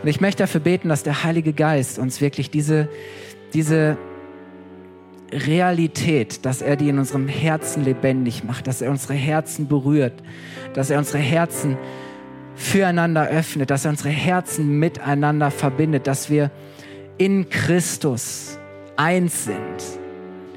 Und 0.00 0.08
ich 0.08 0.20
möchte 0.20 0.44
dafür 0.44 0.60
beten, 0.60 0.88
dass 0.90 1.02
der 1.02 1.24
Heilige 1.24 1.52
Geist 1.52 1.98
uns 1.98 2.20
wirklich 2.20 2.52
diese, 2.52 2.88
diese 3.52 3.96
Realität, 5.32 6.46
dass 6.46 6.62
er 6.62 6.76
die 6.76 6.90
in 6.90 7.00
unserem 7.00 7.26
Herzen 7.26 7.84
lebendig 7.84 8.44
macht, 8.44 8.68
dass 8.68 8.80
er 8.80 8.92
unsere 8.92 9.14
Herzen 9.14 9.66
berührt, 9.66 10.22
dass 10.72 10.88
er 10.88 10.98
unsere 10.98 11.18
Herzen 11.18 11.76
füreinander 12.54 13.26
öffnet, 13.26 13.70
dass 13.70 13.84
er 13.84 13.90
unsere 13.90 14.10
Herzen 14.10 14.78
miteinander 14.78 15.50
verbindet, 15.50 16.06
dass 16.06 16.30
wir 16.30 16.52
in 17.18 17.48
Christus 17.48 18.58
eins 18.96 19.44
sind. 19.44 20.00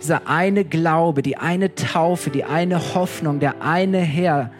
Dieser 0.01 0.27
eine 0.27 0.63
Glaube, 0.63 1.21
die 1.21 1.37
eine 1.37 1.73
Taufe, 1.75 2.29
die 2.29 2.43
eine 2.43 2.93
Hoffnung, 2.95 3.39
der 3.39 3.61
eine 3.61 3.99
Herr, 3.99 4.51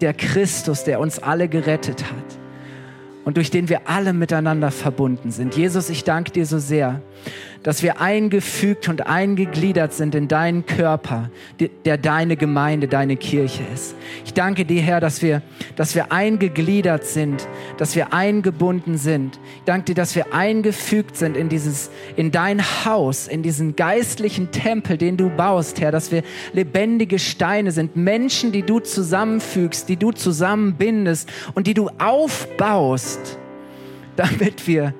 der 0.00 0.12
Christus, 0.12 0.84
der 0.84 1.00
uns 1.00 1.18
alle 1.20 1.48
gerettet 1.48 2.04
hat 2.04 2.38
und 3.24 3.36
durch 3.36 3.50
den 3.50 3.68
wir 3.68 3.82
alle 3.88 4.12
miteinander 4.12 4.70
verbunden 4.70 5.30
sind. 5.30 5.56
Jesus, 5.56 5.90
ich 5.90 6.04
danke 6.04 6.32
dir 6.32 6.46
so 6.46 6.58
sehr, 6.58 7.00
dass 7.62 7.82
wir 7.82 8.00
eingefügt 8.00 8.88
und 8.88 9.06
eingegliedert 9.06 9.92
sind 9.92 10.14
in 10.14 10.28
deinen 10.28 10.66
Körper, 10.66 11.30
der 11.84 11.96
deine 11.96 12.36
Gemeinde, 12.36 12.88
deine 12.88 13.16
Kirche 13.16 13.62
ist. 13.72 13.94
Ich 14.24 14.34
danke 14.34 14.64
dir, 14.64 14.82
Herr, 14.82 15.00
dass 15.00 15.22
wir, 15.22 15.42
dass 15.76 15.94
wir 15.94 16.10
eingegliedert 16.10 17.04
sind, 17.04 17.46
dass 17.78 17.94
wir 17.94 18.12
eingebunden 18.12 18.98
sind. 18.98 19.38
Ich 19.56 19.64
danke 19.64 19.86
dir, 19.86 19.94
dass 19.94 20.16
wir 20.16 20.34
eingefügt 20.34 21.16
sind 21.16 21.36
in 21.36 21.48
dieses, 21.48 21.90
in 22.16 22.32
dein 22.32 22.62
Haus, 22.84 23.28
in 23.28 23.42
diesen 23.42 23.76
geistlichen 23.76 24.50
Tempel, 24.50 24.98
den 24.98 25.16
du 25.16 25.30
baust, 25.30 25.80
Herr, 25.80 25.92
dass 25.92 26.10
wir 26.10 26.22
lebendige 26.52 27.18
Steine 27.18 27.70
sind, 27.70 27.96
Menschen, 27.96 28.50
die 28.50 28.62
du 28.62 28.80
zusammenfügst, 28.80 29.88
die 29.88 29.96
du 29.96 30.10
zusammenbindest 30.10 31.30
und 31.54 31.66
die 31.66 31.74
du 31.74 31.88
aufbaust, 31.98 33.38
damit 34.16 34.66
wir 34.66 34.94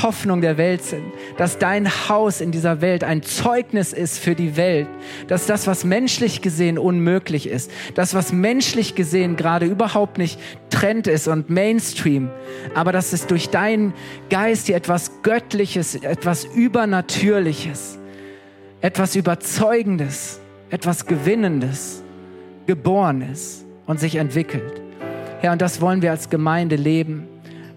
Hoffnung 0.00 0.40
der 0.40 0.56
Welt 0.56 0.82
sind, 0.82 1.04
dass 1.36 1.58
dein 1.58 1.88
Haus 2.08 2.40
in 2.40 2.50
dieser 2.50 2.80
Welt 2.80 3.04
ein 3.04 3.22
Zeugnis 3.22 3.92
ist 3.92 4.18
für 4.18 4.34
die 4.34 4.56
Welt, 4.56 4.88
dass 5.28 5.46
das, 5.46 5.66
was 5.66 5.84
menschlich 5.84 6.40
gesehen 6.40 6.78
unmöglich 6.78 7.46
ist, 7.46 7.70
das, 7.94 8.14
was 8.14 8.32
menschlich 8.32 8.94
gesehen 8.94 9.36
gerade 9.36 9.66
überhaupt 9.66 10.16
nicht 10.16 10.40
Trend 10.70 11.06
ist 11.06 11.28
und 11.28 11.50
Mainstream, 11.50 12.30
aber 12.74 12.92
dass 12.92 13.12
es 13.12 13.26
durch 13.26 13.50
deinen 13.50 13.92
Geist 14.30 14.66
hier 14.66 14.76
etwas 14.76 15.22
Göttliches, 15.22 15.94
etwas 15.96 16.44
Übernatürliches, 16.44 17.98
etwas 18.80 19.14
Überzeugendes, 19.14 20.40
etwas 20.70 21.06
Gewinnendes 21.06 22.02
geboren 22.66 23.20
ist 23.30 23.66
und 23.86 24.00
sich 24.00 24.16
entwickelt. 24.16 24.80
Herr, 25.40 25.48
ja, 25.48 25.52
und 25.52 25.60
das 25.60 25.80
wollen 25.80 26.00
wir 26.00 26.12
als 26.12 26.30
Gemeinde 26.30 26.76
leben 26.76 27.28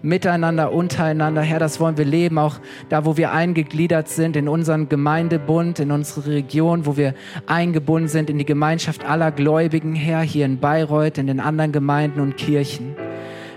miteinander, 0.02 0.72
untereinander. 0.72 1.42
Herr, 1.42 1.58
das 1.58 1.80
wollen 1.80 1.96
wir 1.96 2.04
leben, 2.04 2.38
auch 2.38 2.58
da, 2.88 3.04
wo 3.04 3.16
wir 3.16 3.32
eingegliedert 3.32 4.08
sind, 4.08 4.36
in 4.36 4.48
unseren 4.48 4.88
Gemeindebund, 4.88 5.80
in 5.80 5.90
unsere 5.90 6.26
Region, 6.26 6.86
wo 6.86 6.96
wir 6.96 7.14
eingebunden 7.46 8.08
sind 8.08 8.30
in 8.30 8.38
die 8.38 8.44
Gemeinschaft 8.44 9.04
aller 9.04 9.30
Gläubigen, 9.30 9.94
Herr, 9.94 10.20
hier 10.20 10.46
in 10.46 10.58
Bayreuth, 10.58 11.18
in 11.18 11.26
den 11.26 11.40
anderen 11.40 11.72
Gemeinden 11.72 12.20
und 12.20 12.36
Kirchen. 12.36 12.96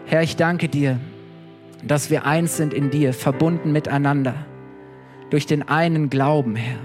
Herr, 0.06 0.24
ich 0.24 0.36
danke 0.36 0.70
dir, 0.70 1.00
dass 1.84 2.10
wir 2.10 2.26
eins 2.26 2.58
sind 2.58 2.74
in 2.74 2.90
dir, 2.90 3.14
verbunden 3.14 3.72
miteinander, 3.72 4.34
durch 5.30 5.46
den 5.46 5.68
einen 5.68 6.10
Glauben, 6.10 6.56
Herr. 6.56 6.80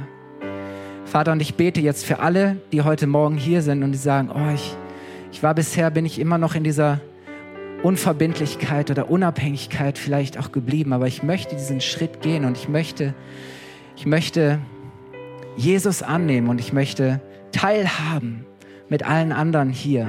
Vater, 1.04 1.32
und 1.32 1.40
ich 1.40 1.54
bete 1.54 1.80
jetzt 1.80 2.04
für 2.04 2.18
alle, 2.18 2.56
die 2.72 2.82
heute 2.82 3.06
Morgen 3.06 3.36
hier 3.36 3.62
sind 3.62 3.82
und 3.82 3.92
die 3.92 3.98
sagen, 3.98 4.30
oh, 4.34 4.54
ich, 4.54 4.74
ich 5.32 5.42
war 5.42 5.54
bisher, 5.54 5.90
bin 5.90 6.06
ich 6.06 6.18
immer 6.18 6.38
noch 6.38 6.54
in 6.54 6.64
dieser 6.64 7.00
Unverbindlichkeit 7.84 8.90
oder 8.90 9.10
Unabhängigkeit 9.10 9.98
vielleicht 9.98 10.38
auch 10.38 10.52
geblieben, 10.52 10.94
aber 10.94 11.06
ich 11.06 11.22
möchte 11.22 11.54
diesen 11.54 11.82
Schritt 11.82 12.22
gehen 12.22 12.46
und 12.46 12.56
ich 12.56 12.66
möchte, 12.66 13.12
ich 13.94 14.06
möchte 14.06 14.58
Jesus 15.56 16.02
annehmen 16.02 16.48
und 16.48 16.60
ich 16.60 16.72
möchte 16.72 17.20
teilhaben 17.52 18.46
mit 18.88 19.06
allen 19.06 19.32
anderen 19.32 19.68
hier 19.68 20.08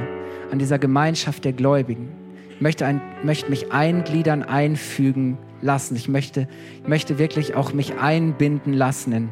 an 0.52 0.60
dieser 0.60 0.80
Gemeinschaft 0.80 1.44
der 1.44 1.52
Gläubigen. 1.52 2.14
Ich 2.50 2.62
möchte, 2.62 2.86
ein, 2.86 3.02
möchte 3.24 3.50
mich 3.50 3.74
eingliedern, 3.74 4.42
einfügen 4.42 5.38
lassen. 5.62 5.98
Ich 5.98 6.08
möchte, 6.08 6.48
ich 6.82 6.88
möchte 6.88 7.20
wirklich 7.20 7.56
auch 7.56 7.74
mich 7.74 7.96
einbinden 8.00 8.72
lassen 8.72 9.12
in, 9.12 9.30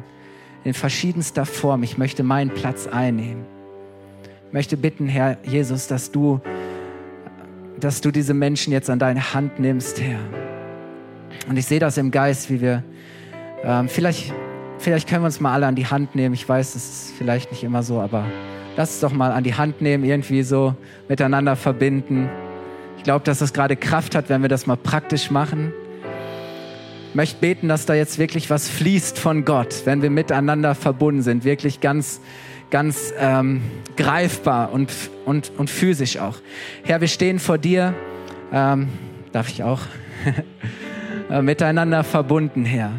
in 0.64 0.74
verschiedenster 0.74 1.46
Form. 1.46 1.82
Ich 1.82 1.96
möchte 1.96 2.22
meinen 2.22 2.50
Platz 2.50 2.86
einnehmen. 2.86 3.46
Ich 4.48 4.52
möchte 4.52 4.76
bitten, 4.76 5.08
Herr 5.08 5.38
Jesus, 5.44 5.86
dass 5.86 6.12
du 6.12 6.42
dass 7.78 8.00
du 8.00 8.10
diese 8.10 8.34
Menschen 8.34 8.72
jetzt 8.72 8.90
an 8.90 8.98
deine 8.98 9.34
Hand 9.34 9.58
nimmst, 9.58 10.00
Herr. 10.00 10.18
Und 11.48 11.56
ich 11.56 11.66
sehe 11.66 11.80
das 11.80 11.98
im 11.98 12.10
Geist, 12.10 12.50
wie 12.50 12.60
wir, 12.60 12.82
ähm, 13.62 13.88
vielleicht, 13.88 14.32
vielleicht 14.78 15.08
können 15.08 15.22
wir 15.22 15.26
uns 15.26 15.40
mal 15.40 15.52
alle 15.52 15.66
an 15.66 15.74
die 15.74 15.86
Hand 15.86 16.14
nehmen. 16.14 16.34
Ich 16.34 16.48
weiß, 16.48 16.74
das 16.74 16.84
ist 16.84 17.14
vielleicht 17.16 17.50
nicht 17.50 17.64
immer 17.64 17.82
so, 17.82 18.00
aber 18.00 18.24
lass 18.76 18.94
es 18.94 19.00
doch 19.00 19.12
mal 19.12 19.32
an 19.32 19.44
die 19.44 19.54
Hand 19.54 19.80
nehmen, 19.80 20.04
irgendwie 20.04 20.42
so 20.42 20.74
miteinander 21.08 21.56
verbinden. 21.56 22.28
Ich 22.96 23.04
glaube, 23.04 23.24
dass 23.24 23.40
das 23.40 23.52
gerade 23.52 23.76
Kraft 23.76 24.14
hat, 24.14 24.28
wenn 24.28 24.42
wir 24.42 24.48
das 24.48 24.66
mal 24.66 24.76
praktisch 24.76 25.30
machen. 25.30 25.72
Ich 27.10 27.14
möchte 27.14 27.38
beten, 27.40 27.68
dass 27.68 27.86
da 27.86 27.94
jetzt 27.94 28.18
wirklich 28.18 28.50
was 28.50 28.68
fließt 28.68 29.18
von 29.18 29.44
Gott, 29.44 29.82
wenn 29.84 30.02
wir 30.02 30.10
miteinander 30.10 30.74
verbunden 30.74 31.22
sind, 31.22 31.44
wirklich 31.44 31.80
ganz 31.80 32.20
ganz 32.70 33.12
ähm, 33.18 33.62
greifbar 33.96 34.72
und, 34.72 34.92
und, 35.24 35.52
und 35.56 35.70
physisch 35.70 36.18
auch. 36.18 36.36
Herr, 36.82 37.00
wir 37.00 37.08
stehen 37.08 37.38
vor 37.38 37.58
dir, 37.58 37.94
ähm, 38.52 38.88
darf 39.32 39.48
ich 39.48 39.62
auch, 39.62 39.80
äh, 41.30 41.42
miteinander 41.42 42.04
verbunden, 42.04 42.64
Herr. 42.64 42.92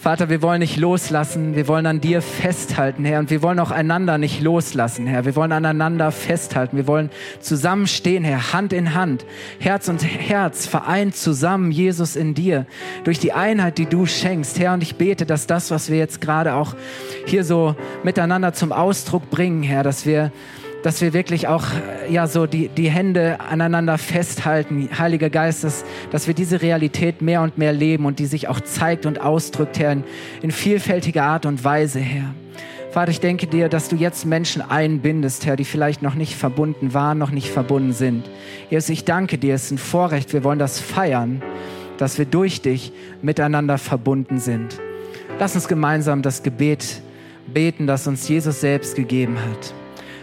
Vater, 0.00 0.30
wir 0.30 0.40
wollen 0.40 0.60
nicht 0.60 0.78
loslassen, 0.78 1.54
wir 1.54 1.68
wollen 1.68 1.84
an 1.84 2.00
dir 2.00 2.22
festhalten, 2.22 3.04
Herr, 3.04 3.18
und 3.18 3.28
wir 3.28 3.42
wollen 3.42 3.58
auch 3.58 3.70
einander 3.70 4.16
nicht 4.16 4.40
loslassen, 4.40 5.06
Herr. 5.06 5.26
Wir 5.26 5.36
wollen 5.36 5.52
aneinander 5.52 6.10
festhalten, 6.10 6.78
wir 6.78 6.86
wollen 6.86 7.10
zusammenstehen, 7.40 8.24
Herr, 8.24 8.54
Hand 8.54 8.72
in 8.72 8.94
Hand, 8.94 9.26
Herz 9.58 9.88
und 9.88 10.02
Herz 10.02 10.66
vereint 10.66 11.16
zusammen, 11.16 11.70
Jesus 11.70 12.16
in 12.16 12.32
dir, 12.32 12.64
durch 13.04 13.18
die 13.18 13.34
Einheit, 13.34 13.76
die 13.76 13.84
du 13.84 14.06
schenkst, 14.06 14.58
Herr. 14.58 14.72
Und 14.72 14.82
ich 14.82 14.96
bete, 14.96 15.26
dass 15.26 15.46
das, 15.46 15.70
was 15.70 15.90
wir 15.90 15.98
jetzt 15.98 16.22
gerade 16.22 16.54
auch 16.54 16.74
hier 17.26 17.44
so 17.44 17.76
miteinander 18.02 18.54
zum 18.54 18.72
Ausdruck 18.72 19.28
bringen, 19.28 19.62
Herr, 19.62 19.82
dass 19.82 20.06
wir 20.06 20.32
dass 20.82 21.00
wir 21.00 21.12
wirklich 21.12 21.48
auch 21.48 21.64
ja 22.08 22.26
so 22.26 22.46
die, 22.46 22.68
die 22.68 22.90
Hände 22.90 23.38
aneinander 23.40 23.98
festhalten, 23.98 24.88
Heiliger 24.98 25.30
Geist, 25.30 25.64
dass, 25.64 25.84
dass 26.10 26.26
wir 26.26 26.34
diese 26.34 26.62
Realität 26.62 27.22
mehr 27.22 27.42
und 27.42 27.58
mehr 27.58 27.72
leben 27.72 28.06
und 28.06 28.18
die 28.18 28.26
sich 28.26 28.48
auch 28.48 28.60
zeigt 28.60 29.06
und 29.06 29.20
ausdrückt, 29.20 29.78
Herr, 29.78 29.92
in, 29.92 30.04
in 30.42 30.50
vielfältiger 30.50 31.24
Art 31.24 31.46
und 31.46 31.62
Weise, 31.64 32.00
Herr. 32.00 32.34
Vater, 32.90 33.12
ich 33.12 33.20
denke 33.20 33.46
dir, 33.46 33.68
dass 33.68 33.88
du 33.88 33.94
jetzt 33.94 34.26
Menschen 34.26 34.62
einbindest, 34.62 35.46
Herr, 35.46 35.54
die 35.54 35.64
vielleicht 35.64 36.02
noch 36.02 36.16
nicht 36.16 36.34
verbunden 36.34 36.92
waren, 36.92 37.18
noch 37.18 37.30
nicht 37.30 37.48
verbunden 37.48 37.92
sind. 37.92 38.28
Jesus, 38.68 38.88
ich 38.90 39.04
danke 39.04 39.38
dir, 39.38 39.54
es 39.54 39.66
ist 39.66 39.70
ein 39.72 39.78
Vorrecht, 39.78 40.32
wir 40.32 40.42
wollen 40.42 40.58
das 40.58 40.80
feiern, 40.80 41.40
dass 41.98 42.18
wir 42.18 42.24
durch 42.24 42.62
dich 42.62 42.92
miteinander 43.22 43.78
verbunden 43.78 44.40
sind. 44.40 44.80
Lass 45.38 45.54
uns 45.54 45.68
gemeinsam 45.68 46.22
das 46.22 46.42
Gebet 46.42 47.00
beten, 47.46 47.86
das 47.86 48.08
uns 48.08 48.28
Jesus 48.28 48.60
selbst 48.60 48.96
gegeben 48.96 49.38
hat. 49.38 49.72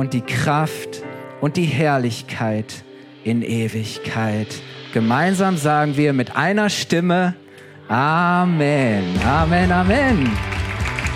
und 0.00 0.14
die 0.14 0.22
Kraft 0.22 1.02
und 1.42 1.58
die 1.58 1.66
Herrlichkeit 1.66 2.84
in 3.22 3.42
Ewigkeit. 3.42 4.46
Gemeinsam 4.94 5.58
sagen 5.58 5.98
wir 5.98 6.14
mit 6.14 6.36
einer 6.36 6.70
Stimme 6.70 7.34
Amen. 7.86 9.04
Amen, 9.22 9.70
Amen. 9.70 10.30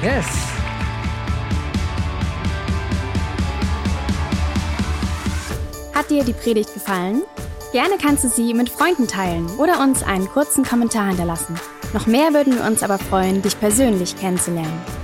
Yes. 0.02 0.26
Hat 5.94 6.10
dir 6.10 6.22
die 6.22 6.34
Predigt 6.34 6.74
gefallen? 6.74 7.22
Gerne 7.72 7.94
kannst 7.98 8.24
du 8.24 8.28
sie 8.28 8.52
mit 8.52 8.68
Freunden 8.68 9.08
teilen 9.08 9.46
oder 9.56 9.80
uns 9.80 10.02
einen 10.02 10.28
kurzen 10.28 10.62
Kommentar 10.62 11.08
hinterlassen. 11.08 11.58
Noch 11.94 12.06
mehr 12.06 12.34
würden 12.34 12.56
wir 12.56 12.66
uns 12.66 12.82
aber 12.82 12.98
freuen, 12.98 13.40
dich 13.40 13.58
persönlich 13.58 14.14
kennenzulernen. 14.14 15.03